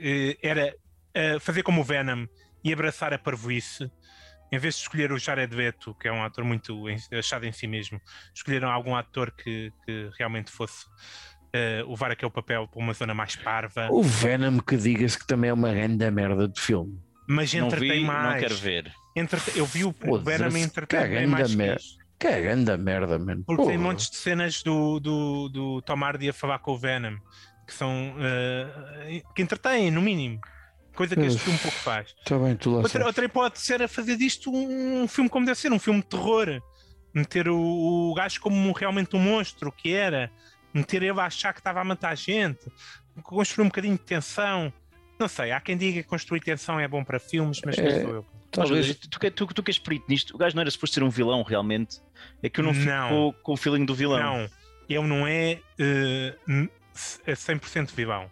Eh, 0.00 0.36
Era 0.42 0.74
eh, 1.12 1.38
fazer 1.40 1.62
como 1.62 1.80
o 1.80 1.84
Venom 1.84 2.24
e 2.62 2.72
abraçar 2.72 3.12
a 3.12 3.18
parvoíce. 3.18 3.90
Em 4.52 4.58
vez 4.58 4.74
de 4.76 4.82
escolher 4.82 5.10
o 5.12 5.18
Jared 5.18 5.54
Leto, 5.54 5.94
que 5.94 6.06
é 6.08 6.12
um 6.12 6.22
ator 6.22 6.44
muito 6.44 6.84
achado 7.18 7.44
em 7.44 7.52
si 7.52 7.66
mesmo, 7.66 8.00
escolheram 8.34 8.70
algum 8.70 8.94
ator 8.94 9.30
que, 9.32 9.72
que 9.84 10.10
realmente 10.18 10.50
fosse 10.50 10.86
eh, 11.52 11.82
levar 11.88 12.10
aquele 12.12 12.30
papel 12.30 12.68
para 12.68 12.80
uma 12.80 12.92
zona 12.92 13.14
mais 13.14 13.34
parva, 13.36 13.88
O 13.90 14.02
Venom 14.02 14.58
que 14.60 14.76
diga-se 14.76 15.18
que 15.18 15.26
também 15.26 15.50
é 15.50 15.52
uma 15.52 15.72
grande 15.72 16.08
merda 16.10 16.46
de 16.48 16.60
filme. 16.60 16.98
mas 17.28 17.52
entretém 17.54 18.00
vi, 18.00 18.04
mais. 18.04 18.32
não 18.34 18.40
quero 18.40 18.54
ver. 18.56 18.92
Entrete- 19.16 19.58
Eu 19.58 19.66
vi 19.66 19.84
o 19.84 19.92
Foda-se, 19.92 20.38
Venom 20.38 20.56
entretém 20.56 21.26
mais 21.26 21.50
que 21.50 21.56
mer- 21.56 21.76
isto. 21.76 22.04
Que 22.18 22.28
é 22.28 22.40
grande 22.40 22.76
merda, 22.76 23.18
mano. 23.18 23.42
Porque 23.44 23.62
tem 23.64 23.72
Porra. 23.76 23.88
montes 23.88 24.08
de 24.08 24.16
cenas 24.16 24.62
do, 24.62 25.00
do, 25.00 25.48
do 25.48 25.82
Tom 25.82 26.02
Hardy 26.04 26.28
a 26.28 26.32
falar 26.32 26.58
com 26.60 26.72
o 26.72 26.78
Venom 26.78 27.16
que 27.66 27.72
são 27.74 28.14
eh, 28.20 29.22
que 29.34 29.42
entretêm, 29.42 29.90
no 29.90 30.00
mínimo. 30.02 30.38
Coisa 30.94 31.14
que 31.16 31.22
este 31.22 31.40
filme 31.40 31.58
pouco 31.58 31.76
faz. 31.78 32.14
Está 32.18 32.38
bem, 32.38 32.54
tu 32.56 32.70
lá 32.70 32.78
Outra, 32.82 33.04
outra 33.06 33.24
hipótese 33.24 33.72
era 33.72 33.88
fazer 33.88 34.16
disto 34.16 34.50
um, 34.54 35.08
filme 35.08 35.28
como 35.28 35.44
deve 35.44 35.58
ser, 35.58 35.72
um 35.72 35.78
filme 35.78 36.00
de 36.00 36.06
terror. 36.06 36.62
Meter 37.12 37.48
o, 37.48 37.58
o 38.10 38.14
gajo 38.14 38.40
como 38.40 38.72
realmente 38.72 39.14
um 39.16 39.20
monstro 39.20 39.70
que 39.72 39.92
era. 39.92 40.30
Meter 40.72 41.02
ele 41.02 41.20
a 41.20 41.24
achar 41.26 41.52
que 41.52 41.60
estava 41.60 41.80
a 41.80 41.84
matar 41.84 42.16
gente. 42.16 42.60
Construir 43.22 43.64
um 43.64 43.68
bocadinho 43.68 43.94
de 43.94 44.02
tensão. 44.02 44.72
Não 45.18 45.28
sei, 45.28 45.52
há 45.52 45.60
quem 45.60 45.76
diga 45.76 46.02
que 46.02 46.08
construir 46.08 46.40
tensão 46.40 46.78
é 46.80 46.88
bom 46.88 47.04
para 47.04 47.20
filmes, 47.20 47.60
mas 47.64 47.76
não 47.76 47.84
É, 47.86 48.00
sou 48.02 48.10
eu. 48.10 48.26
Mas, 48.56 48.68
Talvez 48.68 48.94
tu, 48.96 49.18
que- 49.20 49.30
tu, 49.30 49.46
tu 49.46 49.62
que 49.62 49.70
és 49.70 49.78
perito 49.78 50.04
nisto, 50.08 50.34
o 50.34 50.38
gajo 50.38 50.54
não 50.56 50.60
era 50.62 50.70
suposto 50.70 50.94
ser 50.94 51.02
um 51.02 51.10
vilão 51.10 51.42
realmente. 51.42 52.00
É 52.42 52.48
que 52.48 52.58
eu 52.60 52.64
não 52.64 52.72
fico 52.74 52.86
Não. 52.86 53.08
com, 53.32 53.32
com 53.42 53.52
o 53.52 53.56
feeling 53.56 53.84
do 53.84 53.94
vilão. 53.94 54.20
Não, 54.20 54.48
ele 54.88 55.06
não 55.08 55.26
é 55.26 55.60
eh, 55.78 56.34
n- 56.48 56.68
é 57.26 57.32
100% 57.34 57.90
vilão. 57.94 58.28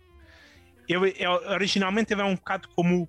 Ele, 0.93 1.14
é- 1.18 1.28
originalmente 1.28 2.12
ele 2.12 2.20
é 2.20 2.24
um 2.24 2.34
bocado 2.34 2.68
como 2.74 3.09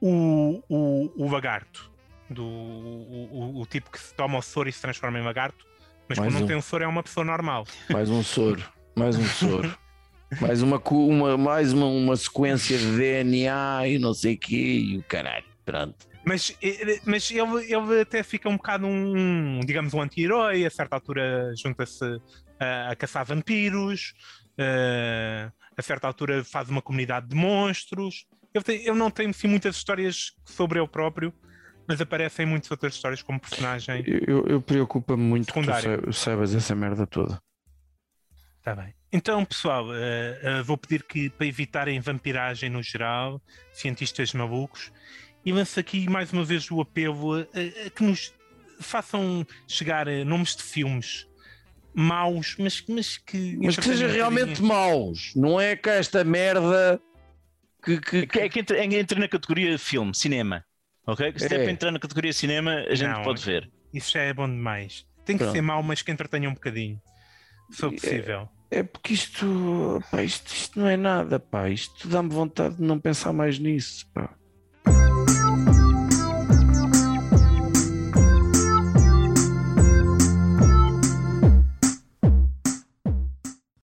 o, 0.00 0.62
o, 0.68 1.24
o 1.24 1.30
lagarto, 1.30 1.90
do, 2.28 2.44
o, 2.44 3.60
o- 3.60 3.66
tipo 3.66 3.90
que 3.90 3.98
se 3.98 4.12
toma 4.14 4.38
o 4.38 4.42
soro 4.42 4.68
e 4.68 4.72
se 4.72 4.80
transforma 4.80 5.18
em 5.18 5.22
lagarto, 5.22 5.64
mas 6.08 6.18
Mais 6.18 6.30
quando 6.30 6.38
não 6.38 6.44
um. 6.44 6.48
tem 6.48 6.56
o 6.56 6.62
soro 6.62 6.84
é 6.84 6.86
uma 6.86 7.02
pessoa 7.02 7.24
normal. 7.24 7.66
mais 7.90 8.10
um 8.10 8.22
soro. 8.22 8.62
Mais 8.94 9.16
um 9.16 9.24
soro. 9.24 9.76
mais 10.40 10.60
uma, 10.62 10.78
uma, 10.90 11.36
mais 11.38 11.72
uma, 11.72 11.86
uma 11.86 12.16
sequência 12.16 12.76
de 12.78 12.96
DNA 12.96 13.88
e 13.88 13.98
não 13.98 14.12
sei 14.14 14.34
o 14.34 14.38
quê 14.38 14.56
e 14.56 14.98
o 14.98 15.02
caralho. 15.04 15.44
Pronto. 15.64 16.06
Mas, 16.24 16.56
mas 17.04 17.30
ele, 17.30 17.72
ele 17.72 18.00
até 18.00 18.22
fica 18.24 18.48
um 18.48 18.56
bocado 18.56 18.84
um, 18.86 19.60
digamos, 19.64 19.94
um 19.94 20.00
anti-herói, 20.00 20.64
a 20.66 20.70
certa 20.70 20.96
altura 20.96 21.52
junta-se 21.56 22.04
a, 22.58 22.90
a 22.90 22.96
caçar 22.96 23.24
vampiros, 23.24 24.12
eh, 24.58 25.48
a 25.76 25.82
certa 25.82 26.06
altura 26.06 26.42
faz 26.44 26.68
uma 26.68 26.80
comunidade 26.82 27.28
de 27.28 27.34
monstros. 27.36 28.26
Tem- 28.64 28.80
ele 28.86 28.96
não 28.96 29.10
tem 29.10 29.28
assim, 29.28 29.46
muitas 29.46 29.76
histórias 29.76 30.32
sobre 30.44 30.78
ele 30.78 30.88
próprio, 30.88 31.32
mas 31.86 32.00
aparecem 32.00 32.46
muitas 32.46 32.70
outras 32.70 32.94
histórias 32.94 33.22
como 33.22 33.38
personagem. 33.38 34.02
Eu, 34.06 34.20
eu, 34.26 34.46
eu 34.46 34.62
preocupa-me 34.62 35.22
muito 35.22 35.46
que 35.46 35.52
tu 35.52 35.60
Secundário. 35.60 36.12
sa- 36.12 36.24
saibas 36.24 36.54
essa 36.54 36.74
merda 36.74 37.06
toda. 37.06 37.38
Tá 38.62 38.74
bem. 38.74 38.94
Então, 39.12 39.44
pessoal, 39.44 39.94
eh, 39.94 40.40
eh, 40.42 40.62
vou 40.62 40.76
pedir 40.76 41.04
que, 41.04 41.30
para 41.30 41.46
evitarem 41.46 42.00
vampiragem 42.00 42.68
no 42.68 42.82
geral, 42.82 43.40
cientistas 43.72 44.32
malucos, 44.32 44.90
e 45.44 45.52
lanço 45.52 45.78
aqui 45.78 46.08
mais 46.10 46.32
uma 46.32 46.44
vez 46.44 46.68
o 46.70 46.80
apelo 46.80 47.34
a, 47.34 47.40
a- 47.40 47.86
a 47.86 47.90
que 47.90 48.02
nos 48.02 48.34
façam 48.80 49.46
chegar 49.68 50.08
eh, 50.08 50.24
nomes 50.24 50.56
de 50.56 50.62
filmes 50.64 51.28
maus, 51.96 52.54
mas, 52.58 52.84
mas 52.88 53.16
que. 53.16 53.56
Mas 53.62 53.76
que 53.76 53.84
seja 53.84 54.06
realmente 54.06 54.62
maus. 54.62 55.32
Não 55.34 55.58
é 55.60 55.74
que 55.74 55.88
esta 55.88 56.22
merda 56.22 57.00
que. 57.82 57.98
que, 58.00 58.16
É 58.18 58.26
que, 58.26 58.38
é 58.40 58.48
que 58.48 58.60
entra, 58.60 58.76
é 58.78 58.84
entra 58.84 59.18
na 59.18 59.28
categoria 59.28 59.78
filme, 59.78 60.14
cinema. 60.14 60.64
Ok? 61.06 61.32
Se 61.38 61.46
É. 61.46 61.48
der 61.48 61.62
para 61.62 61.70
entrar 61.72 61.90
na 61.90 61.98
categoria 61.98 62.32
cinema, 62.32 62.84
a 62.88 62.94
gente 62.94 63.08
Não, 63.12 63.22
pode 63.22 63.42
ver. 63.44 63.70
Isso 63.94 64.12
já 64.12 64.20
é 64.22 64.34
bom 64.34 64.46
demais. 64.48 65.06
Tem 65.24 65.36
que 65.36 65.42
Pronto. 65.44 65.54
ser 65.54 65.62
mau, 65.62 65.82
mas 65.82 66.02
que 66.02 66.10
entretenha 66.12 66.48
um 66.50 66.54
bocadinho. 66.54 67.00
Se 67.70 67.78
for 67.78 67.92
É- 67.92 67.96
possível. 67.96 68.48
É 68.68 68.82
porque 68.82 69.14
isto, 69.14 70.02
pá, 70.10 70.22
isto, 70.24 70.48
isto 70.52 70.78
não 70.80 70.88
é 70.88 70.96
nada, 70.96 71.38
pá. 71.38 71.68
Isto 71.70 72.08
dá-me 72.08 72.28
vontade 72.28 72.74
de 72.76 72.82
não 72.82 72.98
pensar 72.98 73.32
mais 73.32 73.58
nisso, 73.60 74.06
pá. 74.12 74.34